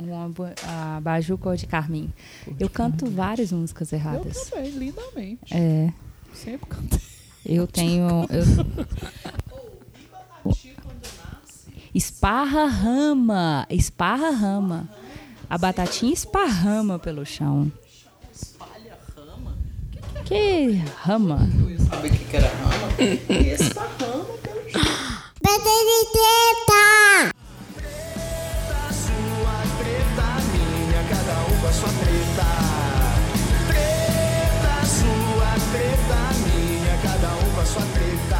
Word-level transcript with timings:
Um 0.00 0.12
abajur 0.96 1.38
cor 1.38 1.56
de 1.56 1.66
carmim. 1.66 2.12
Cor 2.44 2.54
eu 2.58 2.68
canto 2.68 3.04
carmim. 3.04 3.16
várias 3.16 3.52
músicas 3.52 3.92
erradas. 3.92 4.36
Eu 4.36 4.44
também, 4.50 4.70
lindamente. 4.70 5.54
É. 5.54 5.92
Sempre 6.34 6.66
cantei. 6.68 7.00
Eu 7.46 7.66
tenho. 7.66 8.26
Eu... 8.30 8.44
Esparra 11.94 12.66
rama. 12.66 13.66
Esparra 13.70 14.30
rama. 14.30 14.88
A 15.48 15.56
batatinha 15.56 16.12
esparrama 16.12 16.98
pelo 16.98 17.24
chão. 17.24 17.70
Espalha 18.34 18.98
rama? 19.14 19.56
Que 20.24 20.82
rama? 21.02 21.48
Eu 21.60 21.70
ia 21.70 21.78
saber 21.78 22.10
o 22.10 22.12
que 22.12 22.36
era 22.36 22.48
rama. 22.48 22.88
Esparrama 23.30 24.24
pelo 24.42 24.70
chão. 24.70 25.04
Sua 31.74 31.88
treta. 31.88 32.46
Treta 33.66 34.86
sua, 34.86 35.50
treta 35.72 36.18
minha, 36.46 36.96
cada 37.02 37.34
um 37.34 37.50
com 37.52 37.60
a 37.60 37.66
sua 37.66 37.82
treta. 37.82 38.38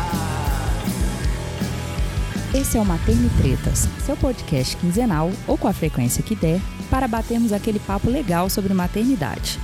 Esse 2.57 2.79
é 2.79 2.81
o 2.81 2.85
Materno 2.85 3.29
Tretas, 3.37 3.89
seu 4.07 4.17
podcast 4.17 4.77
quinzenal 4.77 5.33
ou 5.49 5.59
com 5.59 5.67
a 5.67 5.73
frequência 5.73 6.23
que 6.23 6.37
der, 6.37 6.61
para 6.89 7.09
batermos 7.09 7.53
aquele 7.53 7.81
papo 7.81 8.09
legal 8.09 8.49
sobre 8.49 8.73
maternidade. 8.73 9.59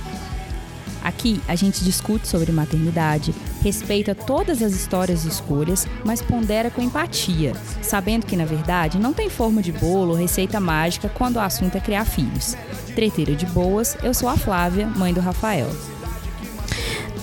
Aqui 1.03 1.41
a 1.47 1.55
gente 1.55 1.83
discute 1.83 2.27
sobre 2.27 2.51
maternidade, 2.51 3.33
respeita 3.61 4.13
todas 4.13 4.61
as 4.61 4.73
histórias 4.73 5.25
e 5.25 5.29
escolhas, 5.29 5.87
mas 6.05 6.21
pondera 6.21 6.69
com 6.69 6.81
empatia, 6.81 7.53
sabendo 7.81 8.25
que 8.25 8.35
na 8.35 8.45
verdade 8.45 8.99
não 8.99 9.13
tem 9.13 9.29
forma 9.29 9.61
de 9.61 9.71
bolo 9.71 10.11
ou 10.11 10.17
receita 10.17 10.59
mágica 10.59 11.09
quando 11.09 11.37
o 11.37 11.39
assunto 11.39 11.75
é 11.75 11.79
criar 11.79 12.05
filhos. 12.05 12.55
Treteira 12.95 13.35
de 13.35 13.45
boas, 13.47 13.97
eu 14.03 14.13
sou 14.13 14.29
a 14.29 14.37
Flávia, 14.37 14.85
mãe 14.87 15.13
do 15.13 15.19
Rafael. 15.19 15.69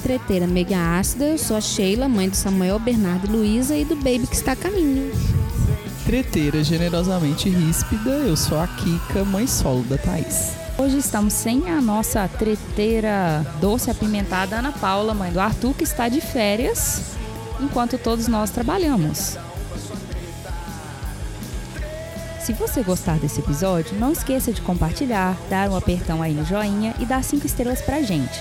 Treteira 0.03 0.47
mega 0.47 0.99
ácida, 0.99 1.27
eu 1.27 1.39
sou 1.39 1.57
a 1.57 1.61
Sheila, 1.61 2.09
mãe 2.09 2.29
do 2.29 2.37
Samuel, 2.37 2.79
Bernardo 2.79 3.27
e 3.27 3.31
Luísa 3.31 3.77
e 3.77 3.85
do 3.85 3.97
baby 3.97 4.27
que 4.27 4.35
está 4.35 4.53
a 4.53 4.57
caminho. 4.57 5.13
Treteira 6.05 6.65
generosamente 6.65 7.51
ríspida, 7.51 8.11
eu 8.11 8.37
sou 8.37 8.59
a 8.59 8.67
Kika, 8.67 9.25
mãe 9.25 9.47
solo 9.47 9.83
da 9.83 9.99
Thaís. 9.99 10.68
Hoje 10.81 10.99
estamos 10.99 11.33
sem 11.33 11.69
a 11.69 11.81
nossa 11.81 12.29
treteira 12.29 13.45
doce 13.61 13.91
apimentada 13.91 14.61
Ana 14.61 14.71
Paula, 14.71 15.13
mãe 15.13 15.33
do 15.33 15.41
Arthur, 15.41 15.75
que 15.75 15.83
está 15.83 16.09
de 16.09 16.21
férias, 16.21 17.17
enquanto 17.61 17.99
todos 17.99 18.29
nós 18.29 18.51
trabalhamos. 18.51 19.37
Se 22.41 22.53
você 22.53 22.85
gostar 22.85 23.19
desse 23.19 23.41
episódio, 23.41 23.99
não 23.99 24.13
esqueça 24.13 24.53
de 24.53 24.63
compartilhar, 24.63 25.37
dar 25.51 25.69
um 25.69 25.75
apertão 25.75 26.23
aí 26.23 26.33
no 26.33 26.45
joinha 26.45 26.95
e 27.01 27.05
dar 27.05 27.25
cinco 27.25 27.45
estrelas 27.45 27.83
pra 27.83 28.01
gente. 28.01 28.41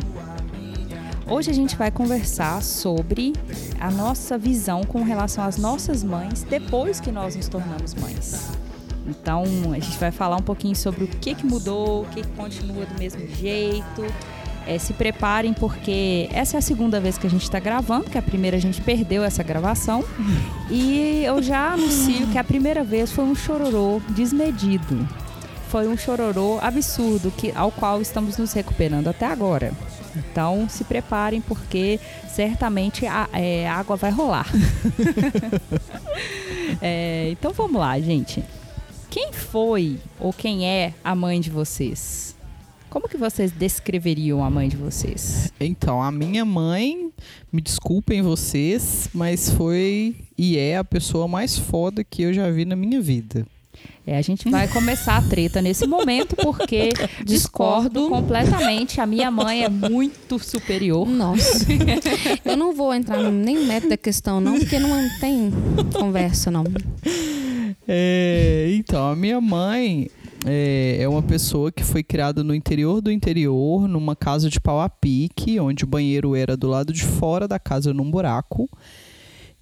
Hoje 1.26 1.50
a 1.50 1.54
gente 1.54 1.76
vai 1.76 1.90
conversar 1.90 2.62
sobre 2.62 3.32
a 3.80 3.90
nossa 3.90 4.36
visão 4.36 4.82
com 4.82 5.02
relação 5.02 5.44
às 5.44 5.56
nossas 5.56 6.02
mães 6.02 6.42
depois 6.42 7.00
que 7.00 7.12
nós 7.12 7.36
nos 7.36 7.48
tornamos 7.48 7.94
mães. 7.94 8.50
Então, 9.06 9.44
a 9.72 9.78
gente 9.78 9.98
vai 9.98 10.10
falar 10.10 10.36
um 10.36 10.42
pouquinho 10.42 10.76
sobre 10.76 11.04
o 11.04 11.08
que, 11.08 11.34
que 11.34 11.46
mudou, 11.46 12.02
o 12.02 12.06
que, 12.06 12.22
que 12.22 12.28
continua 12.28 12.84
do 12.84 12.98
mesmo 12.98 13.26
jeito. 13.28 14.04
É, 14.66 14.78
se 14.78 14.92
preparem, 14.92 15.52
porque 15.52 16.28
essa 16.32 16.56
é 16.56 16.58
a 16.58 16.62
segunda 16.62 17.00
vez 17.00 17.18
que 17.18 17.26
a 17.26 17.30
gente 17.30 17.42
está 17.42 17.58
gravando, 17.58 18.08
que 18.08 18.16
a 18.16 18.22
primeira 18.22 18.56
a 18.56 18.60
gente 18.60 18.80
perdeu 18.80 19.24
essa 19.24 19.42
gravação. 19.42 20.04
E 20.70 21.22
eu 21.24 21.42
já 21.42 21.74
anuncio 21.74 22.26
que 22.28 22.38
a 22.38 22.44
primeira 22.44 22.82
vez 22.82 23.12
foi 23.12 23.24
um 23.24 23.34
chororô 23.34 24.00
desmedido. 24.08 25.06
Foi 25.72 25.88
um 25.88 25.96
chororô 25.96 26.58
absurdo 26.60 27.30
que, 27.30 27.50
ao 27.52 27.72
qual 27.72 28.02
estamos 28.02 28.36
nos 28.36 28.52
recuperando 28.52 29.08
até 29.08 29.24
agora. 29.24 29.72
Então 30.14 30.68
se 30.68 30.84
preparem 30.84 31.40
porque 31.40 31.98
certamente 32.28 33.06
a, 33.06 33.26
é, 33.32 33.66
água 33.66 33.96
vai 33.96 34.10
rolar. 34.10 34.46
é, 36.78 37.30
então 37.30 37.54
vamos 37.54 37.80
lá, 37.80 37.98
gente. 37.98 38.44
Quem 39.08 39.32
foi 39.32 39.98
ou 40.20 40.30
quem 40.30 40.68
é 40.68 40.92
a 41.02 41.14
mãe 41.14 41.40
de 41.40 41.48
vocês? 41.48 42.36
Como 42.90 43.08
que 43.08 43.16
vocês 43.16 43.50
descreveriam 43.50 44.44
a 44.44 44.50
mãe 44.50 44.68
de 44.68 44.76
vocês? 44.76 45.50
Então, 45.58 46.02
a 46.02 46.12
minha 46.12 46.44
mãe, 46.44 47.10
me 47.50 47.62
desculpem 47.62 48.20
vocês, 48.20 49.08
mas 49.14 49.48
foi 49.48 50.16
e 50.36 50.58
é 50.58 50.76
a 50.76 50.84
pessoa 50.84 51.26
mais 51.26 51.56
foda 51.56 52.04
que 52.04 52.20
eu 52.20 52.34
já 52.34 52.50
vi 52.50 52.66
na 52.66 52.76
minha 52.76 53.00
vida. 53.00 53.46
É, 54.04 54.16
a 54.16 54.22
gente 54.22 54.50
vai 54.50 54.66
começar 54.66 55.16
a 55.16 55.22
treta 55.22 55.62
nesse 55.62 55.86
momento, 55.86 56.34
porque 56.34 56.90
discordo 57.24 58.08
completamente. 58.08 59.00
A 59.00 59.06
minha 59.06 59.30
mãe 59.30 59.64
é 59.64 59.68
muito 59.68 60.38
superior. 60.40 61.08
Nossa. 61.08 61.66
Eu 62.44 62.56
não 62.56 62.74
vou 62.74 62.92
entrar 62.92 63.22
nem 63.30 63.56
no 63.56 63.66
método 63.66 63.90
da 63.90 63.96
questão, 63.96 64.40
não, 64.40 64.58
porque 64.58 64.78
não 64.78 64.90
tem 65.20 65.52
conversa, 65.92 66.50
não. 66.50 66.64
É, 67.86 68.74
então, 68.76 69.10
a 69.10 69.14
minha 69.14 69.40
mãe 69.40 70.08
é, 70.44 70.98
é, 71.00 71.08
uma 71.08 71.22
pessoa 71.22 71.70
que 71.70 71.84
foi 71.84 72.02
criada 72.02 72.42
no 72.42 72.54
interior 72.54 73.00
do 73.00 73.10
interior, 73.10 73.86
numa 73.86 74.16
casa 74.16 74.50
de 74.50 74.60
pau 74.60 74.80
a 74.80 74.88
pique, 74.88 75.60
onde 75.60 75.84
o 75.84 75.86
banheiro 75.86 76.34
era 76.34 76.56
do 76.56 76.68
lado 76.68 76.92
de 76.92 77.04
fora 77.04 77.46
da 77.46 77.58
casa, 77.58 77.94
num 77.94 78.10
buraco. 78.10 78.68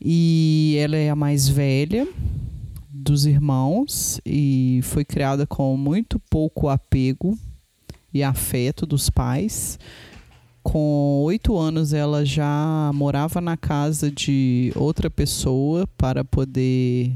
E 0.03 0.77
ela 0.79 0.97
é 0.97 1.11
a 1.11 1.15
mais 1.15 1.47
velha 1.47 2.09
dos 3.11 3.27
irmãos 3.27 4.21
e 4.25 4.79
foi 4.85 5.05
criada 5.05 5.45
com 5.45 5.77
muito 5.77 6.21
pouco 6.31 6.69
apego 6.69 7.37
e 8.15 8.23
afeto 8.23 8.87
dos 8.87 9.11
pais. 9.11 9.81
Com 10.63 11.23
oito 11.25 11.59
anos, 11.59 11.93
ela 11.93 12.25
já 12.25 12.93
morava 12.95 13.41
na 13.41 13.57
casa 13.57 14.13
de 14.13 14.73
outra 14.77 15.11
pessoa 15.11 15.89
para 15.99 16.23
poder 16.23 17.13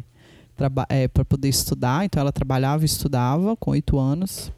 é, 0.89 1.07
para 1.07 1.25
poder 1.25 1.49
estudar. 1.49 2.05
Então, 2.05 2.21
ela 2.21 2.33
trabalhava 2.33 2.83
e 2.83 2.87
estudava 2.87 3.57
com 3.57 3.71
oito 3.71 3.97
anos. 3.97 4.51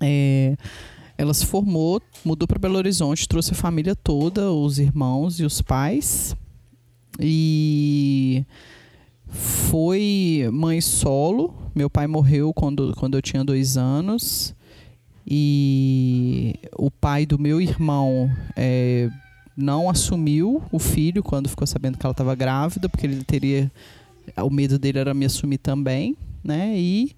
É, 0.00 0.56
ela 1.18 1.34
se 1.34 1.44
formou, 1.44 2.00
mudou 2.24 2.46
para 2.46 2.58
Belo 2.58 2.76
Horizonte, 2.76 3.26
trouxe 3.26 3.50
a 3.50 3.56
família 3.56 3.96
toda, 3.96 4.52
os 4.52 4.78
irmãos 4.78 5.40
e 5.40 5.44
os 5.44 5.60
pais. 5.60 6.36
E 7.18 8.44
foi 9.26 10.48
mãe 10.52 10.80
solo. 10.80 11.54
Meu 11.74 11.90
pai 11.90 12.06
morreu 12.06 12.52
quando, 12.54 12.94
quando 12.96 13.16
eu 13.16 13.22
tinha 13.22 13.44
dois 13.44 13.76
anos. 13.76 14.54
E 15.26 16.54
o 16.76 16.90
pai 16.90 17.26
do 17.26 17.38
meu 17.38 17.60
irmão 17.60 18.30
é, 18.54 19.10
não 19.56 19.90
assumiu 19.90 20.62
o 20.70 20.78
filho 20.78 21.22
quando 21.22 21.48
ficou 21.48 21.66
sabendo 21.66 21.98
que 21.98 22.06
ela 22.06 22.12
estava 22.12 22.34
grávida, 22.34 22.88
porque 22.88 23.06
ele 23.06 23.24
teria 23.24 23.70
o 24.36 24.50
medo 24.50 24.78
dele 24.78 24.98
era 24.98 25.14
me 25.14 25.24
assumir 25.24 25.58
também, 25.58 26.16
né? 26.42 26.74
E 26.76 27.12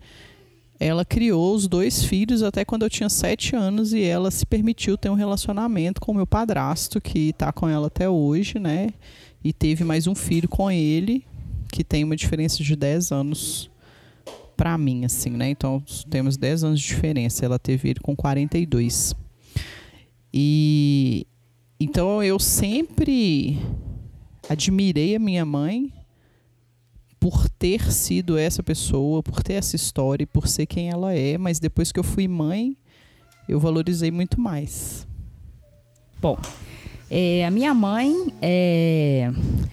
ela 0.80 1.04
criou 1.04 1.54
os 1.54 1.66
dois 1.66 2.04
filhos 2.04 2.42
até 2.42 2.64
quando 2.64 2.82
eu 2.82 2.90
tinha 2.90 3.08
sete 3.08 3.56
anos 3.56 3.92
e 3.92 4.02
ela 4.02 4.30
se 4.30 4.46
permitiu 4.46 4.96
ter 4.96 5.10
um 5.10 5.14
relacionamento 5.14 6.00
com 6.00 6.12
o 6.12 6.14
meu 6.14 6.26
padrasto, 6.26 7.00
que 7.00 7.30
está 7.30 7.52
com 7.52 7.68
ela 7.68 7.88
até 7.88 8.08
hoje, 8.08 8.58
né? 8.58 8.90
E 9.42 9.52
teve 9.52 9.84
mais 9.84 10.06
um 10.06 10.14
filho 10.14 10.48
com 10.48 10.70
ele, 10.70 11.24
que 11.72 11.84
tem 11.84 12.04
uma 12.04 12.16
diferença 12.16 12.62
de 12.62 12.74
10 12.74 13.12
anos 13.12 13.70
para 14.56 14.76
mim, 14.76 15.04
assim, 15.04 15.30
né? 15.30 15.48
Então 15.50 15.82
temos 16.10 16.36
10 16.36 16.64
anos 16.64 16.80
de 16.80 16.86
diferença. 16.86 17.44
Ela 17.44 17.58
teve 17.58 17.90
ele 17.90 18.00
com 18.00 18.16
42. 18.16 19.14
E 20.32 21.26
então 21.80 22.22
eu 22.22 22.38
sempre 22.38 23.58
admirei 24.48 25.14
a 25.14 25.18
minha 25.18 25.44
mãe 25.44 25.92
por 27.20 27.48
ter 27.48 27.92
sido 27.92 28.36
essa 28.36 28.62
pessoa, 28.62 29.22
por 29.22 29.42
ter 29.42 29.54
essa 29.54 29.76
história, 29.76 30.26
por 30.26 30.48
ser 30.48 30.66
quem 30.66 30.88
ela 30.88 31.14
é, 31.14 31.36
mas 31.36 31.58
depois 31.58 31.90
que 31.92 31.98
eu 31.98 32.04
fui 32.04 32.28
mãe, 32.28 32.76
eu 33.48 33.58
valorizei 33.58 34.10
muito 34.10 34.40
mais. 34.40 35.06
Bom, 36.20 36.36
é, 37.10 37.44
a 37.46 37.50
minha 37.50 37.72
mãe 37.72 38.32
é 38.42 39.30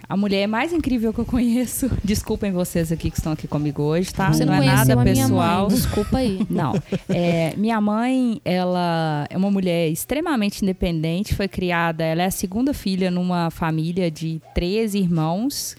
a 0.07 0.15
mulher 0.15 0.47
mais 0.47 0.71
incrível 0.71 1.13
que 1.13 1.19
eu 1.19 1.25
conheço. 1.25 1.89
Desculpem 2.03 2.51
vocês 2.51 2.91
aqui 2.91 3.09
que 3.09 3.17
estão 3.17 3.33
aqui 3.33 3.47
comigo 3.47 3.83
hoje, 3.83 4.13
tá? 4.13 4.31
Você 4.31 4.45
não, 4.45 4.55
não 4.55 4.63
é 4.63 4.65
nada 4.65 5.03
pessoal. 5.03 5.67
Desculpa 5.67 6.19
aí. 6.19 6.45
Não. 6.49 6.73
É, 7.09 7.53
minha 7.57 7.79
mãe, 7.81 8.39
ela 8.45 9.27
é 9.29 9.35
uma 9.35 9.51
mulher 9.51 9.89
extremamente 9.89 10.63
independente, 10.63 11.33
foi 11.35 11.47
criada, 11.47 12.03
ela 12.03 12.21
é 12.21 12.25
a 12.25 12.31
segunda 12.31 12.73
filha 12.73 13.11
numa 13.11 13.49
família 13.49 14.09
de 14.09 14.41
três 14.53 14.93
irmãos, 14.93 15.75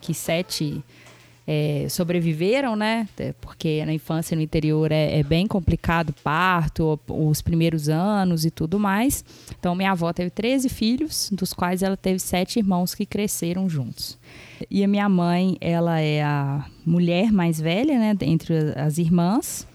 que 0.00 0.12
sete 0.12 0.82
é, 1.50 1.86
sobreviveram, 1.88 2.76
né? 2.76 3.08
É, 3.18 3.32
Porque 3.40 3.82
na 3.86 3.94
infância 3.94 4.36
no 4.36 4.42
interior 4.42 4.92
é, 4.92 5.18
é 5.18 5.22
bem 5.22 5.46
complicado, 5.46 6.14
parto, 6.22 7.00
os 7.08 7.40
primeiros 7.40 7.88
anos 7.88 8.44
e 8.44 8.50
tudo 8.50 8.78
mais. 8.78 9.24
Então, 9.58 9.74
minha 9.74 9.92
avó 9.92 10.12
teve 10.12 10.28
13 10.28 10.68
filhos, 10.68 11.30
dos 11.32 11.54
quais 11.54 11.82
ela 11.82 11.96
teve 11.96 12.18
sete 12.18 12.58
irmãos 12.58 12.94
que 12.94 13.06
cresceram 13.06 13.66
juntos. 13.66 14.18
E 14.70 14.84
a 14.84 14.88
minha 14.88 15.08
mãe, 15.08 15.56
ela 15.58 15.98
é 15.98 16.22
a 16.22 16.66
mulher 16.84 17.32
mais 17.32 17.58
velha, 17.58 17.98
né? 17.98 18.14
Entre 18.20 18.54
as 18.76 18.98
irmãs 18.98 19.66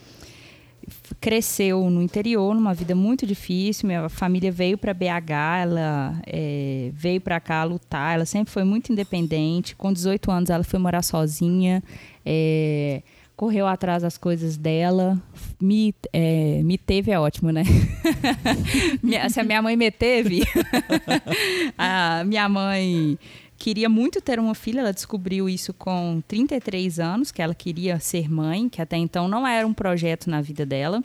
cresceu 1.23 1.89
no 1.89 2.01
interior, 2.01 2.53
numa 2.53 2.73
vida 2.73 2.93
muito 2.93 3.25
difícil. 3.25 3.87
Minha 3.87 4.09
família 4.09 4.51
veio 4.51 4.77
para 4.77 4.93
BH, 4.93 5.61
ela 5.61 6.21
é, 6.27 6.91
veio 6.93 7.21
para 7.21 7.39
cá 7.39 7.63
lutar. 7.63 8.15
Ela 8.15 8.25
sempre 8.25 8.51
foi 8.51 8.65
muito 8.65 8.91
independente. 8.91 9.73
Com 9.73 9.93
18 9.93 10.29
anos, 10.29 10.49
ela 10.49 10.65
foi 10.65 10.77
morar 10.77 11.01
sozinha. 11.01 11.81
é, 12.25 13.01
correu 13.37 13.65
atrás 13.65 14.03
das 14.03 14.17
coisas 14.17 14.57
dela. 14.57 15.17
Me, 15.61 15.95
é, 16.11 16.61
me 16.61 16.77
teve 16.77 17.09
é 17.09 17.17
ótimo, 17.17 17.51
né? 17.51 17.63
Se 19.31 19.39
a 19.39 19.43
minha 19.45 19.61
mãe 19.61 19.77
me 19.77 19.89
teve, 19.91 20.43
a 21.77 22.23
minha 22.25 22.49
mãe 22.49 23.17
queria 23.63 23.87
muito 23.87 24.19
ter 24.19 24.41
uma 24.41 24.53
filha, 24.53 24.81
ela 24.81 24.91
descobriu 24.91 25.47
isso 25.47 25.73
com 25.73 26.21
33 26.27 26.99
anos, 26.99 27.31
que 27.31 27.41
ela 27.41 27.55
queria 27.55 27.97
ser 27.97 28.29
mãe, 28.29 28.67
que 28.67 28.81
até 28.81 28.97
então 28.97 29.25
não 29.29 29.47
era 29.47 29.65
um 29.65 29.73
projeto 29.73 30.29
na 30.29 30.41
vida 30.41 30.65
dela. 30.65 31.01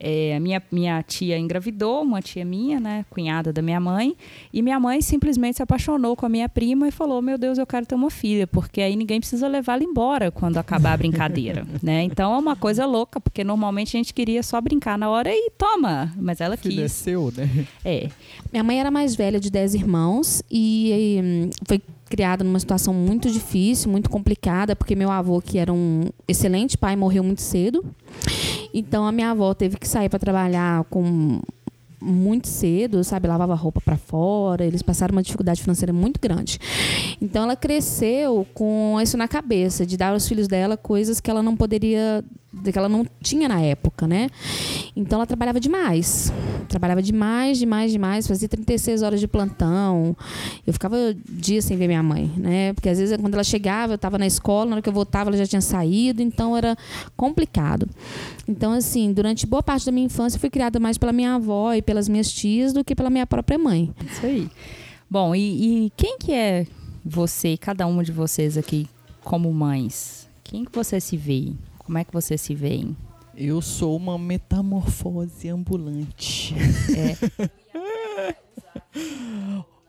É, 0.00 0.34
a 0.34 0.40
minha, 0.40 0.62
minha 0.72 1.02
tia 1.02 1.38
engravidou, 1.38 2.02
uma 2.02 2.22
tia 2.22 2.42
minha, 2.44 2.80
né, 2.80 3.04
cunhada 3.10 3.52
da 3.52 3.60
minha 3.60 3.78
mãe, 3.78 4.16
e 4.50 4.62
minha 4.62 4.80
mãe 4.80 5.02
simplesmente 5.02 5.56
se 5.56 5.62
apaixonou 5.62 6.16
com 6.16 6.24
a 6.24 6.28
minha 6.28 6.48
prima 6.48 6.88
e 6.88 6.90
falou: 6.90 7.20
Meu 7.20 7.36
Deus, 7.36 7.58
eu 7.58 7.66
quero 7.66 7.84
ter 7.84 7.94
uma 7.94 8.10
filha, 8.10 8.46
porque 8.46 8.80
aí 8.80 8.96
ninguém 8.96 9.20
precisa 9.20 9.46
levá-la 9.46 9.82
embora 9.84 10.30
quando 10.30 10.56
acabar 10.56 10.94
a 10.94 10.96
brincadeira. 10.96 11.66
né? 11.82 12.02
Então 12.02 12.34
é 12.34 12.38
uma 12.38 12.56
coisa 12.56 12.86
louca, 12.86 13.20
porque 13.20 13.44
normalmente 13.44 13.96
a 13.96 13.98
gente 13.98 14.14
queria 14.14 14.42
só 14.42 14.58
brincar 14.60 14.96
na 14.96 15.10
hora 15.10 15.30
e 15.30 15.50
toma, 15.58 16.12
mas 16.16 16.40
ela 16.40 16.56
Filho 16.56 16.80
é 16.80 16.82
quis. 16.84 16.92
seu, 16.92 17.32
né? 17.36 17.66
É, 17.84 18.08
Minha 18.50 18.64
mãe 18.64 18.80
era 18.80 18.90
mais 18.90 19.14
velha 19.14 19.38
de 19.38 19.50
10 19.50 19.74
irmãos 19.74 20.42
e 20.50 21.20
hum, 21.22 21.50
foi 21.66 21.80
criada 22.10 22.42
numa 22.42 22.58
situação 22.58 22.92
muito 22.92 23.30
difícil, 23.30 23.90
muito 23.90 24.10
complicada, 24.10 24.74
porque 24.74 24.96
meu 24.96 25.10
avô, 25.10 25.40
que 25.40 25.56
era 25.58 25.72
um 25.72 26.10
excelente 26.26 26.76
pai, 26.76 26.96
morreu 26.96 27.22
muito 27.22 27.40
cedo. 27.40 27.84
Então 28.74 29.06
a 29.06 29.12
minha 29.12 29.30
avó 29.30 29.54
teve 29.54 29.78
que 29.78 29.88
sair 29.88 30.08
para 30.08 30.18
trabalhar 30.18 30.84
com 30.84 31.40
muito 32.00 32.48
cedo, 32.48 33.04
sabe, 33.04 33.28
lavava 33.28 33.54
roupa 33.54 33.80
para 33.80 33.96
fora, 33.96 34.64
eles 34.64 34.82
passaram 34.82 35.12
uma 35.12 35.22
dificuldade 35.22 35.60
financeira 35.60 35.92
muito 35.92 36.18
grande. 36.20 36.58
Então 37.20 37.44
ela 37.44 37.54
cresceu 37.54 38.46
com 38.54 38.98
isso 39.00 39.16
na 39.16 39.28
cabeça, 39.28 39.84
de 39.84 39.96
dar 39.96 40.12
aos 40.12 40.26
filhos 40.26 40.48
dela 40.48 40.76
coisas 40.76 41.20
que 41.20 41.30
ela 41.30 41.42
não 41.42 41.54
poderia, 41.54 42.24
que 42.72 42.78
ela 42.78 42.88
não 42.88 43.06
tinha 43.22 43.48
na 43.48 43.60
época, 43.60 44.06
né? 44.08 44.28
Então 44.96 45.18
ela 45.18 45.26
trabalhava 45.26 45.60
demais. 45.60 46.32
Trabalhava 46.68 47.00
demais, 47.00 47.58
demais, 47.58 47.92
demais, 47.92 48.26
fazia 48.26 48.48
36 48.48 49.02
horas 49.02 49.20
de 49.20 49.28
plantão. 49.28 50.16
Eu 50.66 50.72
ficava 50.72 50.96
dias 51.28 51.64
sem 51.64 51.76
ver 51.76 51.86
minha 51.86 52.02
mãe, 52.02 52.30
né? 52.36 52.72
Porque 52.72 52.88
às 52.88 52.98
vezes 52.98 53.16
quando 53.20 53.34
ela 53.34 53.44
chegava, 53.44 53.92
eu 53.92 53.96
estava 53.96 54.18
na 54.18 54.26
escola, 54.26 54.66
na 54.66 54.72
hora 54.76 54.82
que 54.82 54.88
eu 54.88 54.92
voltava 54.92 55.30
ela 55.30 55.36
já 55.36 55.46
tinha 55.46 55.60
saído, 55.60 56.22
então 56.22 56.56
era 56.56 56.76
complicado. 57.16 57.88
Então 58.48 58.72
assim, 58.72 59.12
durante 59.12 59.46
boa 59.46 59.62
parte 59.62 59.86
da 59.86 59.92
minha 59.92 60.06
infância 60.06 60.36
eu 60.36 60.40
fui 60.40 60.50
criada 60.50 60.80
mais 60.80 60.98
pela 60.98 61.12
minha 61.12 61.36
avó 61.36 61.72
e 61.72 61.82
pelas 61.82 62.08
minhas 62.08 62.30
tias 62.30 62.72
do 62.72 62.84
que 62.84 62.94
pela 62.96 63.10
minha 63.10 63.26
própria 63.26 63.58
mãe. 63.58 63.92
Isso 64.10 64.26
aí. 64.26 64.50
Bom, 65.08 65.34
e, 65.34 65.86
e 65.86 65.92
quem 65.96 66.18
que 66.18 66.32
é 66.32 66.66
você, 67.04 67.56
cada 67.56 67.86
uma 67.86 68.04
de 68.04 68.12
vocês 68.12 68.56
aqui, 68.58 68.88
como 69.22 69.52
mães? 69.52 70.28
Quem 70.44 70.64
que 70.64 70.72
você 70.72 71.00
se 71.00 71.16
vê? 71.16 71.52
Como 71.90 71.98
é 71.98 72.04
que 72.04 72.12
você 72.12 72.38
se 72.38 72.54
vê? 72.54 72.86
Eu 73.36 73.60
sou 73.60 73.96
uma 73.96 74.16
metamorfose 74.16 75.48
ambulante. 75.48 76.54
É, 76.96 77.16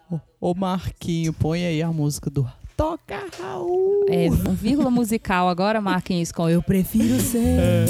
Ô, 0.42 0.56
Marquinho, 0.56 1.32
põe 1.32 1.64
aí 1.64 1.80
a 1.80 1.92
música 1.92 2.28
do 2.28 2.52
Toca 2.76 3.24
Raul. 3.40 4.08
é 4.10 4.32
um 4.32 4.56
vírgula 4.56 4.90
musical 4.90 5.48
agora, 5.48 5.80
Marquinhos, 5.80 6.32
com 6.32 6.50
Eu 6.50 6.64
Prefiro 6.64 7.20
Ser. 7.20 7.88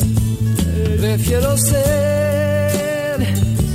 Prefiro 0.99 1.57
ser 1.57 1.79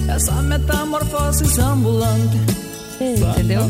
essa 0.06 0.42
metamorfose 0.42 1.58
ambulante. 1.58 2.36
Entendeu? 3.00 3.62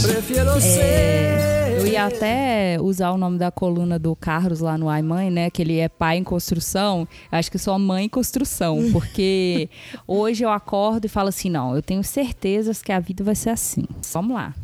Prefiro 0.00 0.60
ser. 0.60 1.61
Eu 1.82 1.88
ia 1.88 2.06
até 2.06 2.78
usar 2.80 3.10
o 3.10 3.18
nome 3.18 3.38
da 3.38 3.50
coluna 3.50 3.98
do 3.98 4.14
Carlos 4.14 4.60
lá 4.60 4.78
no 4.78 4.88
Ai 4.88 5.02
Mãe, 5.02 5.32
né? 5.32 5.50
Que 5.50 5.62
ele 5.62 5.78
é 5.78 5.88
pai 5.88 6.16
em 6.16 6.22
construção. 6.22 7.08
Acho 7.28 7.50
que 7.50 7.58
sou 7.58 7.76
mãe 7.76 8.04
em 8.04 8.08
construção. 8.08 8.78
Porque 8.92 9.68
hoje 10.06 10.44
eu 10.44 10.50
acordo 10.50 11.06
e 11.06 11.08
falo 11.08 11.30
assim: 11.30 11.50
não, 11.50 11.74
eu 11.74 11.82
tenho 11.82 12.04
certezas 12.04 12.80
que 12.80 12.92
a 12.92 13.00
vida 13.00 13.24
vai 13.24 13.34
ser 13.34 13.50
assim. 13.50 13.84
Vamos 14.12 14.32
lá. 14.32 14.54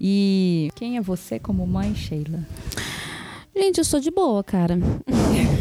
E 0.00 0.70
quem 0.76 0.96
é 0.96 1.00
você 1.00 1.40
como 1.40 1.66
mãe, 1.66 1.92
Sheila? 1.96 2.46
Gente, 3.56 3.78
eu 3.78 3.84
sou 3.84 3.98
de 3.98 4.12
boa, 4.12 4.44
cara. 4.44 4.78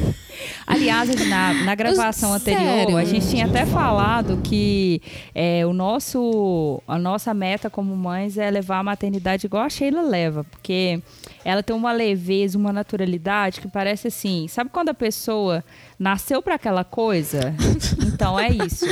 Aliás, 0.66 1.10
na, 1.28 1.54
na 1.54 1.76
gravação 1.76 2.34
anterior, 2.34 2.62
Sério? 2.62 2.98
a 2.98 3.06
gente 3.06 3.28
tinha 3.30 3.46
até 3.46 3.66
falado 3.66 4.40
que 4.44 5.02
é, 5.34 5.66
o 5.66 5.74
nosso, 5.74 6.82
a 6.88 6.98
nossa 6.98 7.34
meta 7.34 7.70
como 7.70 7.96
mães 7.96 8.38
é 8.38 8.50
levar 8.50 8.80
a 8.80 8.84
maternidade 8.84 9.46
igual 9.46 9.64
a 9.64 9.70
Sheila 9.70 10.02
leva, 10.02 10.44
porque 10.44 11.02
ela 11.44 11.64
tem 11.64 11.76
uma 11.76 11.92
leveza, 11.92 12.58
uma 12.58 12.74
naturalidade 12.74 13.62
que 13.62 13.68
parece 13.68 14.08
assim. 14.08 14.48
Sabe 14.48 14.70
quando 14.70 14.90
a 14.90 14.94
pessoa 14.94 15.64
nasceu 16.00 16.42
para 16.42 16.56
aquela 16.56 16.84
coisa? 16.84 17.54
Então 18.06 18.40
é 18.40 18.50
isso. 18.50 18.86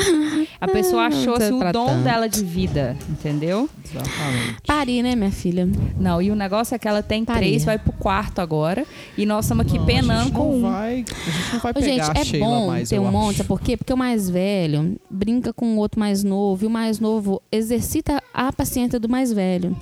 A 0.59 0.67
pessoa 0.67 1.03
achou 1.07 1.35
assim, 1.35 1.53
o 1.53 1.71
dom 1.71 1.87
tanto. 1.87 2.03
dela 2.03 2.27
de 2.27 2.43
vida, 2.43 2.97
entendeu? 3.09 3.69
Exatamente. 3.83 4.61
Pari, 4.65 5.03
né, 5.03 5.15
minha 5.15 5.31
filha? 5.31 5.67
Não, 5.99 6.21
e 6.21 6.31
o 6.31 6.35
negócio 6.35 6.73
é 6.75 6.79
que 6.79 6.87
ela 6.87 7.03
tem 7.03 7.23
Paria. 7.23 7.41
três, 7.41 7.63
vai 7.63 7.77
pro 7.77 7.91
quarto 7.93 8.39
agora. 8.39 8.85
E 9.17 9.25
nós 9.25 9.45
estamos 9.45 9.65
aqui 9.65 9.77
Não, 9.77 9.83
a 9.83 9.87
penando 9.87 10.23
gente 10.25 10.33
com 10.33 10.43
não 10.43 10.53
um. 10.57 10.61
vai, 10.71 10.93
a 10.93 11.31
gente 11.31 11.53
não 11.53 11.59
vai 11.59 11.71
Ô, 11.71 11.73
pegar 11.75 11.85
gente, 11.87 12.17
é 12.17 12.23
Sheila 12.23 12.45
bom 12.45 12.67
mais, 12.67 12.89
ter 12.89 12.99
um 12.99 13.11
monte, 13.11 13.37
sabe 13.37 13.47
por 13.47 13.61
quê? 13.61 13.77
Porque 13.77 13.93
o 13.93 13.97
mais 13.97 14.29
velho 14.29 14.95
brinca 15.09 15.53
com 15.53 15.75
o 15.75 15.77
outro 15.77 15.99
mais 15.99 16.23
novo 16.23 16.63
e 16.63 16.67
o 16.67 16.69
mais 16.69 16.99
novo 16.99 17.41
exercita 17.51 18.21
a 18.33 18.51
paciência 18.51 18.99
do 18.99 19.07
mais 19.09 19.31
velho, 19.31 19.75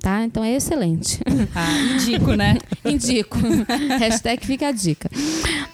tá? 0.00 0.24
Então 0.24 0.44
é 0.44 0.54
excelente. 0.54 1.20
Ah, 1.54 1.94
indico, 1.94 2.32
né? 2.34 2.58
Indico. 2.84 3.38
Hashtag 3.98 4.46
fica 4.46 4.68
a 4.68 4.72
dica. 4.72 5.10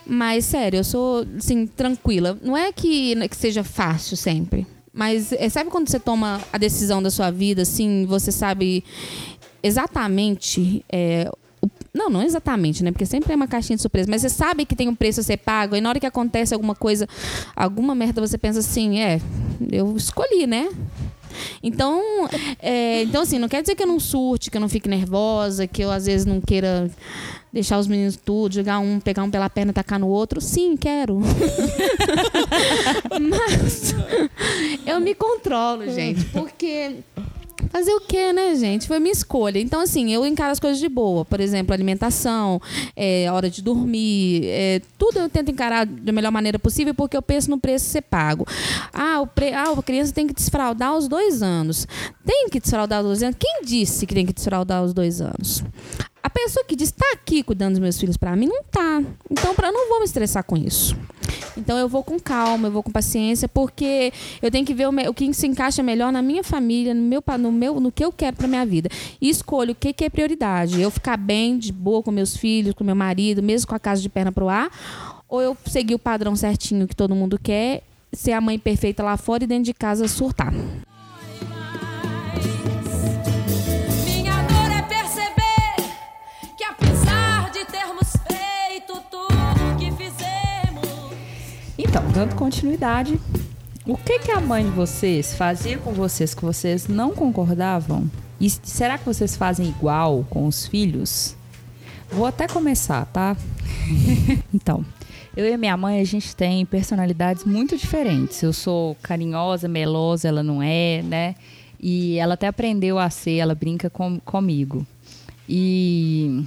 Mas, 0.07 0.45
sério, 0.47 0.79
eu 0.79 0.85
sou, 0.93 1.27
assim, 1.39 1.67
tranquila. 1.67 2.39
Não 2.43 2.57
é 2.57 2.71
que, 2.71 3.17
que 3.29 3.37
seja 3.37 3.65
fácil 3.65 4.17
sempre. 4.17 4.67
Mas 4.93 5.33
é, 5.33 5.49
sabe 5.49 5.71
quando 5.71 5.89
você 5.89 5.99
toma 5.99 6.39
a 6.53 6.59
decisão 6.59 7.03
da 7.03 7.11
sua 7.11 7.31
vida, 7.31 7.63
assim, 7.63 8.05
você 8.07 8.31
sabe 8.31 8.85
exatamente. 9.63 10.85
é, 10.93 11.31
não, 11.95 12.11
não 12.11 12.23
exatamente, 12.23 12.85
né? 12.85 12.91
Porque 12.91 13.07
sempre 13.07 13.33
é 13.33 13.37
uma 13.37 13.47
caixinha 13.47 13.77
de 13.77 13.83
surpresa. 13.83 14.11
Mas 14.11 14.21
você 14.21 14.29
sabe 14.29 14.67
que 14.67 14.77
tem 14.77 14.89
um 14.89 14.95
preço 14.95 15.21
a 15.21 15.23
ser 15.23 15.39
pago. 15.39 15.75
E 15.75 15.81
na 15.81 15.89
hora 15.89 16.01
que 16.01 16.07
acontece 16.07 16.53
alguma 16.53 16.75
coisa, 16.75 17.09
alguma 17.57 17.95
merda, 17.95 18.21
você 18.21 18.37
pensa 18.37 18.59
assim: 18.59 19.01
é, 19.01 19.19
eu 19.71 19.97
escolhi, 19.97 20.47
né? 20.47 20.69
Então, 21.63 22.29
é, 22.61 23.03
então, 23.03 23.23
assim, 23.23 23.39
não 23.39 23.49
quer 23.49 23.63
dizer 23.63 23.75
que 23.75 23.83
eu 23.83 23.87
não 23.87 24.01
surte, 24.01 24.51
que 24.51 24.57
eu 24.57 24.61
não 24.61 24.69
fique 24.69 24.89
nervosa, 24.89 25.67
que 25.67 25.83
eu 25.83 25.91
às 25.91 26.07
vezes 26.07 26.27
não 26.27 26.41
queira 26.41 26.91
deixar 27.53 27.79
os 27.79 27.87
meninos 27.87 28.17
tudo, 28.17 28.55
jogar 28.55 28.79
um, 28.79 28.99
pegar 28.99 29.23
um 29.23 29.31
pela 29.31 29.51
perna 29.51 29.71
e 29.71 29.75
tacar 29.75 29.99
no 29.99 30.09
outro. 30.09 30.41
Sim, 30.41 30.77
quero. 30.77 31.21
Mas 33.21 33.95
eu 34.87 35.01
me 35.01 35.15
controlo, 35.15 35.85
gente, 35.93 36.25
porque 36.27 36.97
Fazer 37.71 37.93
o 37.93 38.01
quê, 38.01 38.33
né, 38.33 38.55
gente? 38.55 38.87
Foi 38.87 38.99
minha 38.99 39.13
escolha. 39.13 39.59
Então, 39.59 39.81
assim, 39.81 40.13
eu 40.13 40.27
encaro 40.27 40.53
as 40.53 40.61
coisas 40.61 40.79
de 40.79 40.89
boa. 40.89 41.25
Por 41.25 41.41
exemplo, 41.41 41.73
alimentação, 41.73 42.61
é, 42.97 43.31
hora 43.31 43.49
de 43.49 43.63
dormir, 43.63 44.43
é, 44.47 44.81
tudo 44.99 45.19
eu 45.19 45.29
tento 45.29 45.51
encarar 45.51 45.87
da 45.87 46.13
melhor 46.13 46.31
maneira 46.31 46.59
possível 46.59 46.95
porque 46.95 47.17
eu 47.17 47.23
penso 47.23 47.51
no 47.51 47.59
preço 47.59 47.87
ser 47.87 48.03
pago. 48.03 48.47
Ah, 48.93 49.21
o 49.21 49.27
pre... 49.27 49.53
ah, 49.53 49.73
a 49.77 49.83
criança 49.83 50.13
tem 50.13 50.27
que 50.27 50.35
desfraldar 50.35 50.91
aos 50.91 51.09
dois 51.09 51.43
anos. 51.43 51.87
Tem 52.25 52.49
que 52.51 52.61
desfraldar 52.61 52.99
aos 52.99 53.07
dois 53.07 53.23
anos? 53.23 53.37
Quem 53.39 53.63
disse 53.65 54.07
que 54.07 54.15
tem 54.15 54.27
que 54.27 54.33
desfraldar 54.33 54.79
aos 54.79 54.93
dois 54.93 55.21
anos? 55.21 55.65
A 56.23 56.31
pessoa 56.31 56.65
que 56.65 56.77
diz 56.77 56.89
está 56.89 57.05
aqui 57.13 57.43
cuidando 57.43 57.73
dos 57.73 57.81
meus 57.81 57.99
filhos 57.99 58.17
para 58.17 58.37
mim 58.37 58.47
não 58.47 58.63
tá. 58.65 59.03
Então, 59.31 59.55
eu 59.57 59.73
não 59.73 59.89
vou 59.89 59.99
me 59.99 60.05
estressar 60.05 60.45
com 60.45 60.57
isso. 60.57 60.97
Então 61.57 61.77
eu 61.79 61.89
vou 61.89 62.03
com 62.03 62.19
calma, 62.19 62.69
eu 62.69 62.73
vou 62.73 62.83
com 62.83 62.91
paciência, 62.91 63.49
porque 63.49 64.13
eu 64.41 64.51
tenho 64.51 64.65
que 64.65 64.75
ver 64.75 64.89
o, 64.89 65.11
o 65.11 65.15
que 65.15 65.33
se 65.35 65.47
encaixa 65.47 65.83
melhor 65.83 66.13
na 66.13 66.23
minha 66.23 66.43
família, 66.43 66.95
no 66.95 67.03
meu, 67.03 67.23
no 67.39 67.53
meu, 67.53 67.81
no 67.81 67.93
que 67.93 68.05
eu 68.05 68.13
quero 68.13 68.37
para 68.37 68.49
minha 68.49 68.65
vida. 68.65 68.89
E 69.21 69.29
escolho 69.29 69.73
o 69.73 69.75
que, 69.75 69.93
que 69.93 70.05
é 70.05 70.11
prioridade. 70.11 70.81
Eu 70.81 70.91
ficar 70.91 71.17
bem, 71.17 71.59
de 71.59 71.73
boa 71.73 72.03
com 72.03 72.11
meus 72.11 72.37
filhos, 72.37 72.75
com 72.75 72.85
meu 72.85 72.97
marido, 72.97 73.43
mesmo 73.43 73.69
com 73.69 73.75
a 73.75 73.79
casa 73.79 74.01
de 74.01 74.09
perna 74.09 74.33
pro 74.33 74.49
ar, 74.49 74.71
ou 75.29 75.41
eu 75.41 75.57
seguir 75.67 75.95
o 75.95 75.99
padrão 75.99 76.35
certinho 76.37 76.87
que 76.87 76.97
todo 76.97 77.15
mundo 77.15 77.39
quer, 77.39 77.83
ser 78.13 78.33
a 78.33 78.41
mãe 78.41 78.59
perfeita 78.59 79.03
lá 79.03 79.17
fora 79.17 79.45
e 79.45 79.47
dentro 79.47 79.65
de 79.65 79.75
casa 79.75 80.07
surtar. 80.09 80.53
Então, 91.93 92.11
dando 92.11 92.35
continuidade, 92.37 93.21
o 93.85 93.99
que, 93.99 94.21
que 94.21 94.31
a 94.31 94.41
mãe 94.41 94.65
de 94.65 94.71
vocês 94.71 95.35
fazia 95.35 95.77
com 95.77 95.93
vocês 95.93 96.33
que 96.33 96.43
vocês 96.43 96.89
não 96.89 97.11
concordavam? 97.11 98.11
E 98.41 98.49
será 98.49 98.97
que 98.97 99.05
vocês 99.05 99.37
fazem 99.37 99.69
igual 99.69 100.25
com 100.31 100.47
os 100.47 100.67
filhos? 100.67 101.37
Vou 102.11 102.25
até 102.25 102.49
começar, 102.49 103.05
tá? 103.05 103.37
então, 104.55 104.83
eu 105.37 105.45
e 105.47 105.55
minha 105.59 105.77
mãe, 105.77 106.01
a 106.01 106.05
gente 106.05 106.35
tem 106.35 106.65
personalidades 106.65 107.45
muito 107.45 107.77
diferentes. 107.77 108.43
Eu 108.43 108.55
sou 108.55 108.97
carinhosa, 109.03 109.69
melosa, 109.69 110.29
ela 110.29 110.43
não 110.43 110.63
é, 110.63 111.03
né? 111.03 111.35
E 111.79 112.17
ela 112.17 112.33
até 112.33 112.47
aprendeu 112.47 112.99
a 112.99 113.11
ser, 113.11 113.37
ela 113.37 113.55
brinca 113.55 113.91
com, 113.91 114.19
comigo. 114.19 114.87
E 115.47 116.43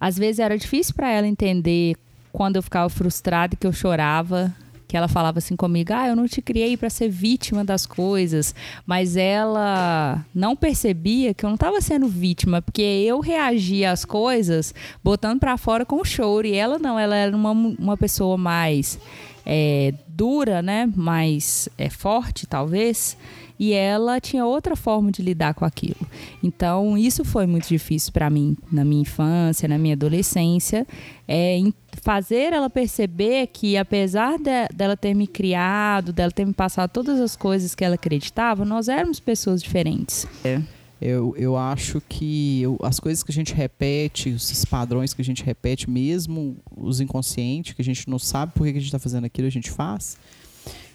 às 0.00 0.16
vezes 0.16 0.38
era 0.38 0.56
difícil 0.56 0.94
para 0.94 1.10
ela 1.10 1.26
entender 1.26 1.96
quando 2.32 2.56
eu 2.56 2.62
ficava 2.62 2.88
frustrada 2.88 3.54
e 3.54 3.56
que 3.56 3.66
eu 3.66 3.72
chorava, 3.72 4.54
que 4.86 4.96
ela 4.96 5.06
falava 5.06 5.38
assim 5.38 5.54
comigo: 5.54 5.92
"Ah, 5.92 6.08
eu 6.08 6.16
não 6.16 6.26
te 6.26 6.40
criei 6.40 6.76
para 6.76 6.88
ser 6.88 7.08
vítima 7.08 7.64
das 7.64 7.86
coisas", 7.86 8.54
mas 8.86 9.16
ela 9.16 10.24
não 10.34 10.56
percebia 10.56 11.34
que 11.34 11.44
eu 11.44 11.48
não 11.48 11.54
estava 11.54 11.80
sendo 11.80 12.08
vítima, 12.08 12.62
porque 12.62 12.82
eu 12.82 13.20
reagia 13.20 13.92
às 13.92 14.04
coisas 14.04 14.74
botando 15.04 15.38
para 15.38 15.56
fora 15.58 15.84
com 15.84 16.02
choro 16.04 16.46
e 16.46 16.54
ela 16.54 16.78
não, 16.78 16.98
ela 16.98 17.14
era 17.14 17.36
uma, 17.36 17.52
uma 17.52 17.96
pessoa 17.96 18.38
mais 18.38 18.98
é, 19.44 19.92
dura, 20.06 20.62
né? 20.62 20.90
Mais 20.96 21.68
é, 21.76 21.90
forte, 21.90 22.46
talvez 22.46 23.16
e 23.58 23.72
ela 23.72 24.20
tinha 24.20 24.44
outra 24.44 24.76
forma 24.76 25.10
de 25.10 25.22
lidar 25.22 25.54
com 25.54 25.64
aquilo. 25.64 26.06
Então, 26.42 26.96
isso 26.96 27.24
foi 27.24 27.46
muito 27.46 27.68
difícil 27.68 28.12
para 28.12 28.30
mim 28.30 28.56
na 28.70 28.84
minha 28.84 29.02
infância, 29.02 29.68
na 29.68 29.76
minha 29.76 29.94
adolescência, 29.94 30.86
é 31.26 31.60
fazer 32.02 32.52
ela 32.52 32.70
perceber 32.70 33.48
que 33.48 33.76
apesar 33.76 34.38
de, 34.38 34.68
dela 34.74 34.96
ter 34.96 35.14
me 35.14 35.26
criado, 35.26 36.12
dela 36.12 36.30
ter 36.30 36.44
me 36.44 36.52
passado 36.52 36.90
todas 36.90 37.20
as 37.20 37.34
coisas 37.34 37.74
que 37.74 37.84
ela 37.84 37.96
acreditava, 37.96 38.64
nós 38.64 38.88
éramos 38.88 39.18
pessoas 39.18 39.62
diferentes. 39.62 40.26
É. 40.44 40.60
Eu, 41.00 41.32
eu 41.36 41.56
acho 41.56 42.02
que 42.08 42.60
eu, 42.60 42.76
as 42.82 42.98
coisas 42.98 43.22
que 43.22 43.30
a 43.30 43.34
gente 43.34 43.54
repete, 43.54 44.30
esses 44.30 44.64
padrões 44.64 45.14
que 45.14 45.22
a 45.22 45.24
gente 45.24 45.44
repete, 45.44 45.88
mesmo 45.88 46.56
os 46.76 47.00
inconscientes, 47.00 47.72
que 47.72 47.82
a 47.82 47.84
gente 47.84 48.10
não 48.10 48.18
sabe 48.18 48.52
por 48.52 48.64
que 48.64 48.70
a 48.70 48.72
gente 48.74 48.86
está 48.86 48.98
fazendo 48.98 49.24
aquilo, 49.24 49.46
a 49.46 49.50
gente 49.50 49.70
faz 49.70 50.18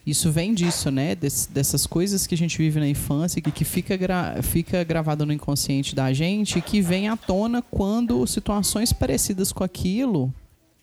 isso 0.06 0.32
vem 0.32 0.54
disso, 0.54 0.92
né? 0.92 1.16
Des, 1.16 1.46
dessas 1.46 1.88
coisas 1.88 2.28
que 2.28 2.36
a 2.36 2.38
gente 2.38 2.58
vive 2.58 2.80
na 2.80 2.88
infância, 2.88 3.42
que, 3.42 3.52
que 3.52 3.64
fica, 3.64 3.96
gra, 3.96 4.42
fica 4.44 4.84
gravado 4.84 5.26
no 5.26 5.32
inconsciente 5.32 5.96
da 5.96 6.12
gente, 6.12 6.62
que 6.62 6.82
vem 6.82 7.08
à 7.08 7.16
tona 7.16 7.62
quando 7.62 8.26
situações 8.28 8.92
parecidas 8.92 9.54
com 9.54 9.64
aquilo 9.64 10.34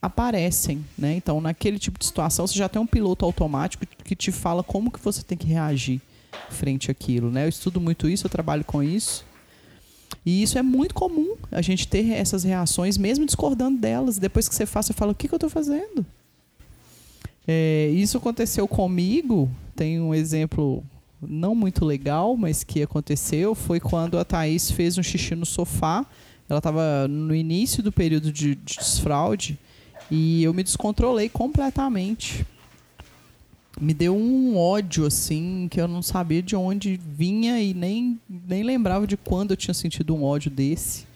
aparecem, 0.00 0.82
né? 0.96 1.14
Então, 1.14 1.40
naquele 1.40 1.78
tipo 1.78 1.98
de 1.98 2.06
situação, 2.06 2.46
você 2.46 2.56
já 2.56 2.68
tem 2.68 2.80
um 2.80 2.86
piloto 2.86 3.24
automático 3.24 3.84
que 4.02 4.16
te 4.16 4.32
fala 4.32 4.62
como 4.62 4.90
que 4.90 4.98
você 4.98 5.22
tem 5.22 5.36
que 5.36 5.46
reagir 5.46 6.00
frente 6.48 6.90
àquilo, 6.90 7.30
né? 7.30 7.44
Eu 7.44 7.48
estudo 7.50 7.80
muito 7.80 8.08
isso, 8.08 8.26
eu 8.26 8.30
trabalho 8.30 8.64
com 8.64 8.82
isso. 8.82 9.26
E 10.24 10.42
isso 10.42 10.58
é 10.58 10.62
muito 10.62 10.94
comum, 10.94 11.36
a 11.52 11.62
gente 11.62 11.86
ter 11.86 12.10
essas 12.12 12.42
reações, 12.44 12.96
mesmo 12.96 13.26
discordando 13.26 13.78
delas. 13.78 14.18
Depois 14.18 14.48
que 14.48 14.54
você 14.54 14.64
faz, 14.64 14.86
você 14.86 14.92
fala, 14.92 15.12
o 15.12 15.14
que, 15.14 15.28
que 15.28 15.34
eu 15.34 15.36
estou 15.36 15.50
fazendo? 15.50 16.04
É, 17.52 17.88
isso 17.88 18.16
aconteceu 18.16 18.69
comigo. 18.69 19.50
Tem 19.75 20.00
um 20.00 20.14
exemplo 20.14 20.85
não 21.21 21.52
muito 21.52 21.85
legal, 21.85 22.37
mas 22.37 22.62
que 22.62 22.80
aconteceu. 22.80 23.57
Foi 23.57 23.80
quando 23.80 24.16
a 24.21 24.25
Thaís 24.25 24.71
fez 24.71 24.97
um 24.97 25.02
xixi 25.02 25.35
no 25.35 25.45
sofá. 25.45 26.07
Ela 26.49 26.59
estava 26.59 27.09
no 27.09 27.35
início 27.35 27.83
do 27.83 27.90
período 27.90 28.30
de, 28.30 28.54
de 28.54 28.76
desfraude 28.76 29.59
e 30.09 30.45
eu 30.45 30.54
me 30.54 30.62
descontrolei 30.62 31.28
completamente. 31.28 32.47
Me 33.80 33.92
deu 33.92 34.16
um 34.16 34.57
ódio, 34.57 35.04
assim, 35.04 35.66
que 35.69 35.80
eu 35.80 35.88
não 35.88 36.02
sabia 36.02 36.40
de 36.40 36.54
onde 36.54 37.00
vinha 37.04 37.61
e 37.61 37.75
nem, 37.75 38.21
nem 38.28 38.62
lembrava 38.62 39.09
de 39.09 39.16
quando 39.16 39.50
eu 39.50 39.57
tinha 39.57 39.75
sentido 39.75 40.14
um 40.14 40.23
ódio 40.23 40.52
desse 40.52 41.10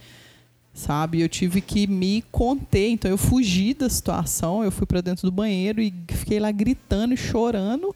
sabe? 0.75 1.21
Eu 1.21 1.28
tive 1.28 1.61
que 1.61 1.87
me 1.87 2.23
conter, 2.33 2.88
então 2.88 3.09
eu 3.09 3.16
fugi 3.16 3.73
da 3.73 3.88
situação, 3.88 4.64
eu 4.64 4.73
fui 4.73 4.87
para 4.87 5.00
dentro 5.00 5.31
do 5.31 5.33
banheiro 5.33 5.81
e 5.81 5.95
fiquei 6.09 6.40
lá 6.40 6.50
gritando 6.50 7.14
e 7.14 7.16
chorando 7.16 7.95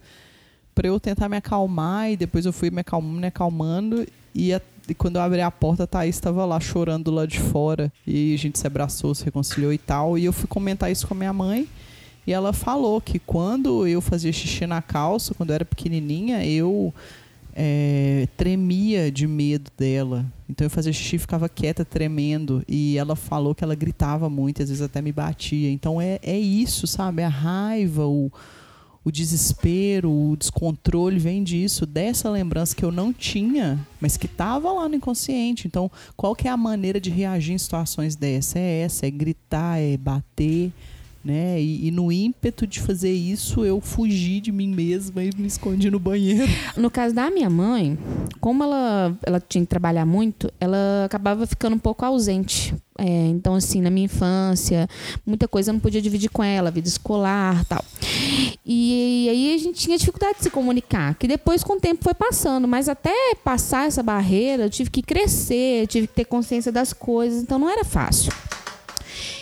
para 0.74 0.86
eu 0.86 1.00
tentar 1.00 1.28
me 1.28 1.36
acalmar. 1.36 2.12
E 2.12 2.16
depois 2.16 2.46
eu 2.46 2.52
fui 2.52 2.70
me 2.70 2.80
acalmando, 2.80 3.20
me 3.20 3.26
acalmando 3.26 4.06
e, 4.32 4.54
a, 4.54 4.60
e 4.88 4.94
quando 4.94 5.16
eu 5.16 5.22
abri 5.22 5.40
a 5.40 5.50
porta 5.50 5.82
a 5.82 5.86
Thaís 5.86 6.14
estava 6.14 6.44
lá 6.44 6.60
chorando 6.60 7.10
lá 7.10 7.26
de 7.26 7.40
fora. 7.40 7.92
E 8.06 8.32
a 8.32 8.38
gente 8.38 8.58
se 8.58 8.66
abraçou, 8.66 9.12
se 9.14 9.24
reconciliou 9.24 9.72
e 9.72 9.78
tal. 9.78 10.16
E 10.16 10.24
eu 10.24 10.32
fui 10.32 10.46
comentar 10.46 10.90
isso 10.90 11.06
com 11.06 11.14
a 11.14 11.16
minha 11.16 11.32
mãe. 11.32 11.68
E 12.24 12.32
ela 12.32 12.52
falou 12.52 13.00
que 13.00 13.18
quando 13.18 13.86
eu 13.88 14.00
fazia 14.00 14.32
xixi 14.32 14.66
na 14.66 14.80
calça, 14.80 15.34
quando 15.34 15.50
eu 15.50 15.54
era 15.54 15.64
pequenininha, 15.64 16.46
eu 16.46 16.94
é, 17.60 18.28
tremia 18.36 19.10
de 19.10 19.26
medo 19.26 19.68
dela. 19.76 20.24
Então 20.48 20.64
eu 20.64 20.70
fazia 20.70 20.92
xixi, 20.92 21.18
ficava 21.18 21.48
quieta, 21.48 21.84
tremendo. 21.84 22.62
E 22.68 22.96
ela 22.96 23.16
falou 23.16 23.52
que 23.52 23.64
ela 23.64 23.74
gritava 23.74 24.30
muito, 24.30 24.62
às 24.62 24.68
vezes 24.68 24.80
até 24.80 25.02
me 25.02 25.10
batia. 25.10 25.68
Então 25.68 26.00
é, 26.00 26.20
é 26.22 26.38
isso, 26.38 26.86
sabe? 26.86 27.20
A 27.24 27.28
raiva, 27.28 28.06
o, 28.06 28.30
o 29.04 29.10
desespero, 29.10 30.08
o 30.08 30.36
descontrole 30.36 31.18
vem 31.18 31.42
disso, 31.42 31.84
dessa 31.84 32.30
lembrança 32.30 32.76
que 32.76 32.84
eu 32.84 32.92
não 32.92 33.12
tinha, 33.12 33.84
mas 34.00 34.16
que 34.16 34.26
estava 34.26 34.70
lá 34.72 34.88
no 34.88 34.94
inconsciente. 34.94 35.66
Então, 35.66 35.90
qual 36.16 36.36
que 36.36 36.46
é 36.46 36.52
a 36.52 36.56
maneira 36.56 37.00
de 37.00 37.10
reagir 37.10 37.54
em 37.54 37.58
situações 37.58 38.14
dessa? 38.14 38.60
É 38.60 38.82
essa, 38.82 39.04
é 39.04 39.10
gritar, 39.10 39.80
é 39.80 39.96
bater 39.96 40.72
né? 41.28 41.60
E, 41.60 41.88
e, 41.88 41.90
no 41.90 42.10
ímpeto 42.10 42.66
de 42.66 42.80
fazer 42.80 43.12
isso, 43.12 43.62
eu 43.62 43.82
fugi 43.82 44.40
de 44.40 44.50
mim 44.50 44.68
mesma 44.68 45.22
e 45.22 45.30
me 45.36 45.46
escondi 45.46 45.90
no 45.90 45.98
banheiro. 45.98 46.48
No 46.76 46.90
caso 46.90 47.14
da 47.14 47.28
minha 47.30 47.50
mãe, 47.50 47.98
como 48.40 48.62
ela, 48.62 49.16
ela 49.26 49.40
tinha 49.40 49.62
que 49.62 49.68
trabalhar 49.68 50.06
muito, 50.06 50.50
ela 50.60 51.04
acabava 51.04 51.46
ficando 51.46 51.74
um 51.74 51.78
pouco 51.78 52.04
ausente. 52.04 52.74
É, 52.96 53.26
então, 53.26 53.54
assim, 53.54 53.80
na 53.80 53.90
minha 53.90 54.06
infância, 54.06 54.88
muita 55.26 55.46
coisa 55.48 55.70
eu 55.70 55.74
não 55.74 55.80
podia 55.80 56.00
dividir 56.00 56.30
com 56.30 56.42
ela, 56.42 56.70
vida 56.70 56.88
escolar 56.88 57.64
tal. 57.64 57.84
E, 58.64 59.24
e 59.26 59.28
aí 59.28 59.54
a 59.54 59.58
gente 59.58 59.80
tinha 59.80 59.98
dificuldade 59.98 60.38
de 60.38 60.44
se 60.44 60.50
comunicar, 60.50 61.14
que 61.16 61.26
depois 61.26 61.64
com 61.64 61.74
o 61.74 61.80
tempo 61.80 62.02
foi 62.02 62.14
passando, 62.14 62.66
mas 62.66 62.88
até 62.88 63.34
passar 63.44 63.86
essa 63.86 64.02
barreira, 64.02 64.64
eu 64.64 64.70
tive 64.70 64.88
que 64.88 65.02
crescer, 65.02 65.86
tive 65.88 66.06
que 66.06 66.14
ter 66.14 66.24
consciência 66.24 66.70
das 66.70 66.92
coisas, 66.92 67.42
então 67.42 67.58
não 67.58 67.68
era 67.68 67.84
fácil. 67.84 68.32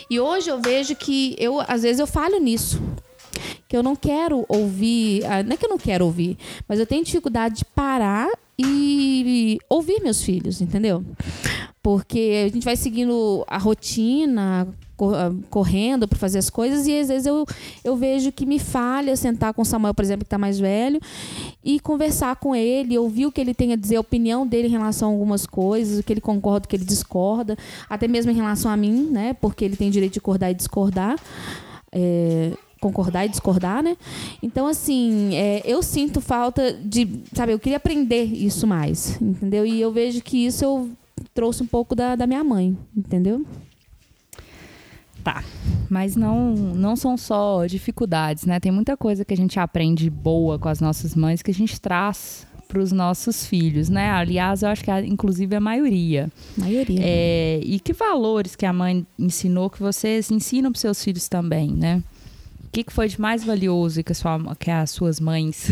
E 0.09 0.19
hoje 0.19 0.49
eu 0.49 0.61
vejo 0.61 0.95
que 0.95 1.35
eu, 1.37 1.59
às 1.67 1.83
vezes, 1.83 1.99
eu 1.99 2.07
falho 2.07 2.39
nisso. 2.39 2.81
Que 3.67 3.75
eu 3.75 3.83
não 3.83 3.95
quero 3.95 4.45
ouvir. 4.47 5.25
Ah, 5.25 5.43
não 5.43 5.53
é 5.53 5.57
que 5.57 5.65
eu 5.65 5.69
não 5.69 5.77
quero 5.77 6.05
ouvir, 6.05 6.37
mas 6.67 6.79
eu 6.79 6.85
tenho 6.85 7.03
dificuldade 7.03 7.57
de 7.57 7.65
parar 7.65 8.29
e 8.57 9.59
ouvir 9.69 10.01
meus 10.01 10.23
filhos, 10.23 10.61
entendeu? 10.61 11.05
Porque 11.87 12.43
a 12.45 12.53
gente 12.53 12.65
vai 12.65 12.75
seguindo 12.75 13.45
a 13.47 13.57
rotina, 13.57 14.67
ah, 14.99 15.31
correndo 15.49 16.05
para 16.05 16.19
fazer 16.19 16.37
as 16.37 16.49
coisas 16.49 16.85
e 16.85 16.99
às 16.99 17.07
vezes 17.07 17.25
eu, 17.25 17.45
eu 17.81 17.95
vejo 17.95 18.29
que 18.29 18.45
me 18.45 18.59
falha 18.59 19.15
sentar 19.15 19.53
com 19.53 19.61
o 19.61 19.65
Samuel, 19.65 19.93
por 19.93 20.03
exemplo, 20.03 20.25
que 20.25 20.27
está 20.27 20.37
mais 20.37 20.59
velho, 20.59 20.99
e 21.63 21.79
conversar 21.79 22.35
com 22.35 22.53
ele, 22.53 22.97
ouvir 22.97 23.25
o 23.25 23.31
que 23.31 23.39
ele 23.39 23.53
tem 23.53 23.71
a 23.71 23.77
dizer, 23.77 23.95
a 23.95 24.01
opinião 24.01 24.45
dele 24.45 24.67
em 24.67 24.71
relação 24.71 25.07
a 25.07 25.11
algumas 25.13 25.45
coisas, 25.45 25.97
o 25.97 26.03
que 26.03 26.11
ele 26.11 26.19
concorda, 26.19 26.65
o 26.65 26.67
que 26.67 26.75
ele 26.75 26.83
discorda, 26.83 27.57
até 27.89 28.05
mesmo 28.05 28.33
em 28.33 28.35
relação 28.35 28.69
a 28.69 28.75
mim, 28.75 29.07
né? 29.09 29.33
Porque 29.35 29.63
ele 29.63 29.77
tem 29.77 29.89
direito 29.89 30.11
de 30.11 30.19
acordar 30.19 30.51
e 30.51 30.55
discordar. 30.55 31.17
É, 31.89 32.51
concordar 32.81 33.25
e 33.25 33.29
discordar, 33.29 33.81
né? 33.81 33.95
Então, 34.43 34.67
assim, 34.67 35.33
é, 35.35 35.61
eu 35.63 35.81
sinto 35.81 36.19
falta 36.19 36.73
de, 36.73 37.21
sabe, 37.33 37.53
eu 37.53 37.59
queria 37.59 37.77
aprender 37.77 38.25
isso 38.25 38.67
mais, 38.67 39.17
entendeu? 39.21 39.65
E 39.65 39.79
eu 39.79 39.89
vejo 39.89 40.21
que 40.21 40.45
isso 40.45 40.65
eu 40.65 40.91
trouxe 41.37 41.61
um 41.61 41.67
pouco 41.67 41.93
da, 41.93 42.15
da 42.15 42.25
minha 42.25 42.43
mãe, 42.43 42.75
entendeu? 42.95 43.45
Tá. 45.23 45.43
Mas 45.87 46.15
não, 46.15 46.55
não 46.55 46.95
são 46.95 47.15
só 47.15 47.67
dificuldades, 47.67 48.43
né? 48.43 48.59
Tem 48.59 48.71
muita 48.71 48.97
coisa 48.97 49.23
que 49.23 49.35
a 49.35 49.37
gente 49.37 49.59
aprende 49.59 50.09
boa 50.09 50.57
com 50.57 50.67
as 50.67 50.81
nossas 50.81 51.13
mães 51.13 51.43
que 51.43 51.51
a 51.51 51.53
gente 51.53 51.79
traz 51.79 52.47
para 52.67 52.79
os 52.79 52.91
nossos 52.91 53.45
filhos, 53.45 53.87
né? 53.87 54.09
Aliás, 54.09 54.63
eu 54.63 54.69
acho 54.69 54.83
que 54.83 54.91
inclusive 55.01 55.55
a 55.55 55.59
maioria. 55.59 56.27
Maioria. 56.57 57.01
É, 57.03 57.59
e 57.63 57.79
que 57.79 57.93
valores 57.93 58.55
que 58.55 58.65
a 58.65 58.73
mãe 58.73 59.05
ensinou 59.19 59.69
que 59.69 59.79
vocês 59.79 60.31
ensinam 60.31 60.71
para 60.71 60.81
seus 60.81 61.03
filhos 61.03 61.29
também, 61.29 61.69
né? 61.69 62.01
O 62.65 62.69
que, 62.71 62.83
que 62.83 62.91
foi 62.91 63.07
de 63.07 63.21
mais 63.21 63.43
valioso 63.43 64.03
que, 64.03 64.13
sua, 64.15 64.39
que 64.55 64.71
as 64.71 64.89
suas 64.89 65.19
mães 65.19 65.69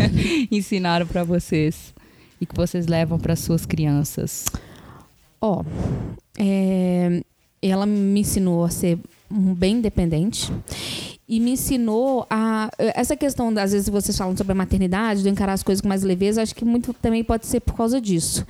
ensinaram 0.50 1.06
para 1.06 1.22
vocês 1.22 1.92
e 2.40 2.46
que 2.46 2.56
vocês 2.56 2.86
levam 2.86 3.18
para 3.18 3.36
suas 3.36 3.66
crianças? 3.66 4.46
Ó, 5.42 5.64
é, 6.38 7.20
ela 7.60 7.84
me 7.84 8.20
ensinou 8.20 8.64
a 8.64 8.70
ser 8.70 8.98
bem 9.28 9.76
independente 9.76 10.52
e 11.28 11.40
me 11.40 11.52
ensinou 11.52 12.26
a 12.28 12.70
essa 12.78 13.16
questão 13.16 13.48
às 13.58 13.72
vezes 13.72 13.88
vocês 13.88 14.16
falam 14.16 14.36
sobre 14.36 14.52
a 14.52 14.54
maternidade 14.54 15.22
de 15.22 15.28
encarar 15.28 15.54
as 15.54 15.62
coisas 15.62 15.80
com 15.80 15.88
mais 15.88 16.02
leveza 16.02 16.42
acho 16.42 16.54
que 16.54 16.64
muito 16.64 16.92
também 16.92 17.24
pode 17.24 17.46
ser 17.46 17.60
por 17.60 17.74
causa 17.74 18.00
disso. 18.00 18.46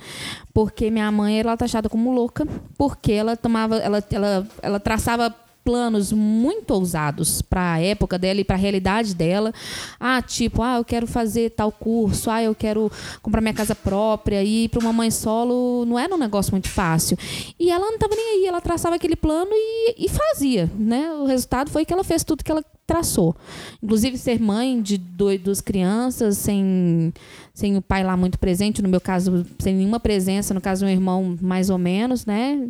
Porque 0.53 0.91
minha 0.91 1.09
mãe 1.11 1.39
ela 1.39 1.57
taxada 1.57 1.89
como 1.89 2.11
louca 2.11 2.45
porque 2.77 3.13
ela 3.13 3.35
tomava 3.35 3.77
ela 3.77 4.03
ela, 4.11 4.47
ela 4.61 4.79
traçava 4.79 5.33
planos 5.63 6.11
muito 6.11 6.71
ousados 6.71 7.41
para 7.41 7.73
a 7.73 7.81
época 7.81 8.17
dela 8.19 8.39
e 8.39 8.43
para 8.43 8.55
a 8.55 8.59
realidade 8.59 9.15
dela. 9.15 9.53
Ah, 9.99 10.21
tipo, 10.21 10.61
ah, 10.61 10.77
eu 10.77 10.85
quero 10.85 11.07
fazer 11.07 11.51
tal 11.51 11.71
curso, 11.71 12.29
ah, 12.29 12.43
eu 12.43 12.53
quero 12.53 12.91
comprar 13.21 13.41
minha 13.41 13.53
casa 13.53 13.73
própria 13.73 14.43
e 14.43 14.67
para 14.67 14.79
uma 14.79 14.93
mãe 14.93 15.09
solo 15.09 15.85
não 15.85 15.97
era 15.97 16.13
um 16.13 16.17
negócio 16.17 16.51
muito 16.51 16.69
fácil. 16.69 17.17
E 17.59 17.71
ela 17.71 17.85
não 17.85 17.95
estava 17.95 18.15
nem 18.15 18.39
aí, 18.39 18.45
ela 18.45 18.61
traçava 18.61 18.95
aquele 18.95 19.15
plano 19.15 19.51
e, 19.51 20.05
e 20.05 20.09
fazia, 20.09 20.69
né? 20.77 21.11
O 21.13 21.25
resultado 21.25 21.69
foi 21.69 21.85
que 21.85 21.93
ela 21.93 22.03
fez 22.03 22.23
tudo 22.23 22.43
que 22.43 22.51
ela 22.51 22.63
traçou. 22.85 23.35
Inclusive 23.81 24.17
ser 24.17 24.39
mãe 24.39 24.81
de 24.81 24.97
dois, 24.97 25.39
duas 25.41 25.61
crianças 25.61 26.37
sem 26.37 27.13
sem 27.53 27.77
o 27.77 27.81
pai 27.83 28.03
lá 28.03 28.17
muito 28.17 28.39
presente, 28.39 28.81
no 28.81 28.89
meu 28.89 28.99
caso 28.99 29.45
sem 29.59 29.75
nenhuma 29.75 29.99
presença, 29.99 30.55
no 30.55 30.61
caso 30.61 30.85
meu 30.85 30.93
irmão 30.93 31.37
mais 31.39 31.69
ou 31.69 31.77
menos, 31.77 32.25
né? 32.25 32.67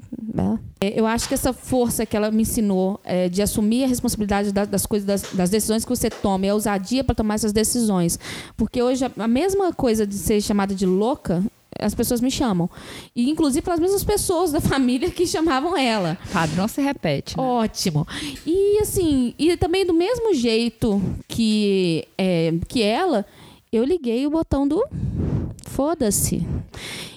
É, 0.82 1.00
eu 1.00 1.08
acho 1.08 1.28
que 1.28 1.34
essa 1.34 1.54
força 1.54 2.06
que 2.06 2.18
ela 2.18 2.30
me 2.30 2.42
ensinou 2.42 3.00
é, 3.06 3.30
de 3.30 3.42
assumir 3.42 3.86
a 3.86 3.88
responsabilidade 3.88 4.52
das, 4.52 4.68
das 4.68 4.86
coisas, 4.86 5.08
das, 5.08 5.34
das, 5.34 5.50
decisões 5.50 5.86
que 5.86 5.90
você 5.90 6.10
toma, 6.10 6.46
é 6.46 6.50
a 6.50 6.54
ousadia 6.54 7.04
para 7.04 7.16
tomar 7.16 7.36
essas 7.36 7.54
decisões, 7.54 8.20
porque 8.58 8.84
hoje 8.84 9.06
a 9.18 9.28
mesma 9.28 9.72
coisa 9.72 10.06
de 10.06 10.16
ser 10.16 10.42
chamada 10.42 10.76
de 10.76 10.86
louca 10.86 11.42
as 11.80 11.94
pessoas 11.96 12.22
me 12.22 12.32
chamam. 12.32 12.70
E 13.16 13.30
inclusive 13.30 13.62
pelas 13.62 13.80
mesmas 13.80 14.04
pessoas 14.04 14.52
da 14.52 14.60
família 14.62 15.10
que 15.10 15.26
chamavam 15.28 15.78
ela. 15.78 16.18
Padrão 16.32 16.68
se 16.68 16.82
repete. 16.82 17.38
Né? 17.38 17.44
Ótimo. 17.44 18.08
E 18.46 18.80
assim, 18.80 19.34
e 19.38 19.56
também 19.58 19.86
do 19.86 19.94
mesmo 19.94 20.34
jeito 20.34 21.02
que, 21.28 22.08
é, 22.18 22.54
que 22.68 22.82
ela, 22.82 23.26
eu 23.72 23.84
liguei 23.84 24.26
o 24.28 24.30
botão 24.30 24.68
do 24.68 24.84
foda-se. 25.66 26.46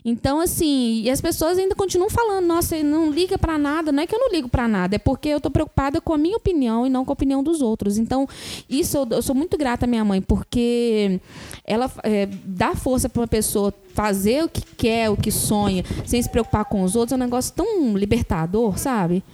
Então, 0.05 0.41
assim, 0.41 1.03
e 1.03 1.11
as 1.11 1.21
pessoas 1.21 1.59
ainda 1.59 1.75
continuam 1.75 2.09
falando, 2.09 2.47
nossa, 2.47 2.81
não 2.83 3.11
liga 3.11 3.37
para 3.37 3.59
nada. 3.59 3.91
Não 3.91 4.03
é 4.03 4.07
que 4.07 4.15
eu 4.15 4.21
não 4.21 4.31
ligo 4.31 4.49
para 4.49 4.69
nada, 4.69 4.95
é 4.95 4.99
porque 4.99 5.29
eu 5.29 5.41
tô 5.41 5.50
preocupada 5.50 6.00
com 6.00 6.15
a 6.15 6.19
minha 6.19 6.37
opinião 6.37 6.87
e 6.87 6.91
não 6.91 7.05
com 7.05 7.11
a 7.11 7.15
opinião 7.15 7.43
dos 7.43 7.61
outros. 7.61 7.99
Então, 7.99 8.29
isso 8.71 8.97
eu, 8.97 9.07
eu 9.11 9.23
sou 9.23 9.35
muito 9.35 9.59
grata 9.59 9.85
à 9.85 9.88
minha 9.88 10.05
mãe, 10.05 10.23
porque 10.23 11.21
ela 11.65 11.91
é, 12.05 12.29
dá 12.45 12.75
força 12.75 13.09
para 13.09 13.21
uma 13.21 13.26
pessoa 13.26 13.75
fazer 13.95 14.45
o 14.45 14.49
que 14.49 14.62
quer, 14.76 15.11
o 15.11 15.17
que 15.17 15.31
sonha, 15.31 15.83
sem 16.05 16.23
se 16.23 16.29
preocupar 16.29 16.67
com 16.67 16.83
os 16.83 16.95
outros, 16.95 17.12
é 17.12 17.17
um 17.17 17.25
negócio 17.25 17.53
tão 17.55 17.97
libertador, 17.97 18.79
sabe? 18.79 19.25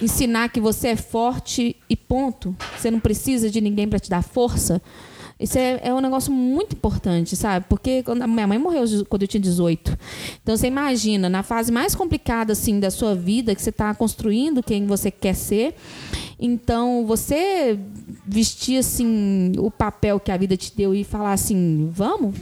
Ensinar 0.00 0.48
que 0.48 0.58
você 0.58 0.88
é 0.88 0.96
forte 0.96 1.76
e 1.88 1.94
ponto. 1.94 2.56
Você 2.76 2.90
não 2.90 2.98
precisa 2.98 3.50
de 3.50 3.60
ninguém 3.60 3.86
para 3.86 3.98
te 3.98 4.10
dar 4.10 4.22
força. 4.22 4.82
Isso 5.38 5.58
é, 5.58 5.80
é 5.82 5.92
um 5.92 6.00
negócio 6.00 6.32
muito 6.32 6.74
importante, 6.74 7.36
sabe? 7.36 7.66
Porque 7.68 8.02
quando 8.02 8.26
minha 8.26 8.46
mãe 8.46 8.58
morreu 8.58 8.84
quando 9.06 9.22
eu 9.22 9.28
tinha 9.28 9.40
18. 9.40 9.96
Então 10.42 10.56
você 10.56 10.66
imagina, 10.66 11.28
na 11.28 11.42
fase 11.42 11.70
mais 11.70 11.94
complicada 11.94 12.52
assim 12.52 12.80
da 12.80 12.90
sua 12.90 13.14
vida, 13.14 13.54
que 13.54 13.60
você 13.60 13.68
está 13.68 13.94
construindo 13.94 14.62
quem 14.62 14.86
você 14.86 15.10
quer 15.10 15.34
ser. 15.34 15.74
Então 16.40 17.04
você 17.06 17.78
vestir 18.26 18.78
assim 18.78 19.52
o 19.58 19.70
papel 19.70 20.18
que 20.18 20.32
a 20.32 20.36
vida 20.38 20.56
te 20.56 20.74
deu 20.74 20.94
e 20.94 21.04
falar 21.04 21.34
assim, 21.34 21.90
vamos? 21.92 22.34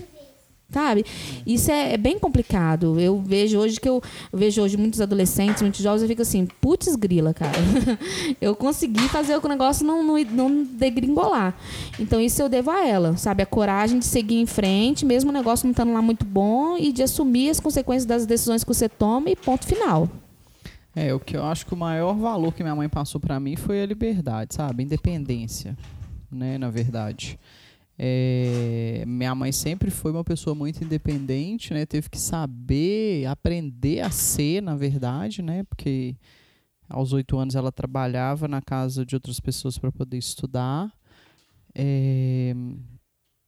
Sabe? 0.75 1.05
Isso 1.47 1.71
é, 1.71 1.95
é, 1.95 1.97
bem 1.97 2.19
complicado. 2.19 2.99
Eu 2.99 3.21
vejo 3.21 3.59
hoje 3.59 3.81
que 3.81 3.89
eu, 3.89 4.03
eu, 4.33 4.39
vejo 4.39 4.61
hoje 4.61 4.77
muitos 4.77 5.01
adolescentes, 5.01 5.63
muitos 5.63 5.81
jovens, 5.81 6.03
eu 6.03 6.09
fico 6.09 6.23
assim, 6.23 6.47
putz 6.61 6.97
grila, 6.97 7.33
cara. 7.33 7.53
eu 8.41 8.57
consegui 8.57 9.09
fazer 9.09 9.37
o 9.37 9.49
negócio 9.49 9.87
não, 9.87 10.03
não, 10.03 10.19
não 10.25 10.65
degringolar. 10.65 11.55
Então 11.99 12.21
isso 12.21 12.43
eu 12.43 12.49
devo 12.49 12.73
a 12.73 12.85
ela, 12.85 13.17
sabe? 13.17 13.43
A 13.43 13.47
coragem 13.47 14.01
de 14.01 14.05
seguir 14.05 14.41
em 14.41 14.47
frente, 14.47 15.07
mesmo 15.07 15.31
o 15.31 15.33
negócio 15.33 15.65
não 15.65 15.71
estando 15.71 15.93
lá 15.93 16.03
muito 16.03 16.25
bom, 16.25 16.77
e 16.77 16.93
de 16.93 17.03
assumir 17.05 17.51
as 17.51 17.61
consequências 17.61 18.05
das 18.05 18.27
decisões 18.27 18.65
que 18.65 18.69
você 18.69 18.89
toma 18.89 19.31
e 19.31 19.37
ponto 19.37 19.65
final. 19.65 20.09
É, 20.97 21.15
o 21.15 21.21
que 21.21 21.37
eu 21.37 21.45
acho 21.45 21.67
que 21.67 21.75
o 21.75 21.77
maior 21.77 22.15
valor 22.15 22.53
que 22.53 22.63
minha 22.63 22.75
mãe 22.75 22.89
passou 22.89 23.21
para 23.21 23.39
mim 23.39 23.57
foi 23.57 23.83
a 23.83 23.87
liberdade, 23.87 24.55
sabe? 24.55 24.83
Independência, 24.83 25.77
né, 26.31 26.59
na 26.59 26.71
verdade. 26.71 27.39
É, 27.97 29.05
minha 29.07 29.35
mãe 29.35 29.53
sempre 29.53 29.91
foi 29.91 30.11
uma 30.11 30.25
pessoa 30.25 30.55
muito 30.55 30.83
independente, 30.83 31.73
né? 31.73 31.87
Teve 31.87 32.11
que 32.11 32.19
saber, 32.19 33.27
aprender 33.27 34.01
a 34.01 34.11
ser, 34.11 34.61
na 34.63 34.75
verdade, 34.75 35.43
né? 35.43 35.63
Porque 35.65 36.17
aos 36.89 37.13
oito 37.13 37.39
anos 37.39 37.55
ela 37.55 37.73
trabalhava 37.73 38.49
na 38.49 38.61
casa 38.61 39.07
de 39.07 39.15
outras 39.15 39.39
pessoas 39.41 39.79
para 39.79 39.93
poder 39.93 40.19
estudar. 40.19 40.93
É, 41.75 42.55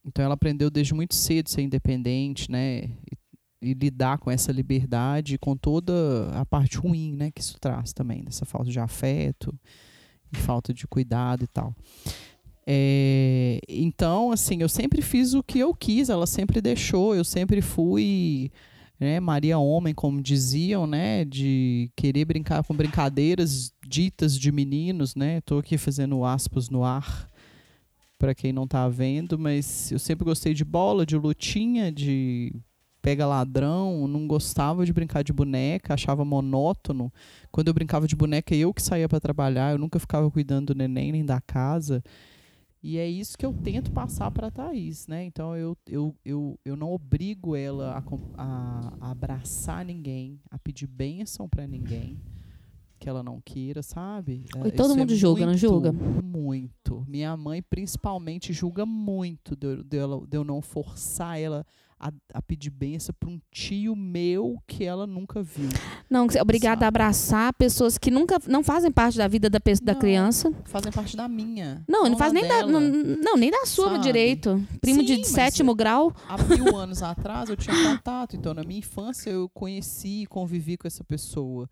então 0.05 0.23
ela 0.23 0.35
aprendeu 0.35 0.69
desde 0.69 0.93
muito 0.93 1.15
cedo 1.15 1.49
ser 1.49 1.61
independente, 1.61 2.49
né? 2.49 2.85
E, 2.85 3.17
e, 3.61 3.73
lidar 3.73 4.17
com 4.19 4.31
essa 4.31 4.51
liberdade, 4.51 5.37
com 5.37 5.57
toda 5.57 6.29
a 6.33 6.45
parte 6.45 6.77
ruim, 6.77 7.15
né? 7.15 7.31
Que 7.31 7.41
isso 7.41 7.59
traz 7.59 7.91
também, 7.91 8.23
dessa 8.23 8.45
falta 8.45 8.71
de 8.71 8.79
afeto, 8.79 9.53
falta 10.31 10.73
de 10.73 10.87
cuidado 10.87 11.43
e 11.43 11.47
tal. 11.47 11.75
É, 12.69 13.61
então, 13.69 14.33
assim, 14.33 14.61
eu 14.61 14.67
sempre 14.67 15.01
fiz 15.01 15.33
o 15.33 15.41
que 15.41 15.57
eu 15.57 15.73
quis, 15.73 16.09
ela 16.09 16.27
sempre 16.27 16.59
deixou, 16.59 17.15
eu 17.15 17.23
sempre 17.23 17.61
fui 17.61 18.51
né, 18.99 19.21
Maria 19.21 19.57
Homem, 19.57 19.93
como 19.93 20.21
diziam, 20.21 20.85
né, 20.85 21.23
de 21.23 21.89
querer 21.95 22.25
brincar 22.25 22.63
com 22.63 22.75
brincadeiras 22.75 23.71
ditas 23.87 24.37
de 24.37 24.51
meninos, 24.51 25.15
né? 25.15 25.39
Tô 25.41 25.59
aqui 25.59 25.77
fazendo 25.77 26.25
aspas 26.25 26.69
no 26.69 26.83
ar 26.83 27.29
para 28.17 28.33
quem 28.33 28.51
não 28.51 28.67
tá 28.67 28.89
vendo, 28.89 29.37
mas 29.37 29.91
eu 29.91 29.99
sempre 29.99 30.25
gostei 30.25 30.53
de 30.53 30.65
bola, 30.65 31.05
de 31.05 31.15
lutinha, 31.15 31.91
de 31.91 32.53
pega 33.01 33.27
ladrão, 33.27 34.07
não 34.07 34.27
gostava 34.27 34.85
de 34.85 34.91
brincar 34.91 35.23
de 35.23 35.31
boneca, 35.31 35.93
achava 35.93 36.25
monótono. 36.25 37.13
Quando 37.51 37.67
eu 37.67 37.73
brincava 37.73 38.07
de 38.07 38.15
boneca, 38.15 38.53
eu 38.55 38.73
que 38.73 38.81
saía 38.81 39.07
para 39.07 39.19
trabalhar, 39.19 39.71
eu 39.71 39.77
nunca 39.77 39.99
ficava 39.99 40.29
cuidando 40.29 40.73
do 40.73 40.77
neném 40.77 41.11
nem 41.11 41.23
da 41.23 41.39
casa. 41.39 42.03
E 42.81 42.97
é 42.97 43.07
isso 43.07 43.37
que 43.37 43.45
eu 43.45 43.53
tento 43.53 43.91
passar 43.91 44.29
para 44.31 44.47
a 44.47 44.51
Thaís, 44.51 45.07
né? 45.07 45.23
Então 45.23 45.55
eu, 45.55 45.75
eu, 45.87 46.15
eu, 46.23 46.59
eu 46.63 46.75
não 46.75 46.91
obrigo 46.91 47.55
ela 47.55 47.97
a, 47.97 48.41
a, 48.41 48.97
a 49.01 49.11
abraçar 49.11 49.83
ninguém, 49.83 50.39
a 50.49 50.59
pedir 50.59 50.87
bênção 50.87 51.49
para 51.49 51.65
ninguém 51.65 52.19
que 52.99 53.07
ela 53.07 53.21
não 53.21 53.39
queira, 53.41 53.83
sabe? 53.83 54.45
E 54.65 54.71
todo 54.71 54.95
mundo 54.95 55.13
é 55.13 55.15
julga, 55.15 55.45
muito, 55.45 55.51
não 55.51 55.57
julga? 55.57 55.91
Muito. 55.91 57.05
Minha 57.07 57.37
mãe, 57.37 57.61
principalmente, 57.61 58.51
julga 58.53 58.85
muito 58.85 59.55
de, 59.55 59.83
de, 59.83 59.99
de 60.27 60.37
eu 60.37 60.43
não 60.43 60.61
forçar 60.61 61.39
ela 61.39 61.65
a, 61.99 62.11
a 62.33 62.41
pedir 62.41 62.69
benção 62.69 63.13
para 63.19 63.29
um 63.29 63.39
tio 63.51 63.95
meu 63.95 64.61
que 64.67 64.83
ela 64.83 65.07
nunca 65.07 65.41
viu. 65.41 65.69
Não, 66.09 66.27
obrigada 66.39 66.85
a 66.85 66.87
abraçar 66.87 67.53
pessoas 67.53 67.97
que 67.97 68.11
nunca 68.11 68.39
não 68.47 68.63
fazem 68.63 68.91
parte 68.91 69.17
da 69.17 69.27
vida 69.27 69.49
da, 69.49 69.59
não, 69.59 69.99
criança. 69.99 70.51
Fazem 70.65 70.91
parte 70.91 71.17
da 71.17 71.27
minha. 71.27 71.83
Não, 71.87 72.03
não, 72.03 72.11
não 72.11 72.17
faz 72.17 72.31
nem 72.31 72.47
da, 72.47 72.65
não, 72.65 72.79
não, 72.79 73.35
nem 73.35 73.49
da 73.49 73.65
sua 73.65 73.91
sabe? 73.91 74.03
direito. 74.03 74.63
Primo 74.79 74.99
Sim, 74.99 75.05
de 75.05 75.25
sétimo 75.25 75.73
grau. 75.73 76.13
Há 76.27 76.37
mil 76.37 76.75
anos 76.77 77.01
atrás 77.01 77.49
eu 77.49 77.57
tinha 77.57 77.75
contato, 77.75 78.35
então 78.35 78.53
na 78.53 78.63
minha 78.63 78.79
infância 78.79 79.29
eu 79.29 79.49
conheci 79.49 80.23
e 80.23 80.27
convivi 80.27 80.77
com 80.77 80.87
essa 80.87 81.03
pessoa. 81.03 81.69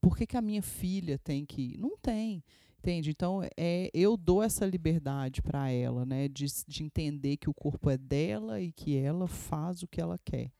Por 0.00 0.16
que, 0.16 0.26
que 0.26 0.36
a 0.36 0.42
minha 0.42 0.62
filha 0.62 1.18
tem 1.18 1.46
que. 1.46 1.76
Não 1.78 1.96
tem. 1.96 2.42
Entende? 2.84 3.08
Então, 3.08 3.40
é, 3.56 3.90
eu 3.94 4.14
dou 4.14 4.42
essa 4.42 4.66
liberdade 4.66 5.40
para 5.40 5.70
ela, 5.70 6.04
né? 6.04 6.28
De, 6.28 6.44
de 6.68 6.84
entender 6.84 7.38
que 7.38 7.48
o 7.48 7.54
corpo 7.54 7.88
é 7.88 7.96
dela 7.96 8.60
e 8.60 8.70
que 8.72 8.94
ela 8.94 9.26
faz 9.26 9.82
o 9.82 9.88
que 9.88 10.02
ela 10.02 10.18
quer, 10.22 10.52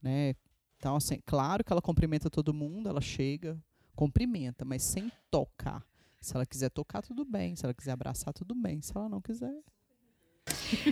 né? 0.00 0.36
Então, 0.76 0.94
assim, 0.94 1.18
claro 1.26 1.64
que 1.64 1.72
ela 1.72 1.82
cumprimenta 1.82 2.30
todo 2.30 2.54
mundo, 2.54 2.88
ela 2.88 3.00
chega, 3.00 3.60
cumprimenta, 3.96 4.64
mas 4.64 4.84
sem 4.84 5.10
tocar. 5.28 5.84
Se 6.20 6.36
ela 6.36 6.46
quiser 6.46 6.70
tocar, 6.70 7.02
tudo 7.02 7.24
bem. 7.24 7.56
Se 7.56 7.66
ela 7.66 7.74
quiser 7.74 7.90
abraçar, 7.90 8.32
tudo 8.32 8.54
bem. 8.54 8.80
Se 8.80 8.96
ela 8.96 9.08
não 9.08 9.20
quiser. 9.20 9.52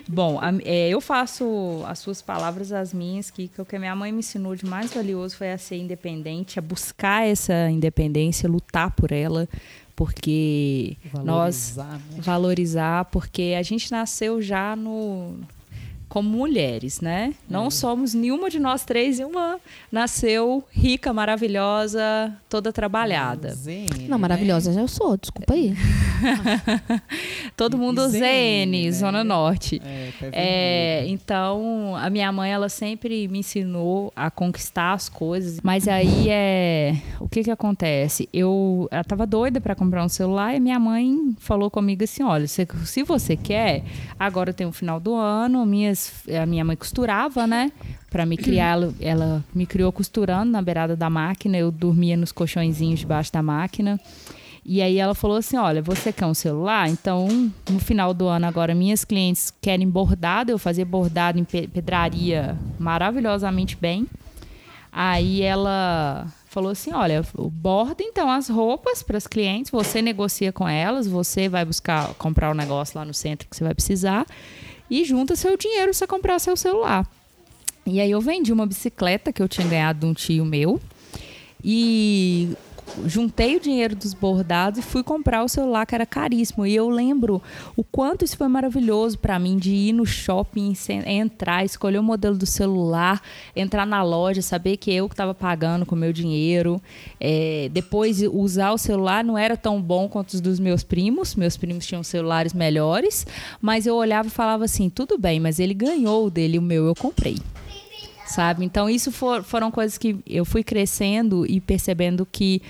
Bom, 0.09 0.38
a, 0.40 0.50
é, 0.64 0.88
eu 0.88 1.00
faço 1.00 1.83
as 1.87 1.98
suas 1.98 2.22
palavras 2.22 2.72
as 2.72 2.92
minhas, 2.92 3.31
que, 3.31 3.48
que 3.48 3.61
o 3.61 3.64
que 3.64 3.79
minha 3.79 3.94
mãe 3.96 4.12
me 4.12 4.20
ensinou 4.20 4.55
de 4.55 4.64
mais 4.64 4.92
valioso 4.92 5.37
foi 5.37 5.50
a 5.53 5.59
ser 5.59 5.76
independente, 5.76 6.59
a 6.59 6.62
buscar 6.62 7.26
essa 7.26 7.70
independência, 7.70 8.48
lutar 8.48 8.92
por 8.92 9.12
ela, 9.12 9.48
porque 10.00 10.96
valorizar, 11.12 11.26
nós 11.26 11.76
né? 11.76 12.22
valorizar, 12.22 13.04
porque 13.06 13.54
a 13.58 13.62
gente 13.62 13.92
nasceu 13.92 14.40
já 14.40 14.74
no 14.74 15.34
como 16.11 16.29
mulheres, 16.29 17.01
né? 17.01 17.33
Não 17.49 17.68
é. 17.68 17.70
somos 17.70 18.14
nenhuma 18.14 18.51
de 18.51 18.59
nós 18.59 18.85
três, 18.85 19.20
e 19.20 19.25
uma 19.25 19.61
nasceu 19.92 20.62
rica, 20.73 21.12
maravilhosa, 21.12 22.37
toda 22.49 22.73
trabalhada. 22.73 23.55
Zene, 23.55 24.09
não, 24.09 24.18
maravilhosa 24.18 24.70
né? 24.70 24.75
já 24.75 24.81
eu 24.83 24.88
sou, 24.88 25.16
desculpa 25.16 25.55
aí. 25.55 25.73
Todo 27.57 27.79
mundo 27.79 28.09
Zene, 28.09 28.87
né? 28.87 28.92
Zona 28.92 29.23
Norte. 29.23 29.81
É, 29.85 30.11
é, 30.33 31.05
então, 31.07 31.94
a 31.94 32.11
minha 32.11 32.33
mãe, 32.33 32.51
ela 32.51 32.68
sempre 32.68 33.29
me 33.29 33.38
ensinou 33.38 34.12
a 34.16 34.33
conquistar 34.33 34.94
as 34.94 35.09
coisas, 35.09 35.61
mas 35.62 35.87
aí 35.87 36.29
é 36.29 36.96
o 37.20 37.29
que 37.29 37.44
que 37.44 37.51
acontece? 37.53 38.29
Eu, 38.33 38.88
ela 38.90 39.05
tava 39.05 39.25
doida 39.27 39.61
para 39.61 39.77
comprar 39.77 40.05
um 40.05 40.09
celular 40.09 40.57
e 40.57 40.61
minha 40.61 40.79
mãe 40.81 41.37
falou 41.38 41.70
comigo 41.70 42.03
assim, 42.03 42.25
olha, 42.25 42.49
se, 42.49 42.66
se 42.85 43.05
você 43.05 43.37
quer, 43.37 43.85
agora 44.18 44.53
tem 44.53 44.66
o 44.66 44.73
final 44.73 44.99
do 44.99 45.14
ano, 45.14 45.64
minhas 45.64 45.99
a 46.42 46.46
minha 46.46 46.64
mãe 46.64 46.76
costurava, 46.76 47.46
né? 47.46 47.70
Para 48.10 48.26
me 48.26 48.36
criar, 48.36 48.72
ela, 48.72 48.94
ela 49.00 49.44
me 49.54 49.66
criou 49.66 49.90
costurando 49.92 50.50
na 50.50 50.60
beirada 50.60 50.96
da 50.96 51.08
máquina. 51.08 51.56
Eu 51.56 51.70
dormia 51.70 52.16
nos 52.16 52.32
colchõezinhos 52.32 53.00
debaixo 53.00 53.32
da 53.32 53.42
máquina. 53.42 54.00
E 54.64 54.82
aí 54.82 54.98
ela 54.98 55.14
falou 55.14 55.36
assim: 55.38 55.56
olha, 55.56 55.80
você 55.80 56.12
quer 56.12 56.26
um 56.26 56.34
celular? 56.34 56.88
Então, 56.88 57.50
no 57.68 57.78
final 57.80 58.12
do 58.12 58.26
ano 58.26 58.46
agora, 58.46 58.74
minhas 58.74 59.04
clientes 59.04 59.52
querem 59.60 59.88
bordado, 59.88 60.50
eu 60.52 60.58
fazia 60.58 60.84
bordado 60.84 61.38
em 61.38 61.44
pe- 61.44 61.66
pedraria 61.68 62.56
maravilhosamente 62.78 63.76
bem. 63.76 64.06
Aí 64.92 65.40
ela 65.40 66.26
falou 66.46 66.72
assim: 66.72 66.92
olha, 66.92 67.24
borda 67.52 68.02
então 68.02 68.28
as 68.30 68.48
roupas 68.48 69.02
para 69.02 69.16
as 69.16 69.26
clientes, 69.26 69.70
você 69.70 70.02
negocia 70.02 70.52
com 70.52 70.68
elas, 70.68 71.06
você 71.06 71.48
vai 71.48 71.64
buscar 71.64 72.12
comprar 72.14 72.50
o 72.50 72.54
negócio 72.54 72.98
lá 72.98 73.04
no 73.04 73.14
centro 73.14 73.48
que 73.48 73.56
você 73.56 73.62
vai 73.64 73.72
precisar 73.74 74.26
e 74.90 75.05
junta 75.05 75.37
seu 75.37 75.57
dinheiro 75.57 75.92
para 75.94 76.07
comprar 76.07 76.38
seu 76.38 76.57
celular. 76.57 77.07
E 77.87 78.00
aí 78.00 78.11
eu 78.11 78.20
vendi 78.20 78.53
uma 78.53 78.66
bicicleta 78.66 79.33
que 79.33 79.42
eu 79.42 79.48
tinha 79.48 79.66
ganhado 79.66 80.00
de 80.00 80.07
um 80.07 80.12
tio 80.12 80.44
meu 80.44 80.81
e 81.64 82.50
juntei 83.07 83.57
o 83.57 83.61
dinheiro 83.61 83.94
dos 83.94 84.14
bordados 84.14 84.79
e 84.79 84.83
fui 84.83 85.03
comprar 85.03 85.42
o 85.44 85.48
celular 85.48 85.87
que 85.87 85.94
era 85.94 86.07
caríssimo. 86.07 86.66
E 86.66 86.74
eu 86.74 86.88
lembro 86.88 87.42
o 87.76 87.85
quanto 87.85 88.24
isso 88.24 88.37
foi 88.37 88.48
maravilhoso 88.48 89.18
para 89.18 89.38
mim 89.38 89.57
de 89.57 89.70
ir 89.70 89.92
no 89.92 90.07
shopping, 90.07 90.74
entrar, 91.07 91.64
escolher 91.64 91.98
o 91.98 92.03
modelo 92.03 92.37
do 92.37 92.46
celular, 92.46 93.20
entrar 93.55 93.87
na 93.87 94.03
loja, 94.03 94.42
saber 94.42 94.76
que 94.76 94.92
eu 94.92 95.09
que 95.09 95.14
estava 95.14 95.35
pagando 95.35 95.85
com 95.87 95.94
o 95.94 95.98
meu 95.98 96.12
dinheiro. 96.12 96.81
É, 97.20 97.68
depois 97.72 98.22
usar 98.22 98.72
o 98.72 98.79
celular 98.79 99.24
não 99.24 99.37
era 99.37 99.57
tão 99.57 99.81
bom 99.81 100.09
quanto 100.09 100.31
os 100.31 100.40
dos 100.40 100.59
meus 100.61 100.83
primos. 100.83 101.35
Meus 101.35 101.57
primos 101.57 101.87
tinham 101.87 102.03
celulares 102.03 102.53
melhores, 102.53 103.26
mas 103.61 103.87
eu 103.87 103.94
olhava 103.94 104.29
e 104.29 104.31
falava 104.31 104.64
assim: 104.64 104.88
tudo 104.88 105.18
bem, 105.18 105.40
mas 105.40 105.59
ele 105.59 105.74
ganhou 105.74 106.26
o 106.26 106.31
dele, 106.31 106.59
o 106.59 106.62
meu 106.62 106.87
eu 106.87 106.94
comprei 106.94 107.37
sabe? 108.31 108.64
Então 108.64 108.88
isso 108.88 109.11
for- 109.12 109.43
foram 109.43 109.71
coisas 109.71 109.99
que 109.99 110.16
eu 110.27 110.45
fui 110.45 110.62
crescendo 110.64 111.45
e 111.47 111.61
percebendo 111.61 112.27
que 112.31 112.62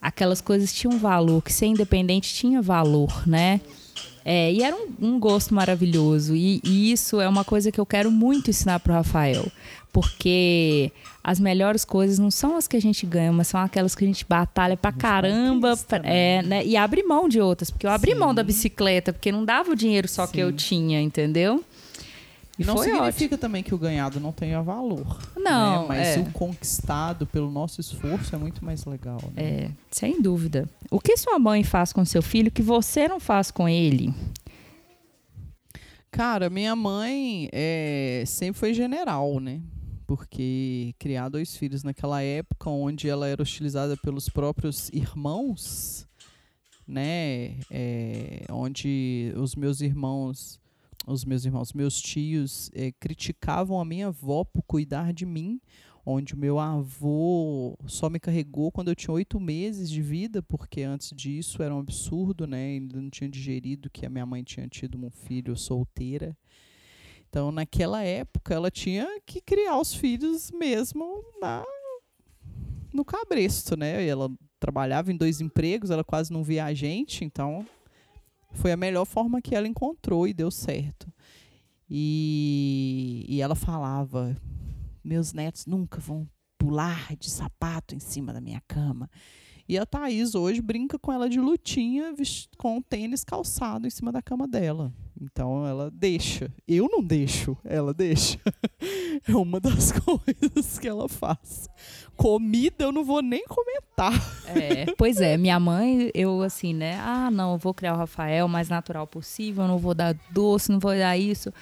aquelas 0.00 0.40
coisas 0.40 0.72
tinham 0.72 0.98
valor, 0.98 1.42
que 1.42 1.52
ser 1.52 1.66
independente 1.66 2.34
tinha 2.34 2.60
valor, 2.60 3.26
né? 3.26 3.60
É, 4.26 4.52
e 4.52 4.62
era 4.62 4.74
um, 4.74 4.88
um 5.08 5.18
gosto 5.20 5.54
maravilhoso. 5.54 6.34
E, 6.34 6.60
e 6.64 6.90
isso 6.92 7.20
é 7.20 7.28
uma 7.28 7.44
coisa 7.44 7.70
que 7.70 7.78
eu 7.78 7.84
quero 7.86 8.10
muito 8.10 8.48
ensinar 8.50 8.80
para 8.80 8.92
o 8.92 8.96
Rafael. 8.96 9.46
Porque 9.92 10.90
as 11.22 11.38
melhores 11.38 11.84
coisas 11.84 12.18
não 12.18 12.30
são 12.30 12.56
as 12.56 12.66
que 12.66 12.76
a 12.76 12.80
gente 12.80 13.06
ganha, 13.06 13.30
mas 13.32 13.46
são 13.48 13.60
aquelas 13.60 13.94
que 13.94 14.02
a 14.02 14.06
gente 14.06 14.24
batalha 14.28 14.76
pra 14.76 14.90
caramba. 14.92 15.76
pra- 15.76 16.00
é, 16.02 16.42
né? 16.42 16.64
E 16.66 16.76
abre 16.76 17.02
mão 17.04 17.28
de 17.28 17.40
outras. 17.40 17.70
Porque 17.70 17.86
eu 17.86 17.90
abri 17.90 18.14
mão 18.14 18.34
da 18.34 18.42
bicicleta, 18.42 19.12
porque 19.12 19.30
não 19.30 19.44
dava 19.44 19.70
o 19.70 19.76
dinheiro 19.76 20.08
só 20.08 20.26
que 20.26 20.40
eu 20.40 20.52
tinha, 20.52 21.00
entendeu? 21.00 21.62
E 22.58 22.64
não 22.64 22.78
significa 22.78 23.36
também 23.36 23.62
que 23.62 23.74
o 23.74 23.78
ganhado 23.78 24.20
não 24.20 24.30
tenha 24.30 24.62
valor. 24.62 25.18
Não, 25.36 25.82
né? 25.82 25.88
Mas 25.88 26.08
é. 26.08 26.20
o 26.20 26.30
conquistado 26.30 27.26
pelo 27.26 27.50
nosso 27.50 27.80
esforço 27.80 28.34
é 28.34 28.38
muito 28.38 28.64
mais 28.64 28.84
legal. 28.84 29.20
Né? 29.34 29.42
É, 29.42 29.70
sem 29.90 30.22
dúvida. 30.22 30.68
O 30.90 31.00
que 31.00 31.16
sua 31.16 31.38
mãe 31.38 31.64
faz 31.64 31.92
com 31.92 32.04
seu 32.04 32.22
filho 32.22 32.50
que 32.50 32.62
você 32.62 33.08
não 33.08 33.18
faz 33.18 33.50
com 33.50 33.68
ele? 33.68 34.14
Cara, 36.12 36.48
minha 36.48 36.76
mãe 36.76 37.48
é, 37.52 38.22
sempre 38.24 38.60
foi 38.60 38.72
general, 38.72 39.40
né? 39.40 39.60
Porque 40.06 40.94
criar 40.96 41.28
dois 41.28 41.56
filhos 41.56 41.82
naquela 41.82 42.22
época 42.22 42.70
onde 42.70 43.08
ela 43.08 43.26
era 43.26 43.42
hostilizada 43.42 43.96
pelos 43.96 44.28
próprios 44.28 44.90
irmãos, 44.90 46.06
né? 46.86 47.56
É, 47.68 48.44
onde 48.48 49.32
os 49.36 49.56
meus 49.56 49.80
irmãos, 49.80 50.60
os 51.06 51.24
meus 51.24 51.44
irmãos, 51.44 51.72
meus 51.72 52.00
tios 52.00 52.70
é, 52.74 52.92
criticavam 52.92 53.80
a 53.80 53.84
minha 53.84 54.08
avó 54.08 54.44
por 54.44 54.62
cuidar 54.62 55.12
de 55.12 55.26
mim, 55.26 55.60
onde 56.06 56.34
o 56.34 56.38
meu 56.38 56.58
avô 56.58 57.76
só 57.86 58.10
me 58.10 58.20
carregou 58.20 58.70
quando 58.70 58.88
eu 58.88 58.94
tinha 58.94 59.12
oito 59.12 59.40
meses 59.40 59.90
de 59.90 60.02
vida, 60.02 60.42
porque 60.42 60.82
antes 60.82 61.12
disso 61.14 61.62
era 61.62 61.74
um 61.74 61.78
absurdo, 61.78 62.46
né? 62.46 62.64
Ainda 62.66 63.00
não 63.00 63.10
tinha 63.10 63.28
digerido 63.28 63.90
que 63.90 64.04
a 64.04 64.10
minha 64.10 64.26
mãe 64.26 64.42
tinha 64.42 64.68
tido 64.68 64.98
um 64.98 65.10
filho 65.10 65.56
solteira. 65.56 66.36
Então, 67.28 67.50
naquela 67.50 68.02
época, 68.02 68.54
ela 68.54 68.70
tinha 68.70 69.08
que 69.26 69.40
criar 69.40 69.78
os 69.80 69.94
filhos 69.94 70.50
mesmo 70.52 71.24
na, 71.40 71.64
no 72.92 73.04
cabresto, 73.04 73.76
né? 73.76 74.06
Ela 74.06 74.30
trabalhava 74.60 75.10
em 75.10 75.16
dois 75.16 75.40
empregos, 75.40 75.90
ela 75.90 76.04
quase 76.04 76.32
não 76.32 76.44
via 76.44 76.64
a 76.64 76.74
gente, 76.74 77.24
então 77.24 77.66
foi 78.54 78.72
a 78.72 78.76
melhor 78.76 79.04
forma 79.04 79.42
que 79.42 79.54
ela 79.54 79.68
encontrou 79.68 80.26
e 80.26 80.32
deu 80.32 80.50
certo. 80.50 81.12
E, 81.88 83.24
e 83.28 83.40
ela 83.40 83.54
falava: 83.54 84.36
meus 85.02 85.32
netos 85.32 85.66
nunca 85.66 86.00
vão 86.00 86.28
pular 86.58 87.14
de 87.16 87.30
sapato 87.30 87.94
em 87.94 88.00
cima 88.00 88.32
da 88.32 88.40
minha 88.40 88.62
cama. 88.66 89.10
E 89.68 89.78
a 89.78 89.86
Thaís 89.86 90.34
hoje 90.34 90.60
brinca 90.60 90.98
com 90.98 91.10
ela 91.12 91.28
de 91.28 91.40
lutinha 91.40 92.14
com 92.58 92.78
o 92.78 92.82
tênis 92.82 93.24
calçado 93.24 93.86
em 93.86 93.90
cima 93.90 94.12
da 94.12 94.20
cama 94.20 94.46
dela. 94.46 94.92
Então 95.20 95.66
ela 95.66 95.90
deixa. 95.90 96.52
Eu 96.68 96.88
não 96.90 97.02
deixo, 97.02 97.56
ela 97.64 97.94
deixa. 97.94 98.38
É 99.28 99.34
uma 99.34 99.60
das 99.60 99.92
coisas 100.00 100.78
que 100.78 100.88
ela 100.88 101.08
faz. 101.08 101.68
Comida 102.16 102.84
eu 102.84 102.92
não 102.92 103.04
vou 103.04 103.22
nem 103.22 103.44
comentar. 103.46 104.12
É, 104.48 104.86
pois 104.96 105.20
é, 105.20 105.36
minha 105.36 105.58
mãe, 105.58 106.10
eu 106.14 106.42
assim, 106.42 106.72
né? 106.72 106.98
Ah, 107.00 107.30
não, 107.30 107.52
eu 107.52 107.58
vou 107.58 107.74
criar 107.74 107.94
o 107.94 107.98
Rafael 107.98 108.46
o 108.46 108.48
mais 108.48 108.68
natural 108.68 109.06
possível, 109.06 109.66
não 109.66 109.78
vou 109.78 109.94
dar 109.94 110.14
doce, 110.30 110.70
não 110.70 110.78
vou 110.78 110.94
dar 110.96 111.16
isso. 111.16 111.52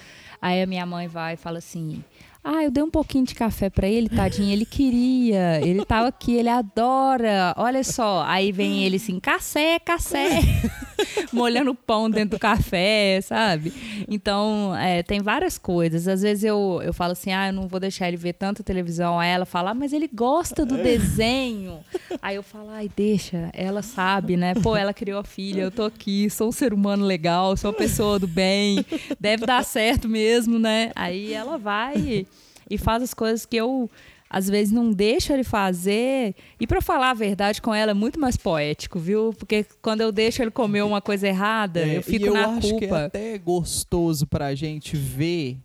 Aí 0.41 0.62
a 0.62 0.67
minha 0.67 0.85
mãe 0.85 1.09
vai 1.09 1.35
e 1.35 1.37
fala 1.37 1.59
assim: 1.59 2.05
Ah, 2.45 2.62
eu 2.62 2.71
dei 2.71 2.83
um 2.83 2.91
pouquinho 2.91 3.25
de 3.25 3.35
café 3.35 3.71
pra 3.71 3.87
ele, 3.87 4.09
tadinho, 4.09 4.53
ele 4.53 4.67
queria, 4.67 5.61
ele 5.67 5.85
tava 5.85 6.09
aqui, 6.09 6.35
ele 6.35 6.49
adora, 6.49 7.55
olha 7.57 7.83
só. 7.83 8.25
Aí 8.27 8.53
vem 8.53 8.85
ele 8.85 8.97
assim: 8.97 9.19
Café, 9.21 9.79
café. 9.79 10.41
molhando 11.33 11.75
pão 11.75 12.11
dentro 12.11 12.37
do 12.37 12.38
café, 12.38 13.21
sabe? 13.23 13.73
Então, 14.09 14.75
é, 14.77 15.03
tem 15.03 15.21
várias 15.21 15.59
coisas. 15.59 16.09
Às 16.09 16.23
vezes 16.23 16.45
eu, 16.45 16.81
eu 16.85 16.93
falo 16.93 17.12
assim, 17.12 17.33
ah, 17.33 17.49
eu 17.49 17.53
não 17.53 17.69
vou 17.69 17.81
deixar 17.81 18.09
ele 18.09 18.17
ver 18.17 18.35
tanta 18.35 18.62
televisão. 18.62 19.19
Aí 19.19 19.31
ela 19.31 19.45
fala, 19.45 19.71
ah, 19.71 19.75
mas 19.75 19.93
ele 19.93 20.09
gosta 20.12 20.65
do 20.65 20.77
desenho. 20.77 21.81
Aí 22.21 22.37
eu 22.37 22.43
falo, 22.43 22.71
ai, 22.71 22.91
deixa, 22.95 23.51
ela 23.53 23.83
sabe, 23.83 24.37
né? 24.37 24.55
Pô, 24.55 24.77
ela 24.77 24.93
criou 24.93 25.21
a 25.21 25.25
filha, 25.25 25.62
eu 25.62 25.71
tô 25.71 25.85
aqui, 25.85 26.29
sou 26.31 26.49
um 26.49 26.53
ser 26.53 26.73
humano 26.73 27.05
legal, 27.05 27.57
sou 27.57 27.71
uma 27.71 27.77
pessoa 27.77 28.19
do 28.19 28.27
bem, 28.27 28.85
deve 29.19 29.47
dar 29.47 29.65
certo 29.65 30.09
mesmo, 30.09 30.59
né? 30.59 30.91
Aí 30.95 31.33
ela 31.33 31.59
vai 31.59 32.27
e 32.69 32.79
faz 32.79 33.03
as 33.03 33.12
coisas 33.12 33.45
que 33.45 33.57
eu 33.57 33.91
às 34.35 34.49
vezes 34.49 34.73
não 34.73 34.90
deixo 34.90 35.31
ele 35.31 35.45
fazer. 35.45 36.35
E 36.59 36.66
pra 36.66 36.81
falar 36.81 37.11
a 37.11 37.14
verdade 37.14 37.61
com 37.61 37.75
ela 37.75 37.90
é 37.90 37.95
muito 37.95 38.18
mais 38.18 38.35
poético, 38.37 38.99
viu? 38.99 39.35
Porque 39.38 39.66
quando 39.83 40.01
eu 40.01 40.11
deixo 40.11 40.42
ele 40.42 40.51
comer 40.51 40.83
uma 40.83 41.03
coisa 41.03 41.29
errada, 41.29 41.81
É, 41.81 41.99
eu 41.99 42.03
fico 42.03 42.27
eu 42.27 42.33
na 42.33 42.47
acho 42.57 42.68
que 42.79 42.85
é 42.87 42.88
culpa. 42.88 43.05
até 43.05 43.37
gostoso 43.37 44.27
pra 44.27 44.55
gente 44.55 44.97
ver, 44.97 45.59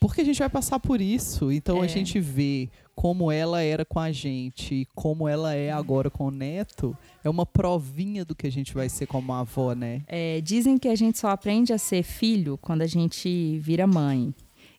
porque 0.00 0.22
a 0.22 0.24
gente 0.24 0.38
vai 0.38 0.48
passar 0.48 0.80
por 0.80 0.98
isso. 1.00 1.52
Então 1.52 1.82
a 1.82 1.84
É. 1.84 1.88
gente 1.88 2.18
vê 2.18 2.70
como 2.94 3.30
ela 3.30 3.60
era 3.60 3.84
com 3.84 4.00
a 4.00 4.10
gente 4.10 4.74
e 4.74 4.86
como 4.94 5.28
ela 5.28 5.52
é 5.54 5.70
agora 5.70 6.08
com 6.08 6.28
o 6.28 6.30
neto, 6.30 6.96
é 7.22 7.28
uma 7.28 7.44
provinha 7.44 8.24
do 8.24 8.34
que 8.34 8.46
a 8.46 8.50
gente 8.50 8.72
vai 8.72 8.88
ser 8.88 9.06
como 9.06 9.34
avó, 9.34 9.74
né? 9.74 10.00
É, 10.06 10.40
dizem 10.40 10.78
que 10.78 10.88
a 10.88 10.94
gente 10.96 11.18
só 11.18 11.28
aprende 11.28 11.74
a 11.74 11.78
ser 11.78 12.02
filho 12.02 12.56
quando 12.56 12.80
a 12.80 12.86
gente 12.86 13.58
vira 13.58 13.86
mãe. 13.86 14.32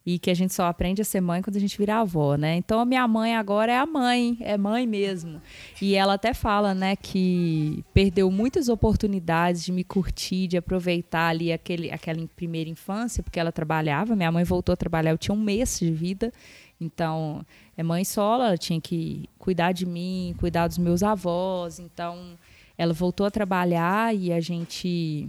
E 0.10 0.18
que 0.18 0.32
a 0.32 0.34
gente 0.34 0.54
só 0.54 0.68
aprende 0.68 1.02
a 1.02 1.06
ser 1.06 1.20
mãe 1.20 1.42
quando 1.42 1.58
a 1.58 1.60
gente 1.60 1.78
vira 1.78 1.98
avó, 1.98 2.38
né? 2.38 2.56
Então 2.56 2.80
a 2.80 2.86
minha 2.86 3.06
mãe 3.06 3.36
agora 3.36 3.74
é 3.74 3.78
a 3.78 3.86
mãe, 3.86 4.38
é 4.40 4.58
mãe 4.58 4.88
mesmo. 4.88 5.42
E 5.82 5.96
ela 5.96 6.14
até 6.14 6.34
fala, 6.34 6.74
né, 6.74 6.96
que 6.96 7.84
perdeu 7.94 8.32
muitas 8.32 8.70
oportunidades 8.70 9.66
de 9.66 9.74
me 9.74 9.84
curtir, 9.84 10.48
de 10.48 10.56
aproveitar 10.56 11.28
ali 11.28 11.52
aquele, 11.52 11.92
aquela 11.92 12.26
primeira 12.38 12.70
infância, 12.70 13.22
porque 13.22 13.38
ela 13.38 13.52
trabalhava. 13.52 14.16
Minha 14.16 14.32
mãe 14.32 14.46
voltou 14.46 14.72
a 14.72 14.78
trabalhar, 14.78 15.12
eu 15.12 15.18
tinha 15.18 15.36
um 15.36 15.42
mês 15.42 15.78
de 15.78 15.92
vida. 15.92 16.32
Então, 16.80 17.46
é 17.76 17.84
mãe 17.84 18.06
solo, 18.06 18.44
ela 18.44 18.58
tinha 18.58 18.80
que 18.80 19.28
cuidar 19.38 19.74
de 19.74 19.86
mim, 19.86 20.34
cuidar 20.40 20.70
dos 20.70 20.78
meus 20.78 21.04
avós. 21.04 21.80
Então, 21.80 22.38
ela 22.78 22.94
voltou 22.94 23.26
a 23.26 23.32
trabalhar 23.32 24.16
e 24.16 24.32
a 24.32 24.40
gente 24.40 25.28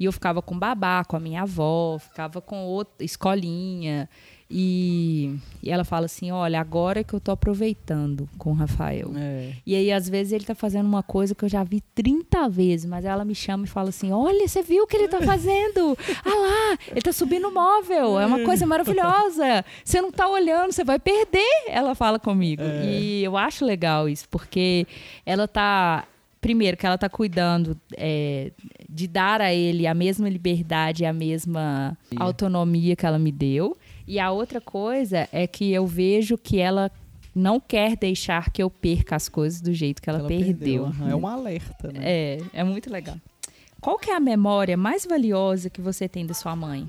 e 0.00 0.06
eu 0.06 0.12
ficava 0.12 0.40
com 0.40 0.58
babá, 0.58 1.04
com 1.04 1.14
a 1.14 1.20
minha 1.20 1.42
avó, 1.42 1.98
ficava 1.98 2.40
com 2.40 2.64
outra 2.64 3.04
escolinha. 3.04 4.08
E, 4.50 5.36
e 5.62 5.70
ela 5.70 5.84
fala 5.84 6.06
assim: 6.06 6.32
olha, 6.32 6.58
agora 6.58 7.00
é 7.00 7.04
que 7.04 7.14
eu 7.14 7.20
tô 7.20 7.30
aproveitando 7.30 8.28
com 8.36 8.50
o 8.50 8.54
Rafael. 8.54 9.12
É. 9.14 9.52
E 9.64 9.76
aí, 9.76 9.92
às 9.92 10.08
vezes, 10.08 10.32
ele 10.32 10.44
tá 10.44 10.56
fazendo 10.56 10.86
uma 10.86 11.04
coisa 11.04 11.36
que 11.36 11.44
eu 11.44 11.48
já 11.48 11.62
vi 11.62 11.80
30 11.94 12.48
vezes, 12.48 12.84
mas 12.84 13.04
ela 13.04 13.24
me 13.24 13.34
chama 13.34 13.64
e 13.64 13.68
fala 13.68 13.90
assim: 13.90 14.10
Olha, 14.10 14.48
você 14.48 14.60
viu 14.60 14.82
o 14.82 14.86
que 14.88 14.96
ele 14.96 15.06
tá 15.06 15.20
fazendo? 15.22 15.96
Ah 16.24 16.34
lá, 16.34 16.78
ele 16.88 17.00
tá 17.00 17.12
subindo 17.12 17.46
o 17.48 17.54
móvel, 17.54 18.18
é 18.18 18.26
uma 18.26 18.40
coisa 18.40 18.66
maravilhosa. 18.66 19.64
Você 19.84 20.00
não 20.00 20.10
tá 20.10 20.28
olhando, 20.28 20.72
você 20.72 20.82
vai 20.82 20.98
perder. 20.98 21.64
Ela 21.68 21.94
fala 21.94 22.18
comigo. 22.18 22.62
E 22.84 23.22
eu 23.22 23.36
acho 23.36 23.64
legal 23.64 24.08
isso, 24.08 24.28
porque 24.28 24.86
ela 25.24 25.46
tá. 25.46 26.06
Primeiro, 26.40 26.76
que 26.76 26.86
ela 26.86 26.96
tá 26.96 27.08
cuidando 27.08 27.78
é, 27.96 28.52
de 28.88 29.06
dar 29.06 29.40
a 29.42 29.52
ele 29.52 29.86
a 29.86 29.92
mesma 29.92 30.28
liberdade, 30.28 31.04
a 31.04 31.12
mesma 31.12 31.96
autonomia 32.16 32.96
que 32.96 33.04
ela 33.04 33.18
me 33.18 33.30
deu. 33.30 33.76
E 34.06 34.18
a 34.18 34.30
outra 34.30 34.60
coisa 34.60 35.28
é 35.32 35.46
que 35.46 35.70
eu 35.70 35.86
vejo 35.86 36.38
que 36.38 36.58
ela 36.58 36.90
não 37.34 37.60
quer 37.60 37.96
deixar 37.96 38.50
que 38.50 38.62
eu 38.62 38.70
perca 38.70 39.16
as 39.16 39.28
coisas 39.28 39.60
do 39.60 39.72
jeito 39.72 40.00
que 40.00 40.08
ela, 40.10 40.26
perdeu. 40.26 40.86
aham, 40.86 41.10
É 41.10 41.14
um 41.14 41.26
alerta, 41.26 41.92
né? 41.92 42.00
É, 42.02 42.38
é 42.54 42.64
muito 42.64 42.90
legal. 42.90 43.16
Qual 43.80 43.98
que 43.98 44.10
é 44.10 44.16
a 44.16 44.20
memória 44.20 44.76
mais 44.76 45.06
valiosa 45.06 45.70
que 45.70 45.80
você 45.80 46.08
tem 46.08 46.26
da 46.26 46.34
sua 46.34 46.56
mãe? 46.56 46.88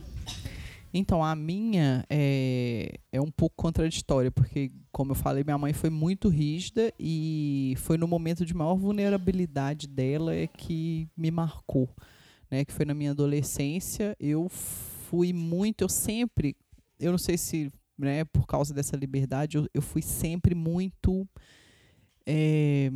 Então, 0.93 1.23
a 1.23 1.35
minha 1.35 2.03
é, 2.09 2.95
é 3.13 3.21
um 3.21 3.31
pouco 3.31 3.55
contraditória, 3.55 4.29
porque, 4.29 4.71
como 4.91 5.11
eu 5.11 5.15
falei, 5.15 5.43
minha 5.43 5.57
mãe 5.57 5.73
foi 5.73 5.89
muito 5.89 6.27
rígida 6.27 6.93
e 6.99 7.75
foi 7.77 7.97
no 7.97 8.07
momento 8.07 8.45
de 8.45 8.53
maior 8.53 8.75
vulnerabilidade 8.75 9.87
dela 9.87 10.35
é 10.35 10.47
que 10.47 11.07
me 11.15 11.31
marcou, 11.31 11.89
né? 12.49 12.65
Que 12.65 12.73
foi 12.73 12.85
na 12.85 12.93
minha 12.93 13.11
adolescência. 13.11 14.15
Eu 14.19 14.49
fui 14.49 15.31
muito, 15.31 15.81
eu 15.81 15.89
sempre, 15.89 16.55
eu 16.99 17.11
não 17.11 17.17
sei 17.17 17.37
se, 17.37 17.71
né, 17.97 18.25
por 18.25 18.45
causa 18.45 18.73
dessa 18.73 18.97
liberdade, 18.97 19.57
eu, 19.57 19.67
eu 19.73 19.81
fui 19.81 20.01
sempre 20.01 20.53
muito 20.53 21.27
é, 22.25 22.91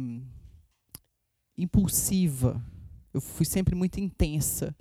impulsiva. 1.57 2.61
Eu 3.13 3.21
fui 3.21 3.45
sempre 3.45 3.73
muito 3.73 3.99
intensa. 3.99 4.75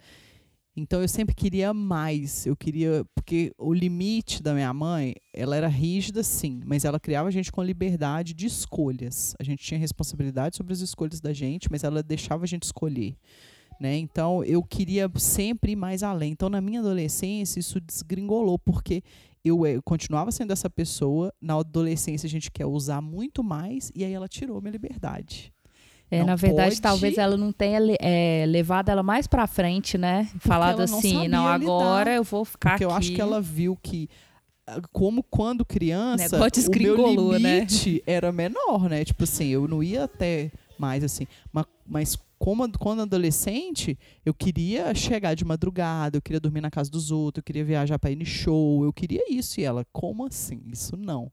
Então 0.76 1.00
eu 1.00 1.06
sempre 1.06 1.34
queria 1.36 1.72
mais, 1.72 2.46
eu 2.46 2.56
queria, 2.56 3.06
porque 3.14 3.52
o 3.56 3.72
limite 3.72 4.42
da 4.42 4.52
minha 4.52 4.74
mãe, 4.74 5.14
ela 5.32 5.54
era 5.54 5.68
rígida 5.68 6.24
sim, 6.24 6.62
mas 6.66 6.84
ela 6.84 6.98
criava 6.98 7.28
a 7.28 7.30
gente 7.30 7.52
com 7.52 7.62
liberdade 7.62 8.34
de 8.34 8.46
escolhas. 8.46 9.36
A 9.38 9.44
gente 9.44 9.62
tinha 9.62 9.78
responsabilidade 9.78 10.56
sobre 10.56 10.72
as 10.72 10.80
escolhas 10.80 11.20
da 11.20 11.32
gente, 11.32 11.70
mas 11.70 11.84
ela 11.84 12.02
deixava 12.02 12.42
a 12.42 12.46
gente 12.46 12.64
escolher. 12.64 13.16
Né? 13.80 13.96
Então 13.98 14.42
eu 14.42 14.64
queria 14.64 15.08
sempre 15.16 15.72
ir 15.72 15.76
mais 15.76 16.02
além. 16.02 16.32
Então 16.32 16.48
na 16.48 16.60
minha 16.60 16.80
adolescência 16.80 17.60
isso 17.60 17.80
desgringolou, 17.80 18.58
porque 18.58 19.04
eu, 19.44 19.64
eu 19.64 19.80
continuava 19.80 20.32
sendo 20.32 20.52
essa 20.52 20.68
pessoa, 20.68 21.32
na 21.40 21.54
adolescência 21.54 22.26
a 22.26 22.30
gente 22.30 22.50
quer 22.50 22.66
usar 22.66 23.00
muito 23.00 23.44
mais, 23.44 23.92
e 23.94 24.04
aí 24.04 24.12
ela 24.12 24.26
tirou 24.26 24.60
minha 24.60 24.72
liberdade. 24.72 25.53
É, 26.10 26.18
Não 26.18 26.26
na 26.26 26.36
verdade, 26.36 26.70
pode- 26.76 26.80
talvez 26.82 27.18
ela 27.18 27.36
não 27.36 27.50
tenha 27.52 27.80
é, 28.00 28.44
levado 28.46 28.88
ela 28.90 29.02
mais 29.02 29.26
pra 29.26 29.46
frente, 29.46 29.96
né? 29.98 30.28
Falado 30.38 30.82
ela 30.82 30.90
não 30.90 30.98
assim, 30.98 31.28
não, 31.28 31.46
agora 31.46 32.14
eu 32.14 32.22
vou 32.22 32.44
ficar 32.44 32.70
Porque 32.70 32.84
eu 32.84 32.90
aqui. 32.90 32.98
acho 32.98 33.12
que 33.14 33.20
ela 33.20 33.40
viu 33.40 33.76
que, 33.82 34.08
ah, 34.66 34.80
como 34.92 35.22
quando 35.22 35.64
criança, 35.64 36.36
o 36.38 36.78
meu 36.78 37.38
né? 37.38 37.60
limite 37.60 38.02
era 38.06 38.30
menor, 38.30 38.88
né? 38.88 39.04
Tipo 39.04 39.24
assim, 39.24 39.48
eu 39.48 39.66
não 39.66 39.82
ia 39.82 40.04
até 40.04 40.52
mais 40.78 41.02
assim. 41.02 41.26
Mas, 41.52 41.64
mas 41.86 42.18
como, 42.38 42.70
quando 42.78 43.00
adolescente, 43.02 43.98
eu 44.24 44.34
queria 44.34 44.94
chegar 44.94 45.34
de 45.34 45.44
madrugada, 45.44 46.18
eu 46.18 46.22
queria 46.22 46.38
dormir 46.40 46.60
na 46.60 46.70
casa 46.70 46.90
dos 46.90 47.10
outros, 47.10 47.40
eu 47.40 47.44
queria 47.44 47.64
viajar 47.64 47.98
para 47.98 48.10
ir 48.10 48.16
no 48.16 48.26
show, 48.26 48.84
eu 48.84 48.92
queria 48.92 49.24
isso. 49.32 49.58
E 49.60 49.64
ela, 49.64 49.84
como 49.92 50.26
assim? 50.26 50.60
Isso 50.70 50.96
não. 50.96 51.32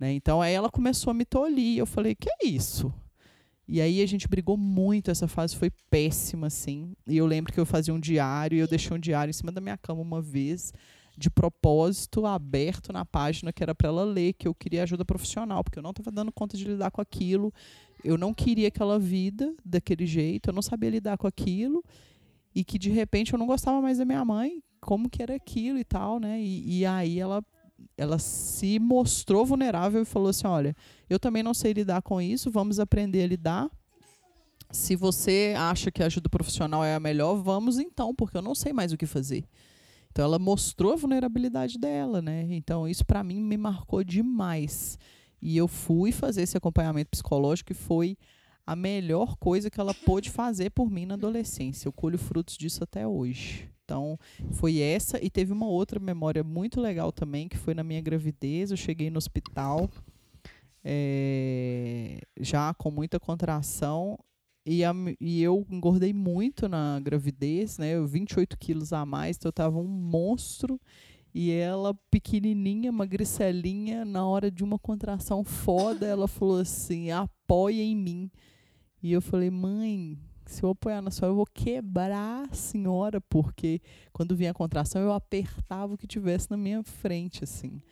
Né? 0.00 0.12
Então 0.14 0.40
aí 0.40 0.54
ela 0.54 0.70
começou 0.70 1.10
a 1.10 1.14
me 1.14 1.24
tolir. 1.26 1.78
Eu 1.78 1.86
falei, 1.86 2.14
que 2.14 2.28
é 2.28 2.46
isso? 2.46 2.92
E 3.68 3.80
aí 3.80 4.00
a 4.00 4.06
gente 4.06 4.28
brigou 4.28 4.56
muito, 4.56 5.10
essa 5.10 5.26
fase 5.26 5.56
foi 5.56 5.70
péssima, 5.90 6.46
assim. 6.46 6.94
E 7.06 7.16
eu 7.16 7.26
lembro 7.26 7.52
que 7.52 7.58
eu 7.58 7.66
fazia 7.66 7.92
um 7.92 7.98
diário 7.98 8.56
e 8.56 8.60
eu 8.60 8.68
deixei 8.68 8.96
um 8.96 9.00
diário 9.00 9.30
em 9.30 9.34
cima 9.34 9.50
da 9.50 9.60
minha 9.60 9.76
cama 9.76 10.00
uma 10.00 10.22
vez, 10.22 10.72
de 11.18 11.28
propósito, 11.28 12.26
aberto 12.26 12.92
na 12.92 13.04
página 13.04 13.52
que 13.52 13.62
era 13.62 13.74
para 13.74 13.88
ela 13.88 14.04
ler, 14.04 14.34
que 14.34 14.46
eu 14.46 14.54
queria 14.54 14.84
ajuda 14.84 15.04
profissional, 15.04 15.64
porque 15.64 15.78
eu 15.78 15.82
não 15.82 15.90
estava 15.90 16.12
dando 16.12 16.30
conta 16.30 16.56
de 16.56 16.64
lidar 16.64 16.90
com 16.90 17.00
aquilo. 17.00 17.52
Eu 18.04 18.16
não 18.16 18.32
queria 18.32 18.68
aquela 18.68 18.98
vida 18.98 19.52
daquele 19.64 20.06
jeito, 20.06 20.50
eu 20.50 20.54
não 20.54 20.62
sabia 20.62 20.90
lidar 20.90 21.18
com 21.18 21.26
aquilo. 21.26 21.82
E 22.54 22.62
que 22.62 22.78
de 22.78 22.90
repente 22.90 23.32
eu 23.32 23.38
não 23.38 23.46
gostava 23.46 23.82
mais 23.82 23.98
da 23.98 24.04
minha 24.04 24.24
mãe, 24.24 24.62
como 24.80 25.10
que 25.10 25.22
era 25.22 25.34
aquilo 25.34 25.78
e 25.78 25.84
tal, 25.84 26.20
né? 26.20 26.40
E, 26.40 26.78
e 26.78 26.86
aí 26.86 27.18
ela 27.18 27.44
ela 27.96 28.18
se 28.18 28.78
mostrou 28.78 29.44
vulnerável 29.44 30.02
e 30.02 30.04
falou 30.04 30.28
assim: 30.28 30.46
olha, 30.46 30.76
eu 31.08 31.18
também 31.18 31.42
não 31.42 31.54
sei 31.54 31.72
lidar 31.72 32.02
com 32.02 32.20
isso, 32.20 32.50
vamos 32.50 32.78
aprender 32.78 33.22
a 33.22 33.26
lidar. 33.26 33.70
Se 34.70 34.96
você 34.96 35.54
acha 35.56 35.90
que 35.90 36.02
a 36.02 36.06
ajuda 36.06 36.28
profissional 36.28 36.84
é 36.84 36.94
a 36.94 37.00
melhor, 37.00 37.36
vamos 37.36 37.78
então, 37.78 38.14
porque 38.14 38.36
eu 38.36 38.42
não 38.42 38.54
sei 38.54 38.72
mais 38.72 38.92
o 38.92 38.96
que 38.96 39.06
fazer. 39.06 39.44
Então 40.10 40.24
ela 40.24 40.38
mostrou 40.38 40.92
a 40.92 40.96
vulnerabilidade 40.96 41.78
dela, 41.78 42.20
né? 42.20 42.46
Então 42.50 42.88
isso 42.88 43.04
para 43.04 43.22
mim 43.22 43.40
me 43.40 43.56
marcou 43.56 44.02
demais. 44.02 44.98
E 45.40 45.56
eu 45.56 45.68
fui 45.68 46.10
fazer 46.10 46.42
esse 46.42 46.56
acompanhamento 46.56 47.10
psicológico 47.10 47.72
e 47.72 47.74
foi 47.74 48.16
a 48.66 48.74
melhor 48.74 49.36
coisa 49.36 49.70
que 49.70 49.78
ela 49.78 49.94
pôde 49.94 50.30
fazer 50.30 50.70
por 50.70 50.90
mim 50.90 51.06
na 51.06 51.14
adolescência. 51.14 51.86
Eu 51.86 51.92
colho 51.92 52.18
frutos 52.18 52.56
disso 52.56 52.82
até 52.82 53.06
hoje. 53.06 53.70
Então, 53.86 54.18
foi 54.50 54.80
essa 54.80 55.24
e 55.24 55.30
teve 55.30 55.52
uma 55.52 55.66
outra 55.66 56.00
memória 56.00 56.42
muito 56.42 56.80
legal 56.80 57.12
também, 57.12 57.48
que 57.48 57.56
foi 57.56 57.72
na 57.72 57.84
minha 57.84 58.00
gravidez. 58.00 58.72
Eu 58.72 58.76
cheguei 58.76 59.10
no 59.10 59.18
hospital 59.18 59.88
eh, 60.84 62.20
já 62.40 62.74
com 62.74 62.90
muita 62.90 63.20
contração 63.20 64.18
e, 64.66 64.84
a 64.84 64.92
e 65.20 65.40
eu 65.40 65.64
engordei 65.70 66.12
muito 66.12 66.68
na 66.68 66.98
gravidez, 66.98 67.78
né? 67.78 67.94
Eu 67.94 68.08
28 68.08 68.58
quilos 68.58 68.92
a 68.92 69.06
mais, 69.06 69.36
então 69.36 69.48
eu 69.48 69.52
tava 69.52 69.78
um 69.78 69.86
monstro. 69.86 70.80
E 71.32 71.52
ela, 71.52 71.94
pequenininha, 72.10 72.90
magricelinha, 72.90 74.04
na 74.04 74.26
hora 74.26 74.50
de 74.50 74.64
uma 74.64 74.78
contração 74.78 75.44
foda, 75.44 76.06
ela 76.06 76.26
falou 76.26 76.58
assim: 76.58 77.12
apoia 77.12 77.82
em 77.82 77.94
mim. 77.94 78.30
E 79.00 79.12
eu 79.12 79.22
falei, 79.22 79.50
mãe, 79.50 80.18
se 80.46 80.62
eu 80.62 80.70
apoiar 80.70 81.02
na 81.02 81.10
senhora, 81.10 81.32
eu 81.32 81.36
vou 81.36 81.46
quebrar 81.46 82.48
a 82.50 82.54
senhora, 82.54 83.20
porque 83.20 83.80
quando 84.12 84.36
vinha 84.36 84.52
a 84.52 84.54
contração, 84.54 85.02
eu 85.02 85.12
apertava 85.12 85.94
o 85.94 85.98
que 85.98 86.06
tivesse 86.06 86.50
na 86.50 86.56
minha 86.56 86.82
frente, 86.82 87.42
assim. 87.42 87.82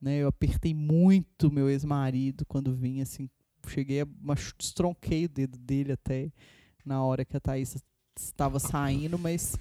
Né? 0.00 0.18
Eu 0.18 0.28
apertei 0.28 0.74
muito 0.74 1.50
meu 1.50 1.68
ex-marido 1.68 2.44
quando 2.46 2.74
vinha, 2.74 3.02
assim. 3.02 3.28
Cheguei 3.66 4.02
destronquei 4.56 5.24
o 5.24 5.28
dedo 5.28 5.58
dele 5.58 5.92
até 5.92 6.30
na 6.84 7.02
hora 7.02 7.24
que 7.24 7.36
a 7.36 7.40
Thaís 7.40 7.76
estava 8.18 8.58
saindo, 8.58 9.18
mas. 9.18 9.56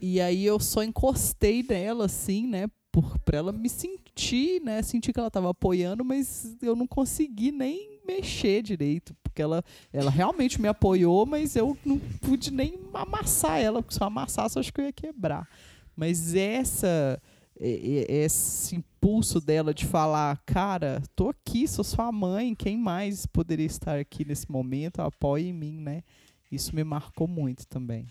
E 0.00 0.20
aí 0.20 0.44
eu 0.44 0.58
só 0.58 0.82
encostei 0.82 1.62
nela, 1.62 2.06
assim, 2.06 2.46
né? 2.46 2.68
Por, 2.92 3.18
pra 3.20 3.38
ela 3.38 3.52
me 3.52 3.68
sentir, 3.68 4.60
né? 4.62 4.82
Sentir 4.82 5.12
que 5.12 5.18
ela 5.18 5.28
estava 5.28 5.50
apoiando, 5.50 6.04
mas 6.04 6.56
eu 6.60 6.74
não 6.74 6.86
consegui 6.86 7.52
nem 7.52 7.99
mexer 8.10 8.62
direito, 8.62 9.14
porque 9.22 9.40
ela, 9.40 9.62
ela 9.92 10.10
realmente 10.10 10.60
me 10.60 10.68
apoiou, 10.68 11.24
mas 11.26 11.54
eu 11.56 11.76
não 11.84 11.98
pude 11.98 12.50
nem 12.50 12.78
amassar 12.92 13.60
ela, 13.60 13.82
porque 13.82 13.94
se 13.94 14.02
eu 14.02 14.06
amassasse, 14.06 14.56
eu 14.56 14.60
acho 14.60 14.72
que 14.72 14.80
eu 14.80 14.86
ia 14.86 14.92
quebrar. 14.92 15.48
Mas 15.96 16.34
essa 16.34 17.20
esse 17.62 18.76
impulso 18.76 19.38
dela 19.38 19.74
de 19.74 19.84
falar, 19.84 20.40
cara, 20.46 21.02
tô 21.14 21.28
aqui, 21.28 21.68
sou 21.68 21.84
sua 21.84 22.10
mãe, 22.10 22.54
quem 22.54 22.78
mais 22.78 23.26
poderia 23.26 23.66
estar 23.66 23.98
aqui 23.98 24.24
nesse 24.24 24.50
momento? 24.50 25.00
Apoie 25.02 25.48
em 25.48 25.52
mim, 25.52 25.78
né? 25.78 26.02
Isso 26.50 26.74
me 26.74 26.82
marcou 26.82 27.28
muito 27.28 27.66
também. 27.66 28.06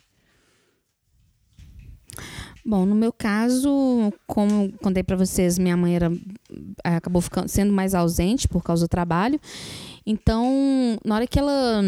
Bom, 2.65 2.85
no 2.85 2.93
meu 2.93 3.11
caso, 3.11 4.13
como 4.27 4.71
contei 4.73 5.01
para 5.01 5.15
vocês, 5.15 5.57
minha 5.57 5.75
mãe 5.75 5.95
era 5.95 6.11
eh, 6.83 6.95
acabou 6.95 7.21
ficando 7.21 7.47
sendo 7.47 7.73
mais 7.73 7.95
ausente 7.95 8.47
por 8.47 8.61
causa 8.61 8.85
do 8.85 8.89
trabalho. 8.89 9.39
Então, 10.11 10.97
na 11.05 11.13
hora 11.13 11.27
que 11.27 11.37
ela, 11.37 11.83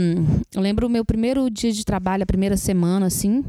eu 0.53 0.61
lembro 0.61 0.85
o 0.85 0.89
meu 0.89 1.03
primeiro 1.03 1.49
dia 1.49 1.71
de 1.71 1.83
trabalho, 1.83 2.21
a 2.21 2.27
primeira 2.27 2.55
semana 2.55 3.07
assim, 3.07 3.43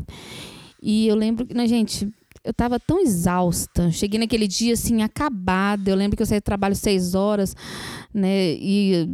e 0.83 1.07
eu 1.07 1.15
lembro 1.15 1.45
que, 1.45 1.53
né, 1.53 1.67
gente, 1.67 2.09
eu 2.43 2.55
tava 2.55 2.81
tão 2.81 2.99
exausta. 2.99 3.91
Cheguei 3.91 4.19
naquele 4.19 4.49
dia 4.49 4.73
assim 4.73 5.03
acabada. 5.03 5.91
Eu 5.91 5.95
lembro 5.95 6.17
que 6.17 6.23
eu 6.23 6.27
saí 6.27 6.41
do 6.41 6.45
trabalho 6.45 6.75
seis 6.75 7.15
horas, 7.15 7.55
né, 8.15 8.55
e 8.55 9.09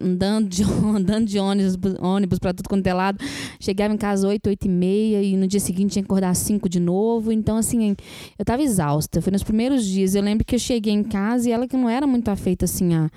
andando 0.00 0.48
de, 0.48 0.62
andando 0.84 1.26
de 1.26 1.38
ônibus, 1.38 1.76
ônibus 2.00 2.38
para 2.38 2.52
tudo 2.52 2.68
quanto 2.68 2.86
é 2.86 2.94
lado. 2.94 3.18
Chegava 3.60 3.92
em 3.94 3.96
casa 3.96 4.26
oito, 4.28 4.48
oito 4.48 4.66
e 4.66 4.68
meia 4.68 5.22
e 5.22 5.36
no 5.36 5.46
dia 5.46 5.60
seguinte 5.60 5.92
tinha 5.92 6.02
que 6.02 6.06
acordar 6.06 6.30
às 6.30 6.38
cinco 6.38 6.68
de 6.68 6.80
novo. 6.80 7.32
Então, 7.32 7.56
assim, 7.56 7.94
eu 8.38 8.44
tava 8.44 8.62
exausta. 8.62 9.20
Foi 9.22 9.32
nos 9.32 9.42
primeiros 9.42 9.84
dias. 9.84 10.14
Eu 10.14 10.22
lembro 10.22 10.44
que 10.44 10.54
eu 10.54 10.58
cheguei 10.58 10.92
em 10.92 11.02
casa 11.04 11.48
e 11.48 11.52
ela 11.52 11.66
que 11.66 11.76
não 11.76 11.88
era 11.88 12.06
muito 12.06 12.28
afeita, 12.28 12.64
assim, 12.64 12.94
a... 12.94 13.10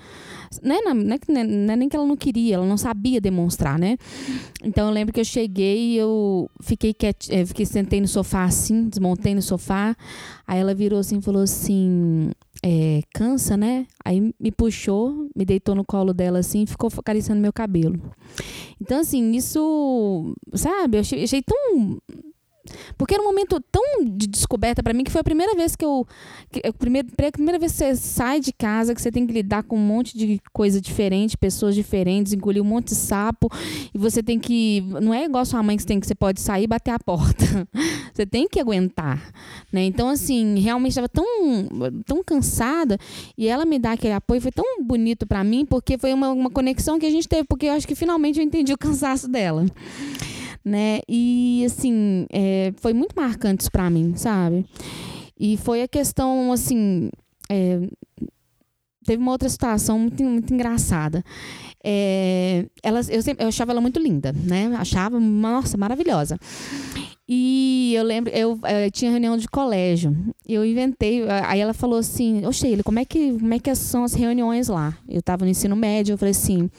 É, 0.62 0.68
na- 0.68 0.94
não 0.94 1.04
não 1.28 1.40
é- 1.40 1.44
não 1.44 1.72
é 1.74 1.76
nem 1.76 1.88
que 1.88 1.96
ela 1.96 2.06
não 2.06 2.16
queria, 2.16 2.54
ela 2.54 2.66
não 2.66 2.76
sabia 2.76 3.20
demonstrar, 3.20 3.78
né? 3.78 3.96
Então, 4.62 4.86
eu 4.88 4.92
lembro 4.94 5.12
que 5.12 5.20
eu 5.20 5.24
cheguei 5.24 5.94
e 5.94 5.96
eu 5.96 6.48
fiquei 6.60 6.94
quiet, 6.94 7.28
eh, 7.30 7.44
fiquei, 7.44 7.66
sentei 7.66 8.00
no 8.00 8.08
sofá 8.08 8.44
assim, 8.44 8.88
desmontei 8.88 9.34
no 9.34 9.42
sofá. 9.42 9.96
Aí 10.46 10.58
ela 10.60 10.74
virou 10.74 11.00
assim 11.00 11.18
e 11.18 11.22
falou 11.22 11.42
assim... 11.42 12.30
é, 12.68 13.00
cansa, 13.14 13.56
né? 13.56 13.86
Aí 14.04 14.34
me 14.40 14.50
puxou, 14.50 15.28
me 15.36 15.44
deitou 15.44 15.76
no 15.76 15.84
colo 15.84 16.12
dela 16.12 16.40
assim 16.40 16.64
e 16.64 16.66
ficou 16.66 16.90
acariciando 16.98 17.40
meu 17.40 17.52
cabelo. 17.52 18.00
Então, 18.80 18.98
assim, 18.98 19.36
isso, 19.36 20.34
sabe, 20.52 20.96
eu 20.96 21.00
achei, 21.02 21.22
achei 21.22 21.42
tão 21.42 21.98
Porque 22.96 23.14
era 23.14 23.22
um 23.22 23.26
momento 23.26 23.60
tão 23.70 24.04
de 24.04 24.26
descoberta 24.26 24.82
pra 24.82 24.92
mim 24.92 25.04
que 25.04 25.10
foi 25.10 25.20
a 25.20 25.24
primeira 25.24 25.54
vez 25.54 25.74
que 25.74 25.84
eu. 25.84 26.06
Que, 26.50 26.66
a 26.66 26.72
primeira, 26.72 27.08
a 27.08 27.32
primeira 27.32 27.58
vez 27.58 27.72
que 27.72 27.78
você 27.78 27.96
sai 27.96 28.40
de 28.40 28.52
casa, 28.52 28.94
que 28.94 29.00
você 29.00 29.10
tem 29.10 29.26
que 29.26 29.32
lidar 29.32 29.62
com 29.62 29.76
um 29.76 29.86
monte 29.86 30.16
de 30.16 30.40
coisa 30.52 30.80
diferente, 30.80 31.36
pessoas 31.36 31.74
diferentes, 31.74 32.32
engolir 32.32 32.62
um 32.62 32.66
monte 32.66 32.88
de 32.88 32.94
sapo. 32.94 33.48
E 33.94 33.98
você 33.98 34.22
tem 34.22 34.38
que. 34.38 34.82
Não 35.02 35.12
é 35.12 35.24
igual 35.24 35.44
sua 35.44 35.62
mãe 35.62 35.76
que 35.76 35.82
você 35.82 35.88
tem 35.88 36.00
que 36.00 36.06
você 36.06 36.14
pode 36.14 36.40
sair 36.40 36.64
e 36.64 36.66
bater 36.66 36.92
a 36.92 36.98
porta. 36.98 37.44
Você 38.12 38.24
tem 38.24 38.48
que 38.48 38.58
aguentar. 38.58 39.30
Né? 39.70 39.84
Então, 39.84 40.08
assim, 40.08 40.58
realmente 40.58 40.92
estava 40.92 41.08
tão, 41.08 41.26
tão 42.06 42.24
cansada. 42.24 42.96
E 43.36 43.46
ela 43.46 43.66
me 43.66 43.78
dá 43.78 43.92
aquele 43.92 44.14
apoio 44.14 44.40
foi 44.40 44.50
tão 44.50 44.82
bonito 44.82 45.26
pra 45.26 45.44
mim, 45.44 45.66
porque 45.66 45.98
foi 45.98 46.14
uma, 46.14 46.30
uma 46.30 46.50
conexão 46.50 46.98
que 46.98 47.04
a 47.04 47.10
gente 47.10 47.28
teve, 47.28 47.44
porque 47.44 47.66
eu 47.66 47.72
acho 47.72 47.86
que 47.86 47.94
finalmente 47.94 48.38
eu 48.38 48.44
entendi 48.44 48.72
o 48.72 48.78
cansaço 48.78 49.28
dela 49.28 49.66
né? 50.66 50.98
E 51.08 51.62
assim, 51.64 52.26
é, 52.28 52.72
foi 52.78 52.92
muito 52.92 53.14
marcante 53.14 53.62
isso 53.62 53.70
pra 53.70 53.88
mim, 53.88 54.16
sabe? 54.16 54.66
E 55.38 55.56
foi 55.58 55.82
a 55.82 55.88
questão, 55.88 56.52
assim. 56.52 57.08
é, 57.48 57.80
teve 59.04 59.22
uma 59.22 59.30
outra 59.30 59.48
situação 59.48 60.00
muito, 60.00 60.24
muito 60.24 60.52
engraçada. 60.52 61.22
É, 61.84 62.66
ela, 62.82 63.00
eu, 63.08 63.22
sempre, 63.22 63.44
eu 63.44 63.48
achava 63.48 63.70
ela 63.70 63.80
muito 63.80 64.00
linda, 64.00 64.32
né? 64.32 64.74
Achava, 64.76 65.20
nossa, 65.20 65.76
maravilhosa. 65.78 66.36
E 67.28 67.92
eu 67.94 68.02
lembro, 68.02 68.32
eu, 68.32 68.58
eh, 68.64 68.90
tinha 68.90 69.10
reunião 69.10 69.36
de 69.36 69.48
colégio. 69.48 70.16
Eu 70.46 70.64
inventei. 70.64 71.28
Aí 71.44 71.58
ela 71.60 71.74
falou 71.74 71.98
assim: 71.98 72.46
Ô 72.46 72.52
Sheila, 72.52 72.84
como 72.84 73.00
é, 73.00 73.04
que, 73.04 73.32
como 73.32 73.52
é 73.52 73.58
que 73.58 73.74
são 73.74 74.04
as 74.04 74.14
reuniões 74.14 74.68
lá? 74.68 74.96
Eu 75.08 75.20
tava 75.20 75.44
no 75.44 75.50
ensino 75.50 75.74
médio, 75.74 76.12
eu 76.14 76.18
falei 76.18 76.30
assim: 76.30 76.70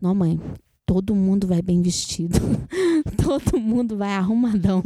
Não, 0.00 0.14
mãe, 0.14 0.40
todo 0.88 1.14
mundo 1.14 1.46
vai 1.46 1.60
bem 1.60 1.82
vestido. 1.82 2.40
todo 3.22 3.60
mundo 3.60 3.94
vai 3.98 4.08
arrumadão. 4.12 4.82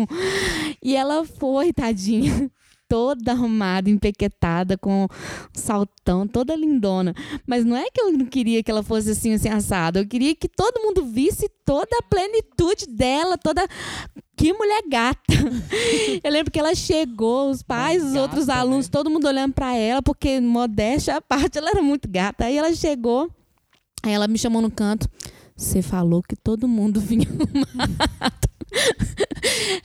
E 0.82 0.96
ela 0.96 1.24
foi, 1.24 1.72
tadinha. 1.72 2.50
Toda 2.88 3.30
arrumada, 3.32 3.88
empequetada, 3.88 4.76
com 4.76 5.08
saltão, 5.54 6.28
toda 6.28 6.54
lindona. 6.54 7.14
Mas 7.46 7.64
não 7.64 7.74
é 7.74 7.84
que 7.84 7.98
eu 7.98 8.12
não 8.12 8.26
queria 8.26 8.62
que 8.62 8.70
ela 8.70 8.82
fosse 8.82 9.12
assim, 9.12 9.32
assim, 9.32 9.48
assada. 9.48 10.00
Eu 10.00 10.06
queria 10.06 10.34
que 10.34 10.46
todo 10.46 10.82
mundo 10.82 11.02
visse 11.06 11.48
toda 11.64 11.88
a 11.96 12.02
plenitude 12.02 12.84
dela, 12.88 13.38
toda. 13.38 13.66
Que 14.36 14.52
mulher 14.52 14.82
gata! 14.90 15.22
Eu 16.22 16.30
lembro 16.30 16.52
que 16.52 16.58
ela 16.58 16.74
chegou, 16.74 17.48
os 17.48 17.62
pais, 17.62 18.02
os 18.02 18.12
Gata, 18.12 18.20
outros 18.20 18.50
alunos, 18.50 18.88
né? 18.88 18.92
todo 18.92 19.08
mundo 19.08 19.26
olhando 19.26 19.54
pra 19.54 19.74
ela, 19.74 20.02
porque 20.02 20.38
modéstia 20.38 21.16
à 21.16 21.22
parte, 21.22 21.56
ela 21.56 21.70
era 21.70 21.80
muito 21.80 22.06
gata. 22.06 22.44
Aí 22.44 22.58
ela 22.58 22.74
chegou, 22.74 23.30
aí 24.02 24.12
ela 24.12 24.28
me 24.28 24.36
chamou 24.36 24.60
no 24.60 24.70
canto. 24.70 25.08
Você 25.56 25.82
falou 25.82 26.22
que 26.22 26.36
todo 26.36 26.66
mundo 26.68 27.00
vinha 27.02 27.26
arrumado. 27.28 28.48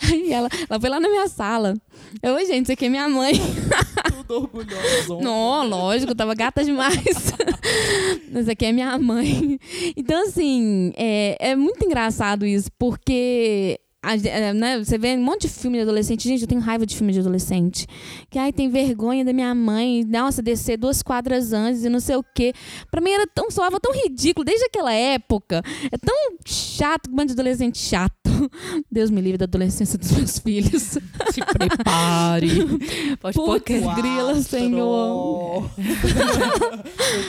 Aí 0.10 0.32
ela, 0.32 0.50
ela 0.70 0.80
foi 0.80 0.90
lá 0.90 1.00
na 1.00 1.10
minha 1.10 1.28
sala. 1.28 1.74
Eu, 2.22 2.36
"Oi, 2.36 2.46
gente, 2.46 2.64
isso 2.64 2.72
aqui 2.72 2.86
é 2.86 2.90
minha 2.90 3.10
mãe. 3.10 3.34
Tudo 4.28 4.50
orgulhoso. 4.54 5.20
Não, 5.22 5.68
lógico, 5.68 6.16
tava 6.16 6.34
gata 6.36 6.64
demais. 6.64 6.98
Essa 8.34 8.52
aqui 8.52 8.66
é 8.66 8.72
minha 8.72 8.98
mãe. 8.98 9.60
Então, 9.96 10.24
assim, 10.28 10.92
é, 10.96 11.38
é 11.52 11.56
muito 11.56 11.86
engraçado 11.86 12.46
isso, 12.46 12.70
porque. 12.78 13.80
A 14.02 14.16
é, 14.16 14.54
né, 14.54 14.78
você 14.78 14.98
vê 14.98 15.16
um 15.16 15.24
monte 15.24 15.42
de 15.42 15.50
filme 15.50 15.78
de 15.78 15.84
adolescente. 15.84 16.28
Gente, 16.28 16.42
eu 16.42 16.48
tenho 16.48 16.62
raiva 16.62 16.86
de 16.86 16.96
filme 16.96 17.12
de 17.12 17.20
adolescente. 17.20 17.88
Que 18.30 18.38
ai, 18.38 18.54
tem 18.54 18.70
vergonha 18.70 19.26
da 19.26 19.34
minha 19.34 19.54
mãe. 19.56 20.04
Nossa, 20.06 20.42
descer 20.42 20.78
duas 20.78 21.02
quadras 21.02 21.52
antes 21.52 21.84
e 21.84 21.90
não 21.90 22.00
sei 22.00 22.16
o 22.16 22.24
quê. 22.24 22.54
Pra 22.92 23.02
mim 23.02 23.12
era 23.12 23.28
tão 23.28 23.50
soava 23.50 23.80
tão 23.80 23.92
ridículo 23.94 24.46
desde 24.46 24.66
aquela 24.66 24.94
época. 24.94 25.64
É 25.92 25.98
tão 25.98 26.16
chato, 26.46 27.10
um 27.10 27.16
monte 27.16 27.28
de 27.28 27.34
adolescente 27.34 27.80
chato. 27.80 28.16
Deus 28.92 29.10
me 29.10 29.20
livre 29.20 29.40
da 29.40 29.46
adolescência 29.46 29.98
dos 29.98 30.12
meus 30.12 30.40
filhos. 30.40 30.84
Se 31.34 31.42
prepare. 31.54 32.50
Pode 33.20 33.36
pôr 33.36 33.60
grila, 33.60 34.36
senhor. 34.42 35.70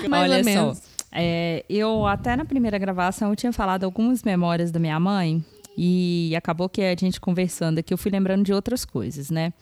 Mais 0.09 0.31
Olha 0.31 0.45
só. 0.45 0.77
é, 1.13 1.65
eu 1.69 2.07
até 2.07 2.37
na 2.37 2.45
primeira 2.45 2.79
gravação 2.79 3.31
eu 3.31 3.37
tinha 3.37 3.53
falado 3.53 3.85
algumas 3.85 4.23
memórias 4.23 4.71
da 4.71 4.79
minha 4.79 5.01
mãe 5.01 5.43
e 5.81 6.35
acabou 6.35 6.69
que 6.69 6.83
a 6.83 6.97
gente 6.99 7.21
conversando 7.21 7.79
aqui 7.79 7.95
eu 7.95 7.99
fui 7.99 8.11
lembrando 8.11 8.43
de 8.43 8.53
outras 8.53 8.85
coisas, 8.85 9.31
né? 9.31 9.53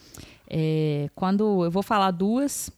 É, 0.48 1.10
quando 1.14 1.62
eu 1.62 1.70
vou 1.70 1.82
falar 1.82 2.10
duas 2.10 2.72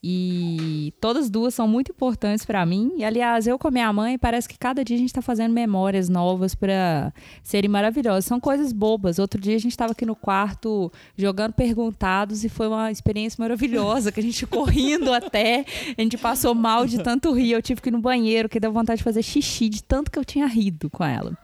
e 0.00 0.94
todas 1.00 1.28
duas 1.28 1.54
são 1.54 1.66
muito 1.66 1.90
importantes 1.90 2.44
para 2.44 2.64
mim 2.64 2.92
e 2.96 3.04
aliás 3.04 3.48
eu 3.48 3.58
com 3.58 3.66
a 3.66 3.70
minha 3.72 3.92
mãe 3.92 4.16
parece 4.16 4.48
que 4.48 4.56
cada 4.56 4.84
dia 4.84 4.94
a 4.94 4.98
gente 5.00 5.08
está 5.08 5.20
fazendo 5.20 5.52
memórias 5.52 6.08
novas 6.08 6.54
para 6.54 7.12
serem 7.42 7.68
maravilhosas. 7.68 8.26
São 8.26 8.38
coisas 8.38 8.72
bobas. 8.72 9.18
Outro 9.18 9.40
dia 9.40 9.56
a 9.56 9.58
gente 9.58 9.72
estava 9.72 9.90
aqui 9.90 10.06
no 10.06 10.14
quarto 10.14 10.92
jogando 11.16 11.52
perguntados 11.52 12.44
e 12.44 12.48
foi 12.48 12.68
uma 12.68 12.92
experiência 12.92 13.42
maravilhosa 13.42 14.12
que 14.12 14.20
a 14.20 14.22
gente 14.22 14.46
correndo 14.46 15.10
até 15.12 15.64
a 15.98 16.00
gente 16.00 16.16
passou 16.16 16.54
mal 16.54 16.86
de 16.86 17.02
tanto 17.02 17.32
rir. 17.32 17.52
Eu 17.52 17.62
tive 17.62 17.80
que 17.80 17.88
ir 17.88 17.92
no 17.92 18.00
banheiro, 18.00 18.48
que 18.48 18.60
deu 18.60 18.70
vontade 18.70 18.98
de 18.98 19.04
fazer 19.04 19.22
xixi 19.24 19.68
de 19.68 19.82
tanto 19.82 20.12
que 20.12 20.18
eu 20.18 20.24
tinha 20.24 20.46
rido 20.46 20.88
com 20.88 21.02
ela. 21.02 21.36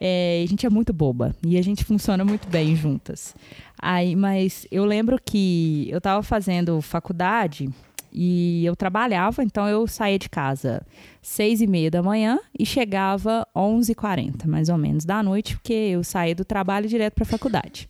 É, 0.00 0.42
a 0.42 0.48
gente 0.48 0.64
é 0.64 0.70
muito 0.70 0.92
boba 0.92 1.36
e 1.44 1.58
a 1.58 1.62
gente 1.62 1.84
funciona 1.84 2.24
muito 2.24 2.48
bem 2.48 2.74
juntas. 2.74 3.34
Aí, 3.78 4.16
mas 4.16 4.66
eu 4.70 4.84
lembro 4.84 5.18
que 5.22 5.88
eu 5.90 5.98
estava 5.98 6.22
fazendo 6.22 6.80
faculdade 6.80 7.68
e 8.12 8.64
eu 8.64 8.74
trabalhava, 8.74 9.42
então 9.42 9.68
eu 9.68 9.86
saía 9.86 10.18
de 10.18 10.28
casa 10.28 10.82
seis 11.22 11.60
e 11.60 11.66
meia 11.66 11.90
da 11.90 12.02
manhã 12.02 12.40
e 12.58 12.66
chegava 12.66 13.46
11h40, 13.54 14.46
mais 14.46 14.68
ou 14.68 14.76
menos, 14.76 15.04
da 15.04 15.22
noite, 15.22 15.56
porque 15.56 15.72
eu 15.72 16.02
saía 16.02 16.34
do 16.34 16.44
trabalho 16.44 16.88
direto 16.88 17.14
para 17.14 17.24
a 17.24 17.26
faculdade. 17.26 17.88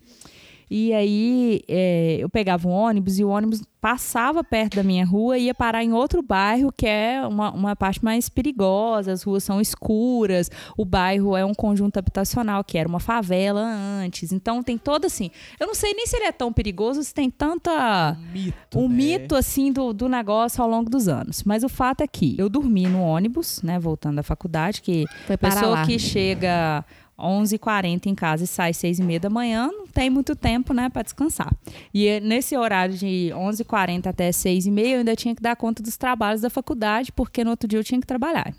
E 0.71 0.95
aí 0.95 1.63
é, 1.67 2.19
eu 2.21 2.29
pegava 2.29 2.69
um 2.69 2.71
ônibus 2.71 3.19
e 3.19 3.25
o 3.25 3.29
ônibus 3.29 3.61
passava 3.81 4.45
perto 4.45 4.77
da 4.77 4.83
minha 4.83 5.05
rua 5.07 5.39
e 5.39 5.45
ia 5.45 5.55
parar 5.55 5.83
em 5.83 5.93
outro 5.93 6.23
bairro 6.23 6.71
que 6.71 6.87
é 6.87 7.27
uma, 7.27 7.51
uma 7.51 7.75
parte 7.75 8.05
mais 8.05 8.29
perigosa, 8.29 9.11
as 9.11 9.23
ruas 9.23 9.43
são 9.43 9.61
escuras, 9.61 10.51
o 10.77 10.85
bairro 10.85 11.37
é 11.37 11.45
um 11.45 11.55
conjunto 11.55 11.99
habitacional 11.99 12.63
que 12.63 12.77
era 12.77 12.89
uma 12.89 13.01
favela 13.01 13.61
antes. 13.61 14.33
Então 14.33 14.63
tem 14.63 14.77
todo 14.77 15.07
assim. 15.07 15.31
Eu 15.59 15.67
não 15.67 15.75
sei 15.75 15.95
nem 15.95 16.07
se 16.07 16.17
ele 16.17 16.27
é 16.27 16.33
tão 16.33 16.53
perigoso, 16.53 17.03
se 17.03 17.13
tem 17.13 17.31
tanta 17.31 18.17
Mito. 18.33 18.79
um 18.79 18.89
né? 18.89 18.95
mito 18.95 19.35
assim 19.35 19.73
do, 19.73 19.93
do 19.93 20.09
negócio 20.09 20.63
ao 20.63 20.69
longo 20.69 20.91
dos 20.91 21.09
anos. 21.09 21.43
Mas 21.43 21.65
o 21.65 21.69
fato 21.69 22.03
é 22.03 22.07
que 22.07 22.37
eu 22.39 22.49
dormi 22.49 22.87
no 22.87 23.03
ônibus, 23.03 23.63
né, 23.63 23.79
voltando 23.79 24.17
da 24.17 24.23
faculdade, 24.23 24.83
que 24.83 25.05
Foi 25.27 25.37
pessoa 25.37 25.71
lá. 25.71 25.87
que 25.87 25.99
chega 25.99 26.85
11h40 27.23 28.07
em 28.07 28.15
casa 28.15 28.45
e 28.45 28.47
sai 28.47 28.73
6h30 28.73 29.19
da 29.19 29.31
manhã, 29.31 29.71
não 29.73 29.87
tem 29.87 30.09
muito 30.11 30.35
tempo, 30.35 30.73
né, 30.73 30.89
para 30.89 31.03
descansar. 31.03 31.53
E 31.93 32.07
eh, 32.07 32.21
nesse 32.21 32.57
horário 32.57 32.97
de 32.97 33.31
11h40 33.35 34.07
até 34.07 34.31
6h30, 34.31 34.87
eu 34.87 34.99
ainda 34.99 35.17
tinha 35.17 35.35
que 35.35 35.43
dar 35.43 35.57
conta 35.57 35.83
dos 35.83 35.97
trabalhos 35.97 36.41
da 36.41 36.51
faculdade, 36.51 37.13
porque 37.13 37.45
no 37.45 37.51
outro 37.51 37.69
dia 37.69 37.79
eu 37.79 37.85
tinha 37.85 38.01
que 38.01 38.07
trabalhar. 38.07 38.55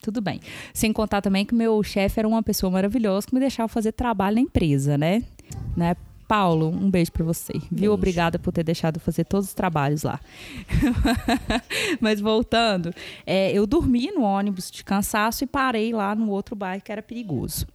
Tudo 0.00 0.20
bem. 0.20 0.40
Sem 0.72 0.92
contar 0.92 1.20
também 1.20 1.44
que 1.44 1.54
meu 1.54 1.82
chefe 1.82 2.20
era 2.20 2.28
uma 2.28 2.42
pessoa 2.42 2.70
maravilhosa 2.70 3.26
que 3.26 3.34
me 3.34 3.40
deixava 3.40 3.68
fazer 3.68 3.92
trabalho 3.92 4.36
na 4.36 4.42
empresa, 4.42 4.96
né? 4.96 5.24
né? 5.76 5.96
Paulo, 6.28 6.68
um 6.68 6.90
beijo 6.90 7.10
pra 7.10 7.24
você. 7.24 7.54
Viu? 7.72 7.94
Obrigada 7.94 8.38
por 8.38 8.52
ter 8.52 8.62
deixado 8.62 9.00
fazer 9.00 9.24
todos 9.24 9.48
os 9.48 9.54
trabalhos 9.54 10.02
lá. 10.02 10.20
Mas 12.02 12.20
voltando, 12.20 12.94
é, 13.26 13.50
eu 13.50 13.66
dormi 13.66 14.10
no 14.12 14.20
ônibus 14.20 14.70
de 14.70 14.84
cansaço 14.84 15.42
e 15.42 15.46
parei 15.46 15.90
lá 15.90 16.14
no 16.14 16.28
outro 16.28 16.54
bairro 16.54 16.82
que 16.82 16.92
era 16.92 17.02
perigoso. 17.02 17.66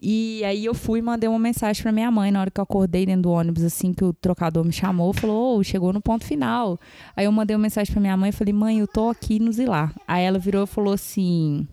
E 0.00 0.44
aí 0.44 0.66
eu 0.66 0.74
fui 0.74 1.00
e 1.00 1.02
mandei 1.02 1.28
uma 1.28 1.38
mensagem 1.38 1.82
pra 1.82 1.90
minha 1.90 2.10
mãe 2.10 2.30
na 2.30 2.40
hora 2.40 2.50
que 2.50 2.60
eu 2.60 2.62
acordei 2.62 3.06
dentro 3.06 3.22
do 3.22 3.30
ônibus, 3.30 3.64
assim 3.64 3.92
que 3.92 4.04
o 4.04 4.12
trocador 4.12 4.64
me 4.64 4.72
chamou, 4.72 5.12
falou, 5.12 5.58
"Ô, 5.58 5.64
chegou 5.64 5.92
no 5.92 6.00
ponto 6.00 6.24
final. 6.24 6.78
Aí 7.16 7.24
eu 7.24 7.32
mandei 7.32 7.56
uma 7.56 7.62
mensagem 7.62 7.90
pra 7.90 8.00
minha 8.00 8.16
mãe 8.16 8.28
e 8.28 8.32
falei, 8.32 8.52
mãe, 8.52 8.78
eu 8.78 8.86
tô 8.86 9.08
aqui 9.08 9.40
no 9.40 9.50
Zilar. 9.50 9.92
Aí 10.06 10.22
ela 10.24 10.38
virou 10.38 10.64
e 10.64 10.66
falou 10.66 10.92
assim, 10.92 11.66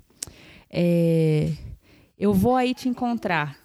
é, 0.71 1.51
eu 2.17 2.33
vou 2.33 2.55
aí 2.55 2.73
te 2.73 2.87
encontrar. 2.87 3.57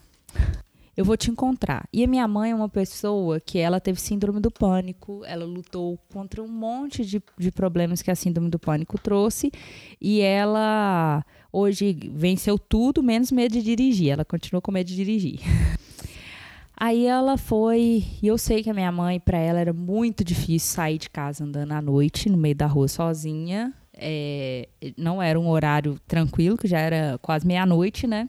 Eu 1.01 1.05
vou 1.07 1.17
te 1.17 1.31
encontrar. 1.31 1.89
E 1.91 2.05
a 2.05 2.07
minha 2.07 2.29
mãe 2.29 2.51
é 2.51 2.55
uma 2.55 2.69
pessoa 2.69 3.41
que 3.41 3.59
ela 3.59 3.81
teve 3.81 3.99
síndrome 3.99 4.39
do 4.39 4.51
pânico, 4.51 5.23
ela 5.25 5.47
lutou 5.47 5.99
contra 6.13 6.43
um 6.43 6.47
monte 6.47 7.07
de, 7.07 7.23
de 7.39 7.51
problemas 7.51 8.03
que 8.03 8.11
a 8.11 8.15
síndrome 8.15 8.51
do 8.51 8.59
pânico 8.59 9.01
trouxe 9.01 9.51
e 9.99 10.21
ela 10.21 11.25
hoje 11.51 11.97
venceu 12.13 12.59
tudo 12.59 13.03
menos 13.03 13.33
medo 13.33 13.53
de 13.53 13.63
dirigir. 13.63 14.11
Ela 14.11 14.27
continua 14.27 14.61
com 14.61 14.71
medo 14.71 14.89
de 14.89 14.95
dirigir. 14.95 15.41
Aí 16.77 17.07
ela 17.07 17.39
foi, 17.39 18.05
e 18.23 18.27
eu 18.27 18.37
sei 18.37 18.63
que 18.63 18.69
a 18.69 18.75
minha 18.75 18.93
mãe, 18.93 19.19
para 19.19 19.39
ela 19.39 19.59
era 19.59 19.73
muito 19.73 20.23
difícil 20.23 20.75
sair 20.75 20.99
de 20.99 21.09
casa 21.09 21.45
andando 21.45 21.73
à 21.73 21.81
noite, 21.81 22.29
no 22.29 22.37
meio 22.37 22.55
da 22.55 22.67
rua 22.67 22.89
sozinha. 22.89 23.73
É, 23.95 24.69
não 24.99 25.23
era 25.23 25.41
um 25.41 25.49
horário 25.49 25.99
tranquilo, 26.07 26.59
que 26.59 26.69
já 26.69 26.79
era 26.79 27.19
quase 27.23 27.47
meia-noite, 27.47 28.07
né? 28.07 28.29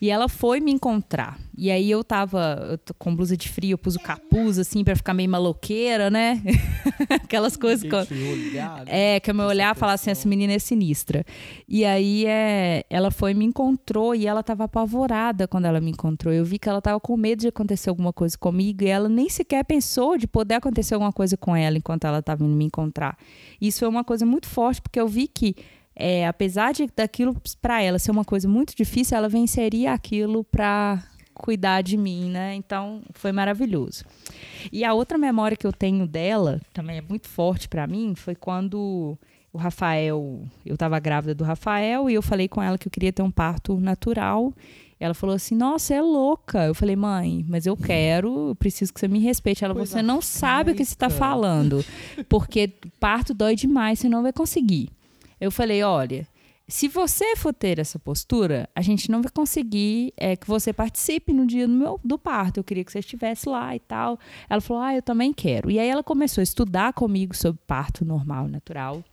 E 0.00 0.10
ela 0.10 0.28
foi 0.28 0.60
me 0.60 0.70
encontrar. 0.70 1.38
E 1.56 1.70
aí 1.70 1.90
eu 1.90 2.04
tava 2.04 2.58
eu 2.86 2.94
com 2.98 3.16
blusa 3.16 3.34
de 3.34 3.48
frio, 3.48 3.72
eu 3.72 3.78
pus 3.78 3.96
o 3.96 4.00
capuz 4.00 4.58
assim 4.58 4.84
pra 4.84 4.94
ficar 4.94 5.14
meio 5.14 5.30
maloqueira, 5.30 6.10
né? 6.10 6.42
Aquelas 7.08 7.56
coisas 7.56 7.82
que 7.88 7.94
eu- 7.94 8.30
Olhar, 8.30 8.84
né? 8.84 9.14
é, 9.16 9.20
que 9.20 9.30
eu 9.30 9.34
me 9.34 9.40
Essa 9.40 9.48
olhar 9.48 9.74
e 9.74 9.78
falar 9.78 9.94
assim, 9.94 10.10
essa 10.10 10.28
menina 10.28 10.52
é 10.52 10.58
sinistra. 10.58 11.24
E 11.66 11.84
aí 11.84 12.26
é, 12.26 12.84
ela 12.90 13.10
foi 13.10 13.30
e 13.30 13.34
me 13.34 13.44
encontrou 13.46 14.14
e 14.14 14.26
ela 14.26 14.42
tava 14.42 14.64
apavorada 14.64 15.48
quando 15.48 15.64
ela 15.64 15.80
me 15.80 15.90
encontrou. 15.92 16.32
Eu 16.32 16.44
vi 16.44 16.58
que 16.58 16.68
ela 16.68 16.82
tava 16.82 17.00
com 17.00 17.16
medo 17.16 17.40
de 17.40 17.48
acontecer 17.48 17.88
alguma 17.88 18.12
coisa 18.12 18.36
comigo 18.36 18.84
e 18.84 18.88
ela 18.88 19.08
nem 19.08 19.28
sequer 19.30 19.64
pensou 19.64 20.18
de 20.18 20.26
poder 20.26 20.56
acontecer 20.56 20.92
alguma 20.94 21.12
coisa 21.12 21.36
com 21.38 21.56
ela 21.56 21.78
enquanto 21.78 22.04
ela 22.06 22.20
tava 22.22 22.44
indo 22.44 22.54
me 22.54 22.64
encontrar. 22.66 23.16
Isso 23.60 23.78
foi 23.80 23.88
uma 23.88 24.04
coisa 24.04 24.26
muito 24.26 24.46
forte, 24.46 24.82
porque 24.82 25.00
eu 25.00 25.08
vi 25.08 25.26
que 25.26 25.56
é, 25.96 26.26
apesar 26.26 26.72
de 26.72 26.88
daquilo 26.94 27.34
para 27.60 27.82
ela 27.82 27.98
ser 27.98 28.10
uma 28.10 28.24
coisa 28.24 28.46
muito 28.46 28.76
difícil, 28.76 29.16
ela 29.16 29.28
venceria 29.28 29.92
aquilo 29.92 30.44
para 30.44 31.02
cuidar 31.32 31.82
de 31.82 31.96
mim, 31.96 32.30
né? 32.30 32.54
Então 32.54 33.02
foi 33.12 33.32
maravilhoso. 33.32 34.04
E 34.70 34.84
a 34.84 34.92
outra 34.92 35.16
memória 35.16 35.56
que 35.56 35.66
eu 35.66 35.72
tenho 35.72 36.06
dela, 36.06 36.60
também 36.72 36.98
é 36.98 37.02
muito 37.02 37.28
forte 37.28 37.68
para 37.68 37.86
mim, 37.86 38.14
foi 38.14 38.34
quando 38.34 39.18
o 39.52 39.58
Rafael, 39.58 40.44
eu 40.64 40.74
estava 40.74 40.98
grávida 40.98 41.34
do 41.34 41.44
Rafael 41.44 42.10
e 42.10 42.14
eu 42.14 42.22
falei 42.22 42.46
com 42.46 42.62
ela 42.62 42.76
que 42.76 42.86
eu 42.86 42.92
queria 42.92 43.12
ter 43.12 43.22
um 43.22 43.30
parto 43.30 43.80
natural. 43.80 44.52
Ela 44.98 45.14
falou 45.14 45.34
assim: 45.36 45.54
"Nossa, 45.54 45.94
é 45.94 46.00
louca". 46.00 46.64
Eu 46.66 46.74
falei: 46.74 46.96
"Mãe, 46.96 47.44
mas 47.48 47.66
eu 47.66 47.76
quero, 47.76 48.50
eu 48.50 48.54
preciso 48.54 48.92
que 48.92 49.00
você 49.00 49.08
me 49.08 49.18
respeite". 49.18 49.64
Ela: 49.64 49.74
"Você 49.74 50.02
não 50.02 50.22
sabe 50.22 50.72
o 50.72 50.74
que 50.74 50.84
você 50.84 50.94
está 50.94 51.08
falando, 51.10 51.84
porque 52.28 52.68
parto 52.98 53.34
dói 53.34 53.54
demais, 53.54 53.98
você 53.98 54.08
não 54.08 54.22
vai 54.22 54.32
conseguir". 54.32 54.90
Eu 55.40 55.50
falei: 55.50 55.82
"Olha, 55.82 56.26
se 56.68 56.88
você 56.88 57.36
for 57.36 57.54
ter 57.54 57.78
essa 57.78 57.96
postura, 57.96 58.68
a 58.74 58.82
gente 58.82 59.08
não 59.08 59.22
vai 59.22 59.30
conseguir 59.30 60.12
é, 60.16 60.34
que 60.34 60.48
você 60.48 60.72
participe 60.72 61.32
no 61.32 61.46
dia 61.46 61.66
do, 61.66 61.72
meu, 61.72 62.00
do 62.02 62.18
parto. 62.18 62.58
Eu 62.58 62.64
queria 62.64 62.84
que 62.84 62.90
você 62.90 62.98
estivesse 62.98 63.48
lá 63.48 63.76
e 63.76 63.78
tal. 63.78 64.18
Ela 64.50 64.60
falou: 64.60 64.82
Ah, 64.82 64.94
eu 64.94 65.02
também 65.02 65.32
quero. 65.32 65.70
E 65.70 65.78
aí 65.78 65.88
ela 65.88 66.02
começou 66.02 66.42
a 66.42 66.44
estudar 66.44 66.92
comigo 66.92 67.36
sobre 67.36 67.60
parto 67.66 68.04
normal, 68.04 68.48
natural. 68.48 69.04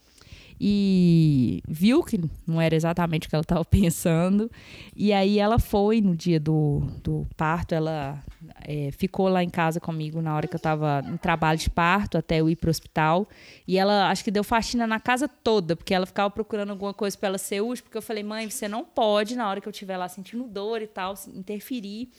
E 0.66 1.62
viu 1.68 2.02
que 2.02 2.18
não 2.48 2.62
era 2.62 2.74
exatamente 2.74 3.28
o 3.28 3.30
que 3.30 3.36
ela 3.36 3.42
estava 3.42 3.66
pensando. 3.66 4.50
E 4.96 5.12
aí 5.12 5.38
ela 5.38 5.60
foi 5.60 6.00
no 6.00 6.16
dia 6.16 6.40
do, 6.40 6.80
do 7.04 7.28
parto, 7.36 7.76
ela 7.76 8.24
é, 8.62 8.90
ficou 8.94 9.28
lá 9.28 9.44
em 9.44 9.50
casa 9.50 9.82
comigo 9.82 10.22
na 10.22 10.34
hora 10.34 10.48
que 10.48 10.56
eu 10.56 10.58
estava 10.58 11.02
no 11.02 11.18
trabalho 11.18 11.60
de 11.60 11.70
parto, 11.70 12.18
até 12.18 12.40
eu 12.40 12.50
ir 12.50 12.56
para 12.56 12.70
o 12.70 12.72
hospital. 12.72 13.28
E 13.68 13.78
ela, 13.78 14.10
acho 14.10 14.24
que 14.24 14.32
deu 14.32 14.42
faxina 14.42 14.88
na 14.88 15.02
casa 15.02 15.28
toda, 15.28 15.76
porque 15.76 15.94
ela 15.94 16.06
ficava 16.06 16.30
procurando 16.32 16.70
alguma 16.70 16.94
coisa 16.94 17.18
para 17.18 17.28
ela 17.28 17.38
ser 17.38 17.60
útil, 17.60 17.84
porque 17.84 17.98
eu 17.98 18.02
falei, 18.02 18.24
mãe, 18.24 18.50
você 18.50 18.70
não 18.70 18.86
pode, 18.86 19.36
na 19.36 19.50
hora 19.50 19.60
que 19.60 19.68
eu 19.68 19.72
estiver 19.72 19.98
lá 19.98 20.08
sentindo 20.08 20.46
dor 20.46 20.82
e 20.82 20.88
tal, 20.88 21.14
interferir. 21.28 22.10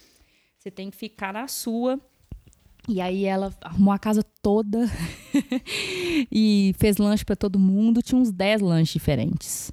Você 0.58 0.70
tem 0.70 0.90
que 0.90 0.98
ficar 0.98 1.32
na 1.32 1.48
sua. 1.48 1.98
E 2.88 3.00
aí 3.00 3.24
ela 3.24 3.52
arrumou 3.62 3.92
a 3.92 3.98
casa 3.98 4.22
toda 4.42 4.90
e 6.30 6.74
fez 6.78 6.98
lanche 6.98 7.24
para 7.24 7.36
todo 7.36 7.58
mundo. 7.58 8.02
Tinha 8.02 8.20
uns 8.20 8.30
10 8.30 8.60
lanches 8.60 8.92
diferentes. 8.92 9.72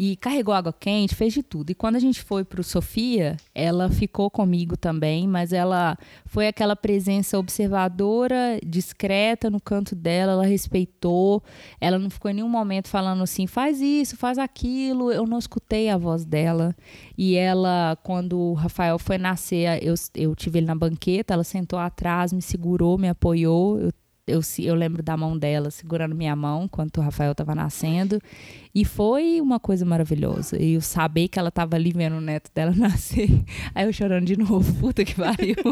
E 0.00 0.14
carregou 0.14 0.54
água 0.54 0.72
quente, 0.72 1.16
fez 1.16 1.32
de 1.32 1.42
tudo. 1.42 1.70
E 1.70 1.74
quando 1.74 1.96
a 1.96 1.98
gente 1.98 2.22
foi 2.22 2.44
pro 2.44 2.62
Sofia, 2.62 3.36
ela 3.52 3.90
ficou 3.90 4.30
comigo 4.30 4.76
também, 4.76 5.26
mas 5.26 5.52
ela 5.52 5.98
foi 6.24 6.46
aquela 6.46 6.76
presença 6.76 7.36
observadora, 7.36 8.60
discreta 8.64 9.50
no 9.50 9.60
canto 9.60 9.96
dela, 9.96 10.34
ela 10.34 10.46
respeitou. 10.46 11.42
Ela 11.80 11.98
não 11.98 12.08
ficou 12.10 12.30
em 12.30 12.34
nenhum 12.34 12.48
momento 12.48 12.86
falando 12.86 13.24
assim, 13.24 13.48
faz 13.48 13.80
isso, 13.80 14.16
faz 14.16 14.38
aquilo. 14.38 15.10
Eu 15.10 15.26
não 15.26 15.40
escutei 15.40 15.88
a 15.88 15.98
voz 15.98 16.24
dela. 16.24 16.76
E 17.16 17.34
ela, 17.34 17.98
quando 18.04 18.38
o 18.38 18.54
Rafael 18.54 19.00
foi 19.00 19.18
nascer, 19.18 19.82
eu, 19.82 19.94
eu 20.14 20.32
tive 20.36 20.60
ele 20.60 20.66
na 20.68 20.76
banqueta, 20.76 21.34
ela 21.34 21.42
sentou 21.42 21.76
atrás, 21.76 22.32
me 22.32 22.40
segurou, 22.40 22.96
me 22.96 23.08
apoiou. 23.08 23.80
Eu, 23.80 23.92
eu, 24.28 24.40
eu 24.58 24.74
lembro 24.74 25.02
da 25.02 25.16
mão 25.16 25.36
dela 25.36 25.70
segurando 25.70 26.14
minha 26.14 26.36
mão 26.36 26.64
enquanto 26.64 26.98
o 26.98 27.00
Rafael 27.00 27.32
estava 27.32 27.54
nascendo. 27.54 28.20
E 28.74 28.84
foi 28.84 29.40
uma 29.40 29.58
coisa 29.58 29.84
maravilhosa. 29.84 30.60
E 30.60 30.74
eu 30.74 30.80
saber 30.80 31.28
que 31.28 31.38
ela 31.38 31.48
estava 31.48 31.76
ali 31.76 31.92
vendo 31.92 32.16
o 32.16 32.20
neto 32.20 32.50
dela 32.54 32.72
nascer. 32.76 33.28
Aí 33.74 33.86
eu 33.86 33.92
chorando 33.92 34.26
de 34.26 34.36
novo, 34.36 34.72
puta 34.80 35.04
que 35.04 35.14
pariu. 35.14 35.56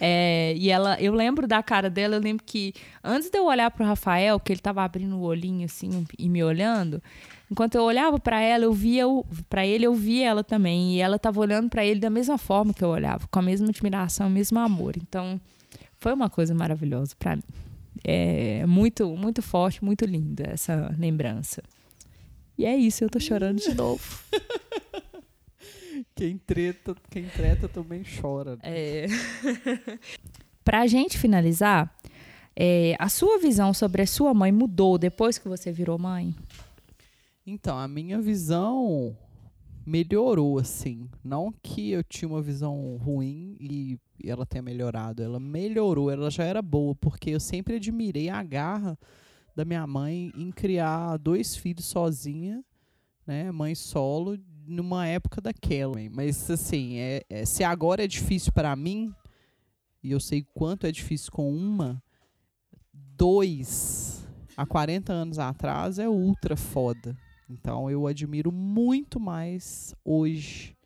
É, 0.00 0.54
e 0.56 0.70
ela, 0.70 1.00
eu 1.00 1.12
lembro 1.12 1.44
da 1.44 1.60
cara 1.60 1.90
dela, 1.90 2.14
eu 2.14 2.20
lembro 2.20 2.44
que 2.46 2.72
antes 3.02 3.30
de 3.30 3.36
eu 3.36 3.46
olhar 3.46 3.68
pro 3.68 3.84
Rafael, 3.84 4.38
que 4.38 4.52
ele 4.52 4.60
tava 4.60 4.84
abrindo 4.84 5.16
o 5.16 5.22
olhinho 5.22 5.64
assim 5.64 6.06
e 6.16 6.28
me 6.28 6.44
olhando, 6.44 7.02
enquanto 7.50 7.74
eu 7.74 7.82
olhava 7.82 8.16
para 8.20 8.40
ela, 8.40 8.64
eu 8.64 8.72
via 8.72 9.08
o 9.08 9.24
para 9.48 9.66
ele, 9.66 9.86
eu 9.86 9.94
via 9.94 10.28
ela 10.28 10.44
também, 10.44 10.94
e 10.94 11.00
ela 11.00 11.18
tava 11.18 11.40
olhando 11.40 11.68
para 11.68 11.84
ele 11.84 11.98
da 11.98 12.10
mesma 12.10 12.38
forma 12.38 12.72
que 12.72 12.84
eu 12.84 12.90
olhava, 12.90 13.26
com 13.28 13.38
a 13.40 13.42
mesma 13.42 13.68
admiração, 13.68 14.28
o 14.28 14.30
mesmo 14.30 14.60
amor. 14.60 14.96
Então, 14.96 15.40
foi 15.98 16.12
uma 16.12 16.30
coisa 16.30 16.54
maravilhosa 16.54 17.14
para 17.18 17.36
mim. 17.36 17.42
É 18.04 18.64
muito, 18.66 19.08
muito 19.16 19.42
forte, 19.42 19.84
muito 19.84 20.04
linda 20.04 20.44
essa 20.52 20.94
lembrança. 20.98 21.62
E 22.56 22.64
é 22.64 22.76
isso, 22.76 23.04
eu 23.04 23.10
tô 23.10 23.20
chorando 23.20 23.60
de 23.60 23.74
novo. 23.74 24.02
Quem 26.14 26.36
treta, 26.38 26.96
quem 27.10 27.24
treta 27.26 27.68
também 27.68 28.02
chora. 28.20 28.56
né? 28.56 28.60
É. 28.64 29.06
Pra 30.64 30.86
gente 30.86 31.16
finalizar, 31.16 31.96
é, 32.56 32.96
a 32.98 33.08
sua 33.08 33.38
visão 33.38 33.72
sobre 33.72 34.02
a 34.02 34.06
sua 34.06 34.34
mãe 34.34 34.50
mudou 34.50 34.98
depois 34.98 35.38
que 35.38 35.48
você 35.48 35.70
virou 35.72 35.98
mãe? 35.98 36.34
Então, 37.46 37.78
a 37.78 37.86
minha 37.88 38.20
visão 38.20 39.16
melhorou, 39.88 40.58
assim. 40.58 41.08
Não 41.24 41.50
que 41.62 41.90
eu 41.90 42.04
tinha 42.04 42.28
uma 42.28 42.42
visão 42.42 42.96
ruim 42.98 43.56
e 43.58 43.98
ela 44.22 44.44
tenha 44.44 44.62
melhorado. 44.62 45.22
Ela 45.22 45.40
melhorou, 45.40 46.10
ela 46.10 46.30
já 46.30 46.44
era 46.44 46.60
boa, 46.60 46.94
porque 46.94 47.30
eu 47.30 47.40
sempre 47.40 47.76
admirei 47.76 48.28
a 48.28 48.42
garra 48.42 48.98
da 49.56 49.64
minha 49.64 49.86
mãe 49.86 50.30
em 50.36 50.50
criar 50.52 51.16
dois 51.16 51.56
filhos 51.56 51.86
sozinha, 51.86 52.62
né? 53.26 53.50
Mãe 53.50 53.74
solo, 53.74 54.38
numa 54.66 55.06
época 55.06 55.40
daquela. 55.40 55.96
Mas, 56.12 56.50
assim, 56.50 56.98
é, 56.98 57.22
é- 57.28 57.44
se 57.46 57.64
agora 57.64 58.04
é 58.04 58.06
difícil 58.06 58.52
para 58.52 58.76
mim, 58.76 59.12
e 60.02 60.10
eu 60.10 60.20
sei 60.20 60.46
quanto 60.54 60.86
é 60.86 60.92
difícil 60.92 61.32
com 61.32 61.50
uma, 61.50 62.02
dois 62.92 64.24
há 64.56 64.66
40 64.66 65.12
anos 65.12 65.38
atrás 65.38 65.98
é 65.98 66.08
ultra 66.08 66.56
foda. 66.56 67.16
Então 67.48 67.90
eu 67.90 68.06
admiro 68.06 68.52
muito 68.52 69.18
mais 69.18 69.94
hoje 70.04 70.76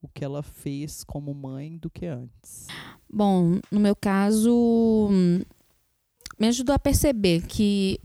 o 0.00 0.08
que 0.08 0.24
ela 0.24 0.42
fez 0.42 1.04
como 1.04 1.32
mãe 1.32 1.76
do 1.78 1.88
que 1.88 2.06
antes. 2.06 2.66
Bom, 3.08 3.60
no 3.70 3.78
meu 3.78 3.94
caso, 3.94 5.08
hum, 5.10 5.40
me 6.38 6.48
ajudou 6.48 6.74
a 6.74 6.78
perceber 6.78 7.46
que 7.46 8.00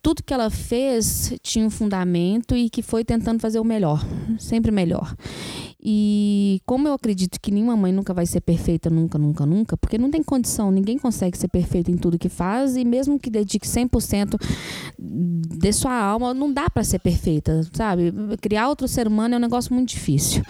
tudo 0.00 0.22
que 0.22 0.32
ela 0.32 0.50
fez 0.50 1.32
tinha 1.42 1.66
um 1.66 1.70
fundamento 1.70 2.54
e 2.54 2.70
que 2.70 2.82
foi 2.82 3.04
tentando 3.04 3.40
fazer 3.40 3.58
o 3.58 3.64
melhor, 3.64 4.00
sempre 4.38 4.70
melhor. 4.70 5.16
E 5.84 6.62
como 6.64 6.88
eu 6.88 6.94
acredito 6.94 7.38
que 7.38 7.50
nenhuma 7.50 7.76
mãe 7.76 7.92
nunca 7.92 8.14
vai 8.14 8.24
ser 8.24 8.40
perfeita, 8.40 8.88
nunca, 8.88 9.18
nunca, 9.18 9.44
nunca, 9.44 9.76
porque 9.76 9.98
não 9.98 10.10
tem 10.10 10.22
condição, 10.22 10.70
ninguém 10.70 10.96
consegue 10.96 11.36
ser 11.36 11.48
perfeito 11.48 11.90
em 11.90 11.96
tudo 11.96 12.18
que 12.18 12.30
faz, 12.30 12.74
e 12.74 12.84
mesmo 12.84 13.18
que 13.18 13.28
dedique 13.28 13.66
100% 13.66 14.40
de 14.98 15.72
sua 15.72 15.94
alma, 15.94 16.32
não 16.32 16.50
dá 16.50 16.70
para 16.70 16.82
ser 16.82 17.00
perfeita, 17.00 17.62
sabe? 17.74 18.12
Criar 18.40 18.68
outro 18.68 18.88
ser 18.88 19.06
humano 19.06 19.34
é 19.34 19.38
um 19.38 19.40
negócio 19.40 19.74
muito 19.74 19.90
difícil. 19.90 20.42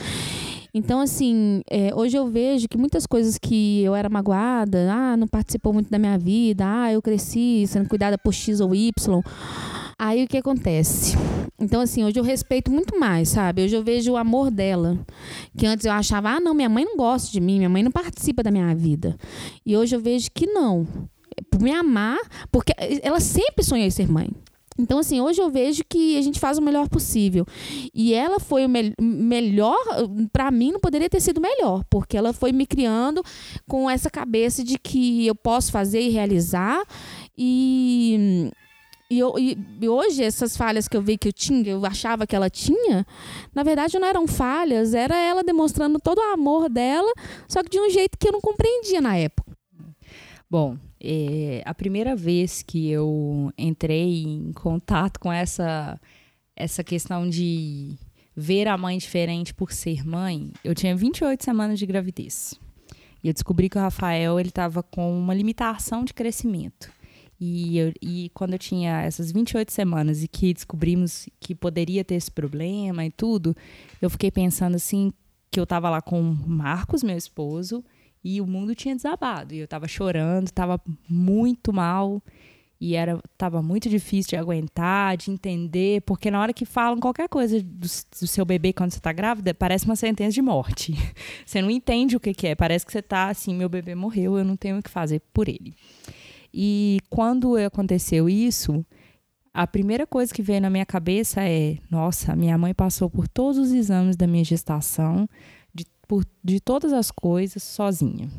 Então, 0.72 1.00
assim, 1.00 1.62
é, 1.70 1.94
hoje 1.94 2.16
eu 2.16 2.26
vejo 2.26 2.68
que 2.68 2.76
muitas 2.76 3.06
coisas 3.06 3.38
que 3.38 3.82
eu 3.82 3.94
era 3.94 4.08
magoada, 4.08 4.92
ah, 4.92 5.16
não 5.16 5.28
participou 5.28 5.72
muito 5.72 5.88
da 5.88 6.00
minha 6.00 6.18
vida, 6.18 6.64
ah, 6.66 6.92
eu 6.92 7.00
cresci 7.00 7.64
sendo 7.68 7.88
cuidada 7.88 8.18
por 8.18 8.34
X 8.34 8.60
ou 8.60 8.74
Y. 8.74 9.22
Aí 9.98 10.24
o 10.24 10.28
que 10.28 10.38
acontece? 10.38 11.16
Então, 11.58 11.80
assim, 11.80 12.04
hoje 12.04 12.18
eu 12.18 12.24
respeito 12.24 12.70
muito 12.70 12.98
mais, 12.98 13.28
sabe? 13.28 13.62
Hoje 13.62 13.76
eu 13.76 13.82
vejo 13.82 14.12
o 14.12 14.16
amor 14.16 14.50
dela. 14.50 14.98
Que 15.56 15.66
antes 15.66 15.86
eu 15.86 15.92
achava, 15.92 16.30
ah, 16.30 16.40
não, 16.40 16.52
minha 16.52 16.68
mãe 16.68 16.84
não 16.84 16.96
gosta 16.96 17.30
de 17.30 17.40
mim, 17.40 17.58
minha 17.58 17.68
mãe 17.68 17.82
não 17.82 17.90
participa 17.90 18.42
da 18.42 18.50
minha 18.50 18.74
vida. 18.74 19.16
E 19.64 19.76
hoje 19.76 19.94
eu 19.94 20.00
vejo 20.00 20.30
que 20.32 20.46
não. 20.46 20.86
Por 21.50 21.60
me 21.60 21.72
amar, 21.72 22.18
porque 22.50 22.72
ela 23.02 23.20
sempre 23.20 23.64
sonhou 23.64 23.86
em 23.86 23.90
ser 23.90 24.10
mãe. 24.10 24.30
Então, 24.76 24.98
assim, 24.98 25.20
hoje 25.20 25.40
eu 25.40 25.48
vejo 25.50 25.84
que 25.88 26.18
a 26.18 26.22
gente 26.22 26.40
faz 26.40 26.58
o 26.58 26.62
melhor 26.62 26.88
possível. 26.88 27.46
E 27.94 28.12
ela 28.12 28.40
foi 28.40 28.66
o 28.66 28.68
mel- 28.68 28.92
melhor, 29.00 29.78
para 30.32 30.50
mim 30.50 30.72
não 30.72 30.80
poderia 30.80 31.08
ter 31.08 31.20
sido 31.20 31.40
melhor, 31.40 31.84
porque 31.88 32.16
ela 32.16 32.32
foi 32.32 32.50
me 32.50 32.66
criando 32.66 33.22
com 33.68 33.88
essa 33.88 34.10
cabeça 34.10 34.64
de 34.64 34.76
que 34.76 35.26
eu 35.26 35.34
posso 35.34 35.70
fazer 35.70 36.00
e 36.00 36.10
realizar. 36.10 36.82
E, 37.38 38.50
e, 39.20 39.58
e 39.80 39.88
hoje, 39.88 40.22
essas 40.22 40.56
falhas 40.56 40.88
que 40.88 40.96
eu 40.96 41.02
vi 41.02 41.18
que 41.18 41.28
eu 41.28 41.32
tinha, 41.32 41.70
eu 41.70 41.84
achava 41.84 42.26
que 42.26 42.34
ela 42.34 42.48
tinha, 42.48 43.06
na 43.54 43.62
verdade 43.62 43.98
não 43.98 44.06
eram 44.06 44.26
falhas, 44.26 44.94
era 44.94 45.16
ela 45.16 45.42
demonstrando 45.42 45.98
todo 45.98 46.18
o 46.18 46.32
amor 46.32 46.68
dela, 46.68 47.12
só 47.48 47.62
que 47.62 47.70
de 47.70 47.80
um 47.80 47.90
jeito 47.90 48.18
que 48.18 48.28
eu 48.28 48.32
não 48.32 48.40
compreendia 48.40 49.00
na 49.00 49.16
época. 49.16 49.52
Bom, 50.50 50.76
é, 51.00 51.62
a 51.64 51.74
primeira 51.74 52.14
vez 52.14 52.62
que 52.62 52.90
eu 52.90 53.52
entrei 53.58 54.22
em 54.22 54.52
contato 54.52 55.18
com 55.18 55.32
essa, 55.32 56.00
essa 56.54 56.84
questão 56.84 57.28
de 57.28 57.96
ver 58.36 58.68
a 58.68 58.76
mãe 58.76 58.98
diferente 58.98 59.52
por 59.52 59.72
ser 59.72 60.04
mãe, 60.06 60.52
eu 60.62 60.74
tinha 60.74 60.94
28 60.94 61.44
semanas 61.44 61.78
de 61.78 61.86
gravidez. 61.86 62.54
E 63.22 63.28
eu 63.28 63.32
descobri 63.32 63.68
que 63.68 63.78
o 63.78 63.80
Rafael 63.80 64.38
ele 64.38 64.50
estava 64.50 64.82
com 64.82 65.18
uma 65.18 65.34
limitação 65.34 66.04
de 66.04 66.12
crescimento. 66.12 66.90
E, 67.40 67.78
eu, 67.78 67.92
e 68.00 68.30
quando 68.32 68.52
eu 68.52 68.58
tinha 68.58 69.02
essas 69.02 69.32
28 69.32 69.72
semanas 69.72 70.22
e 70.22 70.28
que 70.28 70.54
descobrimos 70.54 71.28
que 71.40 71.54
poderia 71.54 72.04
ter 72.04 72.14
esse 72.14 72.30
problema 72.30 73.04
e 73.04 73.10
tudo, 73.10 73.56
eu 74.00 74.08
fiquei 74.08 74.30
pensando 74.30 74.76
assim 74.76 75.12
que 75.50 75.58
eu 75.58 75.64
estava 75.64 75.90
lá 75.90 76.00
com 76.00 76.20
o 76.20 76.48
Marcos, 76.48 77.02
meu 77.02 77.16
esposo, 77.16 77.84
e 78.22 78.40
o 78.40 78.46
mundo 78.46 78.74
tinha 78.74 78.94
desabado. 78.94 79.54
E 79.54 79.58
eu 79.58 79.64
estava 79.64 79.86
chorando, 79.86 80.46
estava 80.46 80.80
muito 81.08 81.72
mal 81.72 82.22
e 82.80 82.96
era 82.96 83.18
tava 83.38 83.62
muito 83.62 83.88
difícil 83.88 84.30
de 84.30 84.36
aguentar, 84.36 85.16
de 85.16 85.30
entender, 85.30 86.02
porque 86.02 86.30
na 86.30 86.40
hora 86.40 86.52
que 86.52 86.64
falam 86.64 86.98
qualquer 86.98 87.28
coisa 87.28 87.60
do, 87.62 87.86
do 87.86 88.26
seu 88.26 88.44
bebê 88.44 88.72
quando 88.72 88.90
você 88.90 88.98
está 88.98 89.12
grávida, 89.12 89.54
parece 89.54 89.84
uma 89.84 89.96
sentença 89.96 90.32
de 90.32 90.42
morte. 90.42 90.92
Você 91.46 91.62
não 91.62 91.70
entende 91.70 92.16
o 92.16 92.20
que, 92.20 92.34
que 92.34 92.48
é, 92.48 92.54
parece 92.54 92.84
que 92.84 92.92
você 92.92 92.98
está 92.98 93.28
assim, 93.28 93.54
meu 93.54 93.68
bebê 93.68 93.94
morreu, 93.94 94.36
eu 94.36 94.44
não 94.44 94.56
tenho 94.56 94.78
o 94.78 94.82
que 94.82 94.90
fazer 94.90 95.20
por 95.32 95.48
ele. 95.48 95.74
E 96.56 97.00
quando 97.10 97.56
aconteceu 97.56 98.28
isso, 98.28 98.86
a 99.52 99.66
primeira 99.66 100.06
coisa 100.06 100.32
que 100.32 100.40
veio 100.40 100.60
na 100.60 100.70
minha 100.70 100.86
cabeça 100.86 101.42
é: 101.42 101.78
nossa, 101.90 102.36
minha 102.36 102.56
mãe 102.56 102.72
passou 102.72 103.10
por 103.10 103.26
todos 103.26 103.58
os 103.58 103.72
exames 103.72 104.14
da 104.14 104.24
minha 104.24 104.44
gestação, 104.44 105.28
de, 105.74 105.84
por, 106.06 106.24
de 106.44 106.60
todas 106.60 106.92
as 106.92 107.10
coisas, 107.10 107.60
sozinha. 107.60 108.30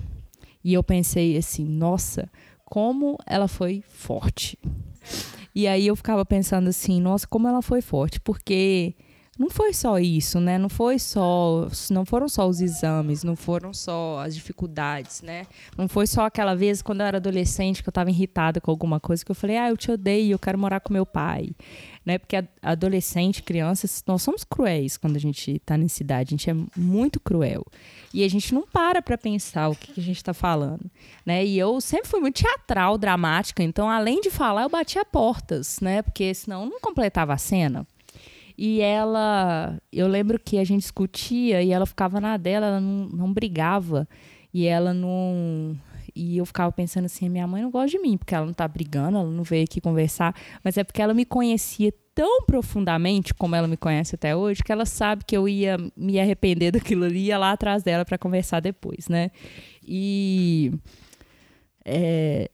E 0.63 0.73
eu 0.73 0.81
pensei 0.81 1.35
assim: 1.35 1.65
nossa, 1.65 2.31
como 2.63 3.17
ela 3.25 3.49
foi 3.49 3.83
forte. 3.85 4.57
E 5.53 5.67
aí 5.67 5.85
eu 5.85 5.95
ficava 5.97 6.25
pensando 6.25 6.69
assim: 6.69 7.01
nossa, 7.01 7.27
como 7.27 7.49
ela 7.49 7.61
foi 7.61 7.81
forte, 7.81 8.21
porque 8.21 8.95
não 9.37 9.49
foi 9.49 9.73
só 9.73 9.99
isso, 9.99 10.39
né? 10.39 10.57
Não 10.57 10.69
foi 10.69 10.97
só, 10.97 11.67
não 11.89 12.05
foram 12.05 12.29
só 12.29 12.47
os 12.47 12.61
exames, 12.61 13.23
não 13.23 13.35
foram 13.35 13.73
só 13.73 14.19
as 14.19 14.33
dificuldades, 14.33 15.21
né? 15.21 15.45
Não 15.77 15.89
foi 15.89 16.07
só 16.07 16.25
aquela 16.25 16.55
vez 16.55 16.81
quando 16.81 17.01
eu 17.01 17.07
era 17.07 17.17
adolescente 17.17 17.83
que 17.83 17.89
eu 17.89 17.91
estava 17.91 18.09
irritada 18.09 18.61
com 18.61 18.71
alguma 18.71 18.97
coisa 18.97 19.25
que 19.25 19.31
eu 19.31 19.35
falei: 19.35 19.57
"Ah, 19.57 19.69
eu 19.69 19.77
te 19.77 19.91
odeio, 19.91 20.33
eu 20.33 20.39
quero 20.39 20.57
morar 20.57 20.79
com 20.79 20.93
meu 20.93 21.05
pai". 21.05 21.51
Né? 22.05 22.17
Porque 22.17 22.41
adolescente, 22.61 23.43
crianças, 23.43 24.03
nós 24.07 24.21
somos 24.21 24.43
cruéis 24.43 24.95
quando 24.95 25.15
a 25.15 25.19
gente 25.19 25.55
está 25.55 25.75
nessa 25.75 26.03
idade, 26.03 26.29
a 26.29 26.37
gente 26.37 26.49
é 26.49 26.55
muito 26.77 27.19
cruel. 27.19 27.65
E 28.13 28.23
a 28.23 28.29
gente 28.29 28.53
não 28.53 28.65
para 28.65 29.01
para 29.01 29.17
pensar 29.17 29.69
o 29.69 29.75
que, 29.75 29.91
que 29.91 29.99
a 29.99 30.03
gente 30.03 30.17
está 30.17 30.33
falando, 30.33 30.89
né? 31.25 31.43
E 31.45 31.59
eu 31.59 31.81
sempre 31.81 32.07
fui 32.07 32.21
muito 32.21 32.41
teatral, 32.41 32.97
dramática, 32.97 33.61
então 33.63 33.89
além 33.89 34.21
de 34.21 34.29
falar, 34.29 34.63
eu 34.63 34.69
batia 34.69 35.03
portas, 35.03 35.79
né? 35.81 36.01
Porque 36.01 36.33
senão 36.33 36.65
não 36.65 36.79
completava 36.79 37.33
a 37.33 37.37
cena. 37.37 37.85
E 38.57 38.79
ela, 38.81 39.77
eu 39.91 40.07
lembro 40.07 40.39
que 40.39 40.57
a 40.57 40.63
gente 40.63 40.81
discutia 40.81 41.61
e 41.61 41.71
ela 41.71 41.85
ficava 41.85 42.21
na 42.21 42.37
dela, 42.37 42.67
ela 42.67 42.79
não, 42.79 43.09
não 43.09 43.33
brigava. 43.33 44.07
E 44.53 44.65
ela 44.65 44.93
não. 44.93 45.77
E 46.15 46.37
eu 46.37 46.45
ficava 46.45 46.71
pensando 46.71 47.05
assim: 47.05 47.27
minha 47.27 47.45
mãe 47.45 47.61
não 47.61 47.69
gosta 47.69 47.89
de 47.89 47.99
mim, 47.99 48.17
porque 48.17 48.33
ela 48.33 48.45
não 48.45 48.53
tá 48.53 48.65
brigando, 48.67 49.17
ela 49.17 49.29
não 49.29 49.43
veio 49.43 49.65
aqui 49.65 49.81
conversar. 49.81 50.33
Mas 50.63 50.77
é 50.77 50.83
porque 50.83 51.01
ela 51.01 51.13
me 51.13 51.25
conhecia 51.25 51.93
tão 52.13 52.43
profundamente, 52.43 53.33
como 53.33 53.55
ela 53.55 53.67
me 53.67 53.75
conhece 53.75 54.15
até 54.15 54.33
hoje, 54.33 54.63
que 54.63 54.71
ela 54.71 54.85
sabe 54.85 55.25
que 55.25 55.35
eu 55.35 55.49
ia 55.49 55.77
me 55.97 56.17
arrepender 56.17 56.71
daquilo 56.71 57.03
ali 57.03 57.19
e 57.19 57.25
ia 57.25 57.37
lá 57.37 57.51
atrás 57.51 57.83
dela 57.83 58.05
para 58.05 58.17
conversar 58.17 58.61
depois, 58.61 59.09
né? 59.09 59.31
E. 59.85 60.71
É, 61.83 62.49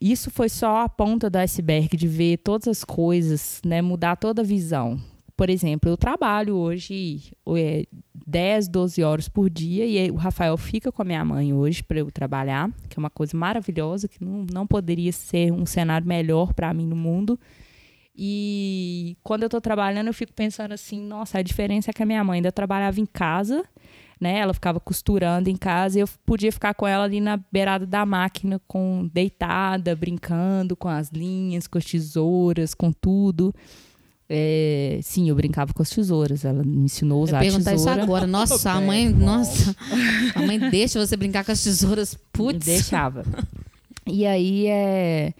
isso 0.00 0.30
foi 0.30 0.48
só 0.48 0.78
a 0.78 0.88
ponta 0.88 1.28
do 1.28 1.36
iceberg 1.36 1.94
de 1.94 2.08
ver 2.08 2.38
todas 2.38 2.66
as 2.68 2.84
coisas, 2.84 3.60
né, 3.62 3.82
mudar 3.82 4.16
toda 4.16 4.40
a 4.40 4.44
visão 4.44 4.98
por 5.40 5.48
exemplo, 5.48 5.90
eu 5.90 5.96
trabalho 5.96 6.54
hoje 6.54 7.32
é, 7.56 7.86
10, 8.26 8.68
12 8.68 9.02
horas 9.02 9.26
por 9.26 9.48
dia 9.48 9.86
e 9.86 10.10
o 10.10 10.16
Rafael 10.16 10.54
fica 10.58 10.92
com 10.92 11.00
a 11.00 11.04
minha 11.04 11.24
mãe 11.24 11.50
hoje 11.50 11.82
para 11.82 11.98
eu 11.98 12.10
trabalhar, 12.10 12.70
que 12.90 12.98
é 12.98 13.00
uma 13.00 13.08
coisa 13.08 13.34
maravilhosa, 13.34 14.06
que 14.06 14.22
não, 14.22 14.44
não 14.52 14.66
poderia 14.66 15.10
ser 15.12 15.50
um 15.50 15.64
cenário 15.64 16.06
melhor 16.06 16.52
para 16.52 16.74
mim 16.74 16.86
no 16.86 16.94
mundo. 16.94 17.40
E 18.14 19.16
quando 19.22 19.44
eu 19.44 19.46
estou 19.46 19.62
trabalhando, 19.62 20.08
eu 20.08 20.12
fico 20.12 20.34
pensando 20.34 20.72
assim: 20.72 21.00
nossa, 21.00 21.38
a 21.38 21.42
diferença 21.42 21.90
é 21.90 21.94
que 21.94 22.02
a 22.02 22.06
minha 22.06 22.22
mãe 22.22 22.36
ainda 22.36 22.52
trabalhava 22.52 23.00
em 23.00 23.06
casa, 23.06 23.64
né? 24.20 24.40
Ela 24.40 24.52
ficava 24.52 24.78
costurando 24.78 25.48
em 25.48 25.56
casa 25.56 25.98
e 25.98 26.02
eu 26.02 26.08
podia 26.26 26.52
ficar 26.52 26.74
com 26.74 26.86
ela 26.86 27.04
ali 27.04 27.18
na 27.18 27.38
beirada 27.50 27.86
da 27.86 28.04
máquina, 28.04 28.60
com 28.68 29.08
deitada, 29.10 29.96
brincando 29.96 30.76
com 30.76 30.88
as 30.90 31.08
linhas, 31.08 31.66
com 31.66 31.78
as 31.78 31.84
tesouras, 31.86 32.74
com 32.74 32.92
tudo. 32.92 33.54
É, 34.32 35.00
sim, 35.02 35.28
eu 35.28 35.34
brincava 35.34 35.74
com 35.74 35.82
as 35.82 35.90
tesouras. 35.90 36.44
Ela 36.44 36.62
me 36.62 36.84
ensinou 36.84 37.18
a 37.18 37.24
usar 37.24 37.38
eu 37.38 37.50
perguntar 37.50 37.72
tesoura. 37.72 37.94
isso 37.94 38.02
agora. 38.02 38.26
Nossa, 38.28 38.70
a 38.70 38.80
mãe, 38.80 39.08
nossa, 39.08 39.74
a 40.36 40.42
mãe 40.42 40.70
deixa 40.70 41.04
você 41.04 41.16
brincar 41.16 41.44
com 41.44 41.50
as 41.50 41.60
tesouras, 41.60 42.16
putz. 42.32 42.64
Deixava. 42.64 43.24
E 44.06 44.24
aí 44.24 44.68
é, 44.68 45.34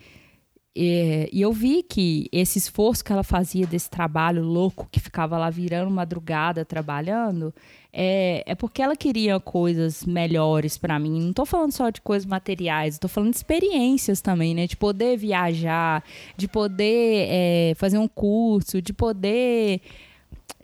é, 0.77 1.29
e 1.33 1.43
eu 1.43 1.53
vi 1.53 1.83
que 1.83 2.29
esse 2.31 2.59
esforço 2.59 3.05
que 3.05 3.13
ela 3.13 3.25
fazia 3.25 3.67
desse 3.67 3.91
trabalho 3.91 4.43
louco 4.43 4.89
que 4.91 5.01
ficava 5.01 5.37
lá 5.37 5.51
virando 5.51 5.91
madrugada 5.91 6.65
trabalhando 6.65 7.53
é, 7.93 8.45
é 8.47 8.55
porque 8.55 8.81
ela 8.81 8.95
queria 8.95 9.41
coisas 9.41 10.05
melhores 10.05 10.79
para 10.79 10.97
mim. 10.99 11.21
Não 11.21 11.31
estou 11.31 11.45
falando 11.45 11.73
só 11.73 11.91
de 11.91 12.01
coisas 12.01 12.25
materiais, 12.25 12.95
estou 12.95 13.11
falando 13.11 13.33
de 13.33 13.39
experiências 13.39 14.21
também, 14.21 14.55
né? 14.55 14.69
De 14.69 14.77
poder 14.77 15.17
viajar, 15.17 16.05
de 16.37 16.47
poder 16.47 17.27
é, 17.29 17.73
fazer 17.77 17.99
um 17.99 18.07
curso, 18.07 18.81
de 18.81 18.93
poder 18.93 19.81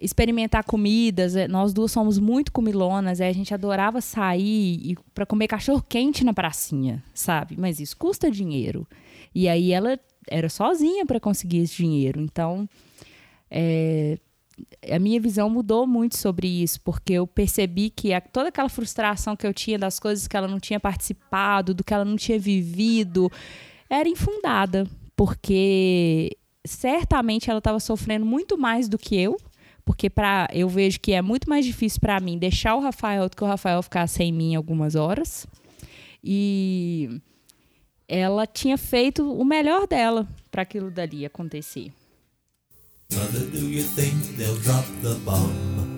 experimentar 0.00 0.62
comidas. 0.62 1.34
É, 1.34 1.48
nós 1.48 1.72
duas 1.72 1.90
somos 1.90 2.16
muito 2.16 2.52
comilonas, 2.52 3.20
é, 3.20 3.28
a 3.28 3.32
gente 3.32 3.52
adorava 3.52 4.00
sair 4.00 4.96
para 5.12 5.26
comer 5.26 5.48
cachorro 5.48 5.84
quente 5.88 6.24
na 6.24 6.32
pracinha, 6.32 7.02
sabe? 7.12 7.56
Mas 7.58 7.80
isso 7.80 7.96
custa 7.96 8.30
dinheiro. 8.30 8.86
E 9.36 9.50
aí 9.50 9.70
ela 9.70 10.00
era 10.26 10.48
sozinha 10.48 11.04
para 11.04 11.20
conseguir 11.20 11.58
esse 11.58 11.76
dinheiro. 11.76 12.22
Então, 12.22 12.66
é, 13.50 14.18
a 14.90 14.98
minha 14.98 15.20
visão 15.20 15.50
mudou 15.50 15.86
muito 15.86 16.16
sobre 16.16 16.48
isso, 16.48 16.80
porque 16.80 17.12
eu 17.12 17.26
percebi 17.26 17.90
que 17.90 18.14
a, 18.14 18.20
toda 18.22 18.48
aquela 18.48 18.70
frustração 18.70 19.36
que 19.36 19.46
eu 19.46 19.52
tinha 19.52 19.78
das 19.78 20.00
coisas 20.00 20.26
que 20.26 20.34
ela 20.34 20.48
não 20.48 20.58
tinha 20.58 20.80
participado, 20.80 21.74
do 21.74 21.84
que 21.84 21.92
ela 21.92 22.02
não 22.02 22.16
tinha 22.16 22.38
vivido, 22.38 23.30
era 23.90 24.08
infundada, 24.08 24.88
porque 25.14 26.34
certamente 26.66 27.50
ela 27.50 27.58
estava 27.58 27.78
sofrendo 27.78 28.24
muito 28.24 28.56
mais 28.56 28.88
do 28.88 28.96
que 28.96 29.20
eu, 29.20 29.36
porque 29.84 30.08
para 30.08 30.48
eu 30.50 30.66
vejo 30.66 30.98
que 30.98 31.12
é 31.12 31.20
muito 31.20 31.46
mais 31.46 31.66
difícil 31.66 32.00
para 32.00 32.18
mim 32.20 32.38
deixar 32.38 32.74
o 32.74 32.80
Rafael 32.80 33.28
do 33.28 33.36
que 33.36 33.44
o 33.44 33.46
Rafael 33.46 33.82
ficar 33.82 34.06
sem 34.06 34.32
mim 34.32 34.54
algumas 34.54 34.94
horas. 34.94 35.46
E 36.24 37.20
ela 38.08 38.46
tinha 38.46 38.78
feito 38.78 39.30
o 39.32 39.44
melhor 39.44 39.86
dela 39.86 40.26
para 40.50 40.62
aquilo 40.62 40.90
dali 40.90 41.26
acontecer. 41.26 41.92
Mother, 43.12 43.46
do 43.50 43.58
you 43.58 43.84
think 43.84 44.34
they'll 44.36 44.58
drop 44.60 44.86
the 45.02 45.14
bomb? 45.24 45.96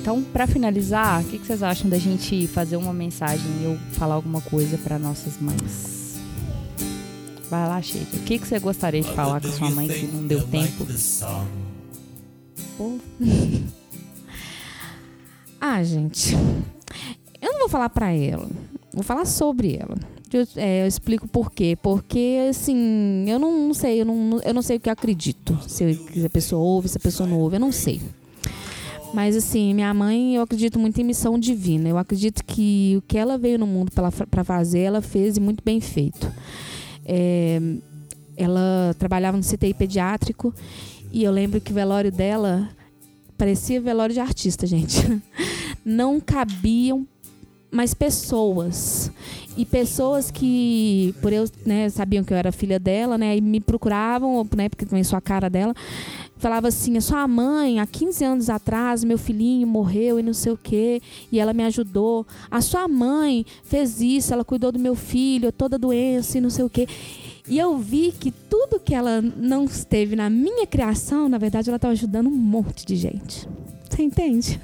Então, 0.00 0.20
para 0.20 0.48
finalizar, 0.48 1.22
o 1.22 1.24
que, 1.24 1.38
que, 1.38 1.46
vocês 1.46 1.62
acham 1.62 1.88
da 1.88 1.96
gente 1.96 2.48
fazer 2.48 2.76
uma 2.76 2.92
mensagem 2.92 3.46
e 3.60 3.64
eu 3.64 3.78
falar 3.92 4.16
alguma 4.16 4.40
coisa 4.40 4.76
para 4.76 4.98
nossas 4.98 5.40
mães? 5.40 6.20
Vai 7.48 7.68
lá, 7.68 7.80
Sheila. 7.80 8.06
O 8.12 8.18
que, 8.24 8.38
que 8.38 8.48
você 8.48 8.58
gostaria 8.58 9.00
de 9.00 9.12
falar 9.12 9.40
com 9.40 9.48
sua 9.52 9.70
mãe 9.70 9.86
que 9.86 10.06
não 10.06 10.26
deu 10.26 10.44
tempo? 10.48 10.84
ah, 15.60 15.84
gente. 15.84 16.34
Eu 17.42 17.52
não 17.52 17.58
vou 17.58 17.68
falar 17.68 17.90
para 17.90 18.12
ela. 18.12 18.48
Vou 18.94 19.02
falar 19.02 19.24
sobre 19.24 19.74
ela. 19.74 19.96
Eu, 20.32 20.46
é, 20.56 20.84
eu 20.84 20.86
explico 20.86 21.26
por 21.26 21.50
quê. 21.50 21.76
Porque, 21.82 22.38
assim, 22.48 23.24
eu 23.28 23.38
não, 23.38 23.74
sei, 23.74 24.00
eu 24.00 24.04
não, 24.04 24.40
eu 24.44 24.54
não 24.54 24.62
sei 24.62 24.76
o 24.76 24.80
que 24.80 24.88
eu 24.88 24.92
acredito. 24.92 25.58
Se 25.66 25.84
a 26.24 26.30
pessoa 26.30 26.62
ouve, 26.62 26.88
se 26.88 26.96
a 26.96 27.00
pessoa 27.00 27.28
não 27.28 27.38
ouve, 27.40 27.56
eu 27.56 27.60
não 27.60 27.72
sei. 27.72 28.00
Mas, 29.12 29.36
assim, 29.36 29.74
minha 29.74 29.92
mãe, 29.92 30.36
eu 30.36 30.42
acredito 30.42 30.78
muito 30.78 31.00
em 31.00 31.04
missão 31.04 31.38
divina. 31.38 31.88
Eu 31.88 31.98
acredito 31.98 32.44
que 32.44 32.94
o 32.96 33.02
que 33.02 33.18
ela 33.18 33.36
veio 33.36 33.58
no 33.58 33.66
mundo 33.66 33.90
para 33.92 34.44
fazer, 34.44 34.80
ela 34.80 35.02
fez 35.02 35.36
e 35.36 35.40
muito 35.40 35.62
bem 35.64 35.80
feito. 35.80 36.32
É, 37.04 37.60
ela 38.36 38.94
trabalhava 38.98 39.36
no 39.36 39.42
CTI 39.42 39.74
pediátrico 39.74 40.54
e 41.12 41.24
eu 41.24 41.32
lembro 41.32 41.60
que 41.60 41.72
o 41.72 41.74
velório 41.74 42.10
dela 42.10 42.70
parecia 43.36 43.80
velório 43.80 44.14
de 44.14 44.20
artista, 44.20 44.66
gente. 44.66 44.96
Não 45.84 46.20
cabiam 46.20 47.06
mais 47.72 47.94
pessoas 47.94 49.10
e 49.56 49.64
pessoas 49.64 50.30
que 50.30 51.14
por 51.22 51.32
eu 51.32 51.44
né, 51.64 51.88
sabiam 51.88 52.22
que 52.22 52.32
eu 52.32 52.36
era 52.36 52.52
filha 52.52 52.78
dela 52.78 53.16
né 53.16 53.36
e 53.36 53.40
me 53.40 53.60
procuravam 53.60 54.46
né 54.54 54.68
porque 54.68 54.84
conheço 54.84 55.16
a 55.16 55.20
cara 55.20 55.48
dela 55.48 55.74
falava 56.36 56.68
assim 56.68 56.98
a 56.98 57.00
sua 57.00 57.26
mãe 57.26 57.80
há 57.80 57.86
15 57.86 58.24
anos 58.24 58.50
atrás 58.50 59.02
meu 59.02 59.16
filhinho 59.16 59.66
morreu 59.66 60.20
e 60.20 60.22
não 60.22 60.34
sei 60.34 60.52
o 60.52 60.56
que 60.56 61.00
e 61.30 61.40
ela 61.40 61.54
me 61.54 61.64
ajudou 61.64 62.26
a 62.50 62.60
sua 62.60 62.86
mãe 62.86 63.46
fez 63.64 64.02
isso 64.02 64.34
ela 64.34 64.44
cuidou 64.44 64.70
do 64.70 64.78
meu 64.78 64.94
filho 64.94 65.50
toda 65.50 65.78
doença 65.78 66.36
e 66.36 66.40
não 66.40 66.50
sei 66.50 66.64
o 66.64 66.70
que 66.70 66.86
E 67.48 67.58
eu 67.58 67.76
vi 67.76 68.12
que 68.12 68.30
tudo 68.30 68.78
que 68.78 68.94
ela 68.94 69.20
não 69.20 69.64
esteve 69.64 70.14
na 70.14 70.30
minha 70.30 70.64
criação, 70.64 71.28
na 71.28 71.38
verdade, 71.38 71.68
ela 71.68 71.76
estava 71.76 71.92
ajudando 71.92 72.28
um 72.28 72.30
monte 72.30 72.86
de 72.86 72.94
gente. 72.94 73.48
Você 73.90 74.02
entende? 74.02 74.60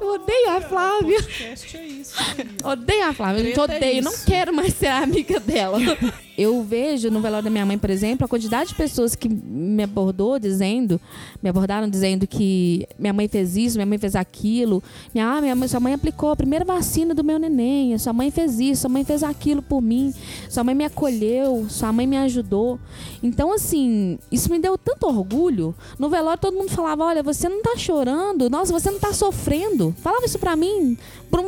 Eu 0.00 0.14
odeio 0.14 0.50
a 0.50 0.60
Flávia. 0.60 1.22
Podcast 1.22 1.76
é 1.76 1.86
isso. 1.86 2.14
Odeio 2.64 3.04
a 3.04 3.12
Flávia. 3.12 3.42
Gente, 3.44 3.54
Treta 3.54 3.72
é 3.72 3.76
odeio. 3.76 4.02
Não 4.04 4.12
isso. 4.12 4.26
quero 4.26 4.54
mais 4.54 4.74
ser 4.74 4.86
amiga 4.86 5.40
dela. 5.40 5.78
Eu 6.38 6.62
vejo 6.62 7.10
no 7.10 7.20
velório 7.20 7.42
da 7.42 7.50
minha 7.50 7.66
mãe, 7.66 7.76
por 7.76 7.90
exemplo, 7.90 8.24
a 8.24 8.28
quantidade 8.28 8.68
de 8.68 8.76
pessoas 8.76 9.16
que 9.16 9.28
me 9.28 9.82
abordou 9.82 10.38
dizendo, 10.38 11.00
me 11.42 11.50
abordaram 11.50 11.90
dizendo 11.90 12.28
que 12.28 12.86
minha 12.96 13.12
mãe 13.12 13.26
fez 13.26 13.56
isso, 13.56 13.76
minha 13.76 13.84
mãe 13.84 13.98
fez 13.98 14.14
aquilo. 14.14 14.80
Minha, 15.12 15.32
ah, 15.32 15.40
minha 15.40 15.56
mãe, 15.56 15.66
sua 15.66 15.80
mãe 15.80 15.94
aplicou 15.94 16.30
a 16.30 16.36
primeira 16.36 16.64
vacina 16.64 17.12
do 17.12 17.24
meu 17.24 17.40
neném. 17.40 17.98
Sua 17.98 18.12
mãe 18.12 18.30
fez 18.30 18.60
isso, 18.60 18.82
sua 18.82 18.88
mãe 18.88 19.02
fez 19.02 19.24
aquilo 19.24 19.60
por 19.60 19.80
mim. 19.80 20.14
Sua 20.48 20.62
mãe 20.62 20.76
me 20.76 20.84
acolheu, 20.84 21.66
sua 21.68 21.92
mãe 21.92 22.06
me 22.06 22.16
ajudou. 22.18 22.78
Então, 23.20 23.52
assim, 23.52 24.16
isso 24.30 24.48
me 24.48 24.60
deu 24.60 24.78
tanto 24.78 25.08
orgulho. 25.08 25.74
No 25.98 26.08
velório 26.08 26.40
todo 26.40 26.56
mundo 26.56 26.70
falava: 26.70 27.02
olha, 27.02 27.20
você 27.20 27.48
não 27.48 27.60
tá 27.62 27.76
chorando, 27.76 28.48
nossa, 28.48 28.72
você 28.72 28.92
não 28.92 29.00
tá 29.00 29.12
sofrendo. 29.12 29.92
Falava 29.98 30.24
isso 30.24 30.38
pra 30.38 30.54
mim 30.54 30.96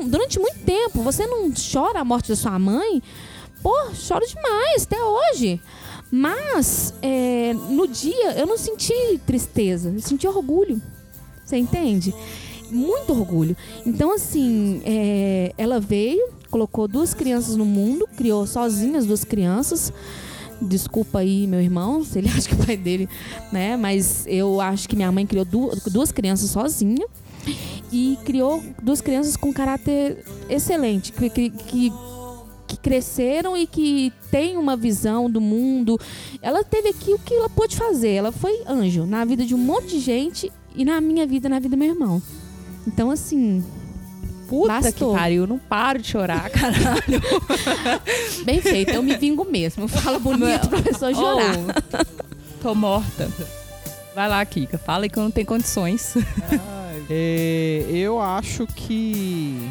durante 0.09 0.41
muito 0.41 0.59
tempo. 0.65 1.01
Você 1.03 1.29
não 1.29 1.53
chora 1.73 2.01
a 2.01 2.05
morte 2.05 2.31
da 2.31 2.35
sua 2.35 2.59
mãe? 2.59 3.01
Pô, 3.63 3.75
choro 3.95 4.27
demais, 4.27 4.83
até 4.85 4.97
hoje. 5.03 5.61
Mas, 6.11 6.93
é, 7.03 7.53
no 7.55 7.87
dia, 7.87 8.33
eu 8.33 8.47
não 8.47 8.59
senti 8.59 9.21
tristeza, 9.27 9.91
eu 9.91 10.01
senti 10.01 10.27
orgulho. 10.27 10.81
Você 11.45 11.57
entende? 11.57 12.15
Muito 12.71 13.13
orgulho. 13.13 13.57
Então, 13.85 14.15
assim, 14.15 14.81
é, 14.85 15.53
ela 15.59 15.79
veio, 15.79 16.29
colocou 16.51 16.89
duas 16.89 17.15
crianças 17.15 17.57
no 17.57 17.65
mundo, 17.65 18.09
criou 18.17 18.47
sozinha 18.47 18.99
as 18.99 19.07
duas 19.07 19.25
crianças. 19.25 19.93
Desculpa 20.63 21.21
aí, 21.21 21.47
meu 21.47 21.61
irmão, 21.61 22.05
se 22.05 22.19
ele 22.19 22.29
acha 22.35 22.49
que 22.49 22.55
o 22.55 22.67
pai 22.67 22.77
dele, 22.77 23.09
né? 23.53 23.77
Mas 23.77 24.25
eu 24.27 24.61
acho 24.61 24.89
que 24.89 24.97
minha 24.97 25.11
mãe 25.13 25.27
criou 25.27 25.45
du- 25.45 25.71
duas 25.87 26.11
crianças 26.13 26.51
sozinha 26.51 27.07
e 27.93 28.19
criou 28.25 28.63
duas 28.83 29.01
crianças 29.01 29.37
com 29.37 29.53
caráter 29.53 30.25
excelente, 30.49 31.13
que, 31.13 31.31
que, 31.31 31.51
que 31.51 31.93
cresceram 32.83 33.57
e 33.57 33.67
que 33.67 34.13
têm 34.31 34.57
uma 34.57 34.77
visão 34.77 35.31
do 35.31 35.41
mundo. 35.41 35.99
Ela 36.41 36.65
teve 36.65 36.89
aqui 36.89 37.13
o 37.13 37.19
que 37.19 37.35
ela 37.35 37.49
pôde 37.49 37.77
fazer. 37.77 38.11
Ela 38.11 38.33
foi 38.33 38.63
anjo 38.67 39.05
na 39.07 39.25
vida 39.25 39.45
de 39.45 39.55
um 39.55 39.59
monte 39.59 39.89
de 39.89 40.01
gente 40.01 40.53
e 40.75 40.85
na 40.85 41.01
minha 41.01 41.27
vida, 41.27 41.49
na 41.49 41.59
vida 41.59 41.77
do 41.77 41.79
meu 41.79 41.89
irmão. 41.89 42.23
Então, 42.87 43.11
assim, 43.11 43.65
Puta 44.49 44.81
Bastou. 44.81 45.13
que 45.13 45.19
pariu, 45.19 45.47
não 45.47 45.59
paro 45.59 46.01
de 46.01 46.09
chorar, 46.09 46.51
caralho. 46.51 47.23
bem 48.45 48.61
feito. 48.61 48.91
Eu 48.91 49.03
me 49.03 49.17
vingo 49.17 49.45
mesmo. 49.45 49.87
Fala 49.87 50.19
bonito 50.19 50.69
pra 50.69 50.83
pessoa 50.83 51.15
chorar. 51.15 51.55
Oh, 51.57 52.61
tô 52.61 52.75
morta. 52.75 53.31
Vai 54.13 54.29
lá, 54.29 54.45
Kika. 54.45 54.77
Fala 54.77 55.05
aí 55.05 55.09
que 55.09 55.19
eu 55.19 55.23
não 55.23 55.31
tenho 55.31 55.47
condições. 55.47 56.15
É, 57.13 57.87
eu 57.91 58.21
acho 58.21 58.67
que 58.69 59.69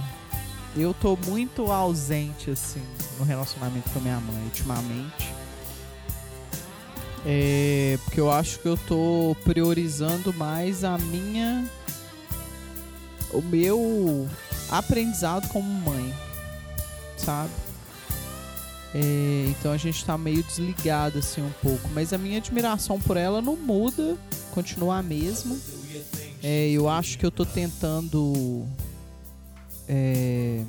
eu 0.82 0.94
tô 0.94 1.18
muito 1.28 1.72
ausente, 1.72 2.52
assim, 2.52 2.82
no 3.18 3.26
relacionamento 3.26 3.90
com 3.90 4.00
a 4.00 4.02
minha 4.02 4.20
mãe 4.20 4.44
ultimamente. 4.44 5.34
É, 7.26 7.98
porque 8.06 8.20
eu 8.20 8.32
acho 8.32 8.60
que 8.60 8.68
eu 8.68 8.78
tô 8.78 9.36
priorizando 9.44 10.34
mais 10.34 10.84
a 10.84 10.98
minha. 10.98 11.70
O 13.32 13.42
meu 13.42 14.28
aprendizado 14.70 15.48
como 15.50 15.68
mãe, 15.68 16.14
sabe? 17.18 17.52
É, 18.94 19.46
então 19.50 19.72
a 19.72 19.78
gente 19.78 20.04
tá 20.04 20.18
meio 20.18 20.42
desligado, 20.44 21.20
assim, 21.20 21.42
um 21.42 21.52
pouco. 21.62 21.90
Mas 21.94 22.14
a 22.14 22.18
minha 22.18 22.38
admiração 22.38 23.00
por 23.00 23.18
ela 23.18 23.42
não 23.42 23.56
muda, 23.56 24.18
continua 24.52 24.98
a 24.98 25.04
mesma. 25.04 25.56
É, 26.42 26.70
eu 26.70 26.90
acho 26.90 27.18
que 27.18 27.26
eu 27.26 27.32
tô 27.32 27.46
tentando 27.46 28.66
é, 29.90 30.62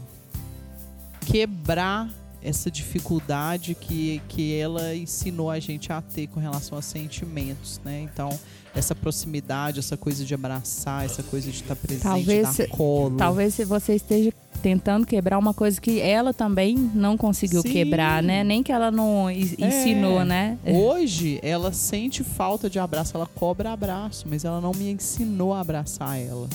quebrar 1.20 2.08
essa 2.42 2.70
dificuldade 2.70 3.74
que, 3.74 4.22
que 4.26 4.56
ela 4.56 4.96
ensinou 4.96 5.50
a 5.50 5.60
gente 5.60 5.92
a 5.92 6.00
ter 6.00 6.26
com 6.26 6.40
relação 6.40 6.78
a 6.78 6.80
sentimentos, 6.80 7.78
né? 7.84 8.00
Então, 8.00 8.30
essa 8.74 8.94
proximidade, 8.94 9.78
essa 9.78 9.94
coisa 9.96 10.24
de 10.24 10.32
abraçar, 10.32 11.04
essa 11.04 11.22
coisa 11.22 11.50
de 11.50 11.58
estar 11.58 11.76
presente, 11.76 12.02
Talvez 12.02 12.56
dar 12.56 12.68
colo. 12.68 13.16
Talvez 13.18 13.54
se 13.54 13.64
você 13.66 13.94
esteja 13.94 14.32
tentando 14.62 15.06
quebrar 15.06 15.38
uma 15.38 15.52
coisa 15.52 15.78
que 15.78 16.00
ela 16.00 16.32
também 16.32 16.76
não 16.76 17.16
conseguiu 17.16 17.60
Sim. 17.62 17.70
quebrar, 17.70 18.22
né? 18.22 18.42
Nem 18.42 18.62
que 18.62 18.72
ela 18.72 18.90
não 18.90 19.28
É. 19.28 19.34
ensinou, 19.34 20.24
né? 20.24 20.58
Hoje, 20.64 21.38
ela 21.42 21.72
sente 21.74 22.24
falta 22.24 22.70
de 22.70 22.78
abraço, 22.78 23.16
ela 23.16 23.26
cobra 23.26 23.72
abraço, 23.72 24.26
mas 24.28 24.44
ela 24.46 24.62
não 24.62 24.72
me 24.72 24.90
ensinou 24.90 25.52
a 25.52 25.60
abraçar 25.60 26.18
ela. 26.18 26.48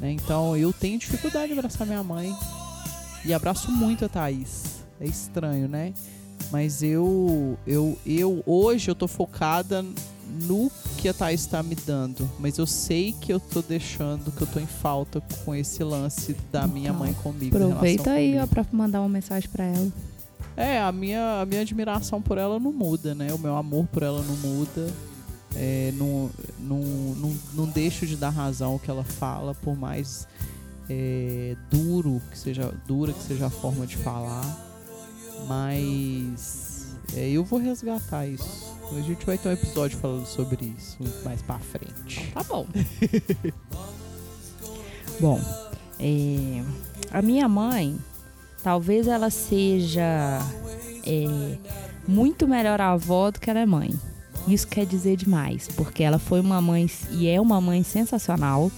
Né? 0.00 0.12
Então, 0.12 0.56
eu 0.56 0.72
tenho 0.72 0.98
dificuldade 0.98 1.52
de 1.52 1.58
abraçar 1.58 1.86
minha 1.86 2.02
mãe. 2.02 2.34
E 3.24 3.32
abraço 3.34 3.70
muito 3.70 4.04
a 4.04 4.08
Thaís. 4.08 4.82
É 5.00 5.06
estranho, 5.06 5.68
né? 5.68 5.92
Mas 6.50 6.82
eu, 6.82 7.58
eu, 7.66 7.98
eu 8.06 8.42
hoje 8.46 8.90
eu 8.90 8.94
tô 8.94 9.06
focada 9.08 9.84
no 10.42 10.70
que 10.96 11.08
a 11.08 11.14
Thaís 11.14 11.44
tá 11.46 11.62
me 11.62 11.74
dando. 11.74 12.28
Mas 12.38 12.58
eu 12.58 12.66
sei 12.66 13.12
que 13.20 13.32
eu 13.32 13.38
tô 13.40 13.60
deixando, 13.60 14.30
que 14.32 14.42
eu 14.42 14.46
tô 14.46 14.58
em 14.60 14.66
falta 14.66 15.20
com 15.44 15.54
esse 15.54 15.82
lance 15.84 16.34
da 16.50 16.66
minha 16.66 16.90
Então, 16.90 17.00
mãe 17.00 17.12
comigo. 17.14 17.56
Aproveita 17.56 18.12
aí 18.12 18.28
comigo. 18.32 18.44
ó, 18.44 18.46
pra 18.46 18.66
mandar 18.72 19.00
uma 19.00 19.08
mensagem 19.08 19.48
pra 19.50 19.64
ela. 19.64 19.92
É, 20.56 20.80
a 20.80 20.90
minha, 20.90 21.40
a 21.42 21.46
minha 21.46 21.60
admiração 21.60 22.20
por 22.20 22.36
ela 22.38 22.58
não 22.58 22.72
muda, 22.72 23.14
né? 23.14 23.32
O 23.32 23.38
meu 23.38 23.56
amor 23.56 23.86
por 23.86 24.02
ela 24.02 24.22
não 24.22 24.36
muda. 24.36 24.90
É, 25.54 25.92
não, 25.96 26.30
não, 26.58 26.80
não, 26.80 27.36
não 27.54 27.66
deixo 27.66 28.06
de 28.06 28.16
dar 28.16 28.30
razão 28.30 28.72
ao 28.72 28.78
que 28.78 28.90
ela 28.90 29.04
fala, 29.04 29.54
por 29.54 29.76
mais 29.76 30.26
é, 30.88 31.56
duro 31.70 32.20
que 32.30 32.38
seja, 32.38 32.72
dura 32.86 33.12
que 33.12 33.22
seja 33.22 33.46
a 33.46 33.50
forma 33.50 33.86
de 33.86 33.96
falar. 33.96 34.66
Mas 35.46 36.94
é, 37.14 37.30
eu 37.30 37.44
vou 37.44 37.58
resgatar 37.58 38.26
isso. 38.26 38.76
A 38.96 39.00
gente 39.00 39.24
vai 39.24 39.36
ter 39.36 39.48
um 39.48 39.52
episódio 39.52 39.98
falando 39.98 40.26
sobre 40.26 40.74
isso 40.78 40.98
mais 41.24 41.42
pra 41.42 41.58
frente. 41.58 42.30
Tá 42.32 42.42
bom. 42.42 42.66
bom, 45.20 45.40
é, 46.00 46.64
a 47.10 47.20
minha 47.20 47.48
mãe, 47.48 47.98
talvez 48.62 49.06
ela 49.06 49.30
seja 49.30 50.40
é, 51.06 51.58
muito 52.06 52.48
melhor 52.48 52.80
avó 52.80 53.30
do 53.30 53.40
que 53.40 53.50
ela 53.50 53.60
é 53.60 53.66
mãe. 53.66 53.90
Isso 54.48 54.66
quer 54.66 54.86
dizer 54.86 55.16
demais, 55.16 55.68
porque 55.76 56.02
ela 56.02 56.18
foi 56.18 56.40
uma 56.40 56.60
mãe 56.60 56.90
e 57.10 57.28
é 57.28 57.40
uma 57.40 57.60
mãe 57.60 57.82
sensacional. 57.82 58.70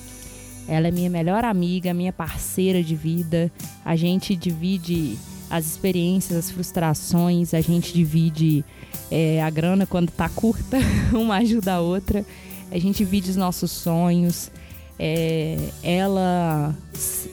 Ela 0.67 0.89
é 0.89 0.91
minha 0.91 1.11
melhor 1.11 1.45
amiga, 1.45 1.95
minha 1.95 2.13
parceira 2.13 2.83
de 2.83 2.95
vida. 2.97 3.51
A 3.85 3.97
gente 3.97 4.35
divide 4.35 5.17
as 5.49 5.67
experiências, 5.67 6.39
as 6.39 6.51
frustrações, 6.51 7.55
a 7.55 7.61
gente 7.61 7.93
divide 7.93 8.65
é, 9.11 9.43
a 9.43 9.51
grana 9.51 9.87
quando 9.87 10.11
tá 10.11 10.29
curta, 10.29 10.79
uma 11.13 11.37
ajuda 11.37 11.75
a 11.75 11.81
outra. 11.81 12.25
A 12.71 12.79
gente 12.79 12.99
divide 12.99 13.31
os 13.31 13.37
nossos 13.37 13.71
sonhos. 13.71 14.51
É, 15.03 15.57
ela 15.83 16.75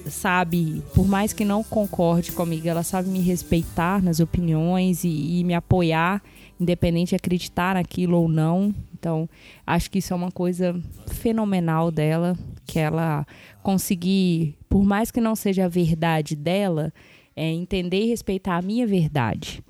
sabe, 0.10 0.82
por 0.96 1.06
mais 1.06 1.34
que 1.34 1.44
não 1.44 1.64
concorde 1.64 2.32
comigo, 2.32 2.68
ela 2.68 2.82
sabe 2.82 3.10
me 3.10 3.20
respeitar 3.20 4.02
nas 4.02 4.20
opiniões 4.20 5.04
e, 5.04 5.40
e 5.40 5.44
me 5.44 5.54
apoiar, 5.54 6.24
independente 6.60 7.10
de 7.10 7.16
acreditar 7.16 7.76
naquilo 7.76 8.18
ou 8.18 8.28
não. 8.28 8.74
Então, 8.94 9.30
acho 9.66 9.90
que 9.92 10.00
isso 10.00 10.14
é 10.14 10.16
uma 10.16 10.32
coisa 10.32 10.80
fenomenal 11.08 11.92
dela, 11.92 12.38
que 12.66 12.80
ela 12.80 13.26
conseguir, 13.62 14.56
por 14.68 14.84
mais 14.84 15.12
que 15.12 15.22
não 15.22 15.36
seja 15.36 15.66
a 15.66 15.70
verdade 15.70 16.36
dela, 16.36 16.92
é, 17.36 17.52
entender 17.52 18.04
e 18.04 18.08
respeitar 18.08 18.58
a 18.58 18.62
minha 18.62 18.88
verdade. 18.88 19.64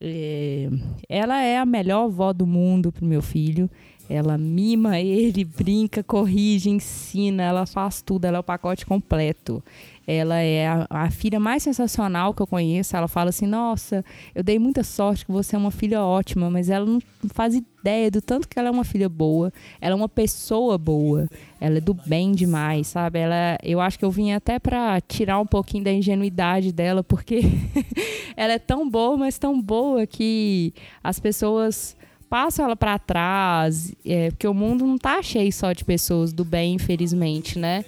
É, 0.00 0.68
ela 1.08 1.42
é 1.42 1.58
a 1.58 1.66
melhor 1.66 2.04
avó 2.04 2.32
do 2.32 2.46
mundo 2.46 2.90
pro 2.90 3.04
meu 3.04 3.20
filho. 3.20 3.68
Ela 4.10 4.36
mima 4.36 4.98
ele, 4.98 5.44
brinca, 5.44 6.02
corrige, 6.02 6.68
ensina, 6.68 7.44
ela 7.44 7.64
faz 7.64 8.02
tudo, 8.02 8.24
ela 8.24 8.38
é 8.38 8.40
o 8.40 8.42
pacote 8.42 8.84
completo. 8.84 9.62
Ela 10.04 10.40
é 10.40 10.66
a, 10.66 10.86
a 10.90 11.10
filha 11.12 11.38
mais 11.38 11.62
sensacional 11.62 12.34
que 12.34 12.42
eu 12.42 12.46
conheço. 12.46 12.96
Ela 12.96 13.06
fala 13.06 13.30
assim: 13.30 13.46
Nossa, 13.46 14.04
eu 14.34 14.42
dei 14.42 14.58
muita 14.58 14.82
sorte 14.82 15.24
que 15.24 15.30
você 15.30 15.54
é 15.54 15.58
uma 15.58 15.70
filha 15.70 16.02
ótima, 16.02 16.50
mas 16.50 16.68
ela 16.68 16.84
não 16.84 16.98
faz 17.32 17.54
ideia 17.54 18.10
do 18.10 18.20
tanto 18.20 18.48
que 18.48 18.58
ela 18.58 18.66
é 18.66 18.70
uma 18.72 18.82
filha 18.82 19.08
boa. 19.08 19.52
Ela 19.80 19.92
é 19.92 19.96
uma 19.96 20.08
pessoa 20.08 20.76
boa. 20.76 21.28
Ela 21.60 21.78
é 21.78 21.80
do 21.80 21.94
bem 21.94 22.32
demais, 22.32 22.88
sabe? 22.88 23.20
Ela, 23.20 23.58
eu 23.62 23.80
acho 23.80 23.96
que 23.96 24.04
eu 24.04 24.10
vim 24.10 24.32
até 24.32 24.58
pra 24.58 25.00
tirar 25.00 25.38
um 25.38 25.46
pouquinho 25.46 25.84
da 25.84 25.92
ingenuidade 25.92 26.72
dela, 26.72 27.04
porque 27.04 27.42
ela 28.36 28.54
é 28.54 28.58
tão 28.58 28.90
boa, 28.90 29.16
mas 29.16 29.38
tão 29.38 29.62
boa 29.62 30.04
que 30.04 30.74
as 31.04 31.20
pessoas 31.20 31.96
passam 32.30 32.64
ela 32.64 32.76
pra 32.76 32.96
trás, 32.96 33.92
é, 34.06 34.30
porque 34.30 34.46
o 34.46 34.54
mundo 34.54 34.86
não 34.86 34.96
tá 34.96 35.20
cheio 35.20 35.52
só 35.52 35.72
de 35.72 35.84
pessoas 35.84 36.32
do 36.32 36.44
bem, 36.44 36.74
infelizmente, 36.74 37.58
né? 37.58 37.84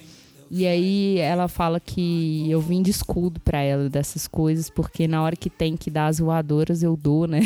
E 0.51 0.67
aí 0.67 1.19
ela 1.19 1.49
fala 1.49 1.81
que 1.81 2.45
eu 2.51 2.61
vim 2.61 2.83
de 2.83 2.91
escudo 2.91 3.41
pra 3.41 3.63
ela 3.63 3.89
dessas 3.89 4.29
coisas, 4.29 4.69
porque 4.69 5.09
na 5.09 5.23
hora 5.23 5.35
que 5.35 5.49
tem 5.49 5.79
que 5.79 5.91
dar 5.91 6.09
as 6.09 6.19
voadoras, 6.19 6.83
eu 6.83 6.95
dou, 6.95 7.27
né? 7.27 7.41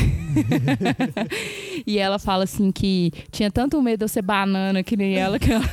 e 1.87 1.99
ela 1.99 2.19
fala 2.19 2.45
assim 2.45 2.73
que 2.73 3.13
tinha 3.31 3.49
tanto 3.49 3.81
medo 3.81 3.99
de 3.99 4.05
eu 4.07 4.09
ser 4.09 4.23
banana 4.23 4.83
que 4.83 4.97
nem 4.97 5.15
ela 5.17 5.39
que 5.39 5.53
ela. 5.53 5.65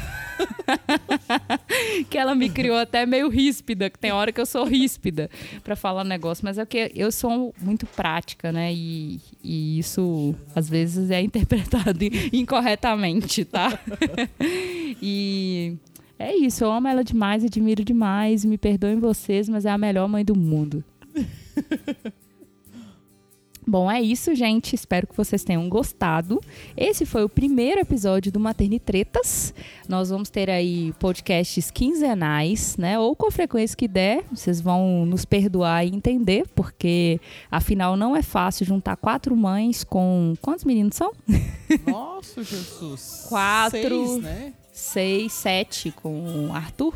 que 2.09 2.17
ela 2.17 2.35
me 2.35 2.49
criou 2.49 2.77
até 2.77 3.05
meio 3.05 3.29
ríspida, 3.29 3.89
que 3.89 3.99
tem 3.99 4.11
hora 4.11 4.31
que 4.31 4.39
eu 4.39 4.45
sou 4.45 4.65
ríspida 4.65 5.29
pra 5.63 5.75
falar 5.75 6.03
negócio, 6.03 6.45
mas 6.45 6.57
é 6.57 6.65
que 6.65 6.91
eu 6.95 7.11
sou 7.11 7.53
muito 7.61 7.85
prática, 7.85 8.51
né? 8.51 8.73
E, 8.73 9.19
e 9.43 9.79
isso 9.79 10.35
às 10.55 10.69
vezes 10.69 11.09
é 11.11 11.21
interpretado 11.21 11.99
incorretamente, 12.31 13.45
tá? 13.45 13.79
e 15.01 15.75
é 16.17 16.35
isso, 16.35 16.63
eu 16.63 16.71
amo 16.71 16.87
ela 16.87 17.03
demais, 17.03 17.43
admiro 17.43 17.83
demais, 17.83 18.45
me 18.45 18.57
perdoem 18.57 18.99
vocês, 18.99 19.49
mas 19.49 19.65
é 19.65 19.69
a 19.69 19.77
melhor 19.77 20.07
mãe 20.07 20.23
do 20.23 20.35
mundo. 20.35 20.83
Bom, 23.65 23.89
é 23.89 24.01
isso, 24.01 24.35
gente. 24.35 24.75
Espero 24.75 25.07
que 25.07 25.15
vocês 25.15 25.43
tenham 25.43 25.67
gostado. 25.69 26.41
Esse 26.75 27.05
foi 27.05 27.23
o 27.23 27.29
primeiro 27.29 27.79
episódio 27.79 28.31
do 28.31 28.39
Maternitretas. 28.39 29.53
Nós 29.87 30.09
vamos 30.09 30.29
ter 30.29 30.49
aí 30.49 30.93
podcasts 30.99 31.71
quinzenais, 31.71 32.75
né? 32.77 32.99
Ou 32.99 33.15
com 33.15 33.27
a 33.27 33.31
frequência 33.31 33.75
que 33.77 33.87
der. 33.87 34.23
Vocês 34.31 34.59
vão 34.59 35.05
nos 35.05 35.25
perdoar 35.25 35.85
e 35.85 35.95
entender, 35.95 36.45
porque 36.53 37.19
afinal 37.49 37.95
não 37.95 38.15
é 38.15 38.21
fácil 38.21 38.65
juntar 38.65 38.97
quatro 38.97 39.35
mães 39.35 39.83
com. 39.83 40.33
Quantos 40.41 40.65
meninos 40.65 40.95
são? 40.95 41.13
Nossa, 41.87 42.43
Jesus. 42.43 43.25
Quatro. 43.29 44.07
Seis, 44.07 44.23
né? 44.23 44.53
Seis, 44.71 45.33
sete 45.33 45.91
com 45.91 46.47
o 46.47 46.53
Arthur. 46.53 46.93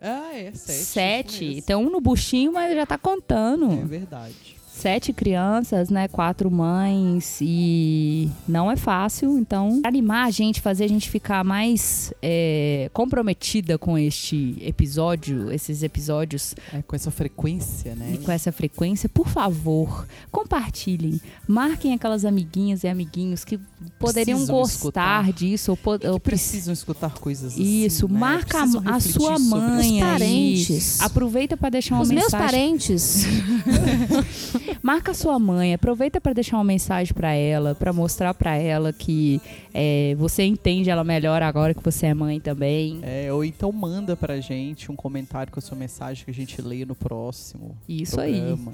Ah, 0.00 0.34
é, 0.34 0.52
sete. 0.52 0.84
Sete. 0.84 1.62
Tem 1.62 1.74
um 1.74 1.90
no 1.90 2.00
buchinho, 2.00 2.52
mas 2.52 2.74
já 2.74 2.84
tá 2.84 2.98
contando. 2.98 3.72
É 3.72 3.84
verdade. 3.84 4.53
Sete 4.76 5.12
crianças, 5.12 5.88
né? 5.88 6.08
Quatro 6.08 6.50
mães 6.50 7.38
e 7.40 8.28
não 8.46 8.70
é 8.70 8.76
fácil. 8.76 9.38
Então, 9.38 9.80
pra 9.80 9.88
animar 9.88 10.26
a 10.26 10.30
gente, 10.30 10.60
fazer 10.60 10.84
a 10.84 10.88
gente 10.88 11.08
ficar 11.08 11.44
mais 11.44 12.12
é, 12.20 12.90
comprometida 12.92 13.78
com 13.78 13.96
este 13.96 14.56
episódio, 14.60 15.50
esses 15.52 15.82
episódios 15.82 16.54
É, 16.72 16.82
com 16.82 16.94
essa 16.96 17.10
frequência, 17.10 17.94
né? 17.94 18.12
e 18.14 18.18
com 18.18 18.30
essa 18.32 18.50
frequência, 18.52 19.08
por 19.08 19.28
favor, 19.28 20.06
compartilhem. 20.30 21.20
Marquem 21.46 21.94
aquelas 21.94 22.24
amiguinhas 22.24 22.82
e 22.84 22.88
amiguinhos 22.88 23.44
que 23.44 23.58
poderiam 23.98 24.38
Precisam 24.38 24.56
gostar 24.56 24.76
escutar. 25.22 25.32
disso. 25.32 25.70
Ou, 25.70 25.76
po- 25.76 25.90
ou 26.08 26.14
que 26.20 26.20
precisam 26.20 26.72
escutar 26.74 27.14
coisas 27.14 27.52
assim. 27.54 27.84
isso, 27.84 28.08
né? 28.08 28.18
marca 28.18 28.58
a- 28.58 28.96
a, 28.96 29.00
sua 29.00 29.38
mãe 29.38 29.94
Os 29.94 30.00
parentes. 30.00 31.00
Aproveita 31.00 31.56
para 31.56 31.70
deixar 31.70 31.94
uma 31.94 32.02
Os 32.02 32.10
meus 32.10 32.24
mensagem. 32.24 32.46
parentes. 32.46 33.24
Marca 34.82 35.14
sua 35.14 35.38
mãe, 35.38 35.74
aproveita 35.74 36.20
para 36.20 36.32
deixar 36.32 36.56
uma 36.56 36.64
mensagem 36.64 37.12
para 37.14 37.32
ela, 37.32 37.74
para 37.74 37.92
mostrar 37.92 38.34
para 38.34 38.56
ela 38.56 38.92
que 38.92 39.40
é, 39.72 40.14
você 40.18 40.42
entende 40.44 40.90
ela 40.90 41.04
melhor 41.04 41.42
agora 41.42 41.74
que 41.74 41.82
você 41.82 42.06
é 42.06 42.14
mãe 42.14 42.40
também. 42.40 43.00
É, 43.02 43.32
ou 43.32 43.44
então 43.44 43.70
manda 43.72 44.16
pra 44.16 44.40
gente 44.40 44.90
um 44.90 44.96
comentário 44.96 45.52
com 45.52 45.58
a 45.58 45.62
sua 45.62 45.76
mensagem 45.76 46.24
que 46.24 46.30
a 46.30 46.34
gente 46.34 46.60
lê 46.62 46.84
no 46.84 46.94
próximo 46.94 47.76
Isso 47.88 48.20
aí. 48.20 48.38
programa. 48.40 48.72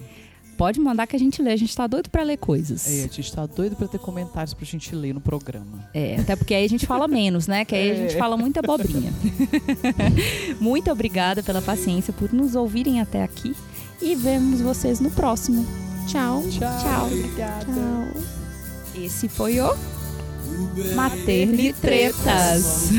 Pode 0.57 0.79
mandar 0.79 1.07
que 1.07 1.17
a 1.17 1.19
gente 1.19 1.41
lê, 1.41 1.53
a 1.53 1.57
gente 1.57 1.75
tá 1.75 1.87
doido 1.87 2.11
para 2.11 2.23
ler 2.23 2.37
coisas. 2.37 2.87
É, 2.87 3.05
a 3.05 3.09
gente 3.09 3.33
tá 3.33 3.47
doido 3.47 3.77
pra 3.77 3.89
ter 3.89 3.99
comentários 3.99 4.53
pra 4.53 4.67
gente 4.67 4.95
ler 4.95 5.15
no 5.15 5.21
programa. 5.21 5.89
É, 5.95 6.17
até 6.17 6.37
porque 6.37 6.53
aí 6.55 6.67
a 6.67 6.69
gente 6.69 6.85
fala 6.87 7.09
menos, 7.09 7.47
né? 7.47 7.65
Que 7.65 7.75
aí 7.75 7.91
a 7.91 7.95
gente 7.95 8.15
É. 8.15 8.19
fala 8.19 8.37
muita 8.37 8.61
abobrinha. 8.61 9.11
Muito 10.61 10.91
obrigada 10.91 11.43
pela 11.43 11.63
paciência, 11.63 12.13
por 12.13 12.31
nos 12.33 12.55
ouvirem 12.55 13.01
até 13.01 13.23
aqui. 13.23 13.55
E 14.01 14.15
vemos 14.15 14.61
vocês 14.61 15.01
no 15.01 15.11
próximo. 15.11 15.67
Tchau. 16.07 16.43
Tchau. 16.51 16.79
Tchau. 16.83 17.07
Obrigada. 17.07 17.65
Tchau. 17.67 18.23
Esse 18.95 19.29
foi 19.29 19.61
o 19.61 19.75
Materne 20.95 21.73
Tretas. 21.75 22.91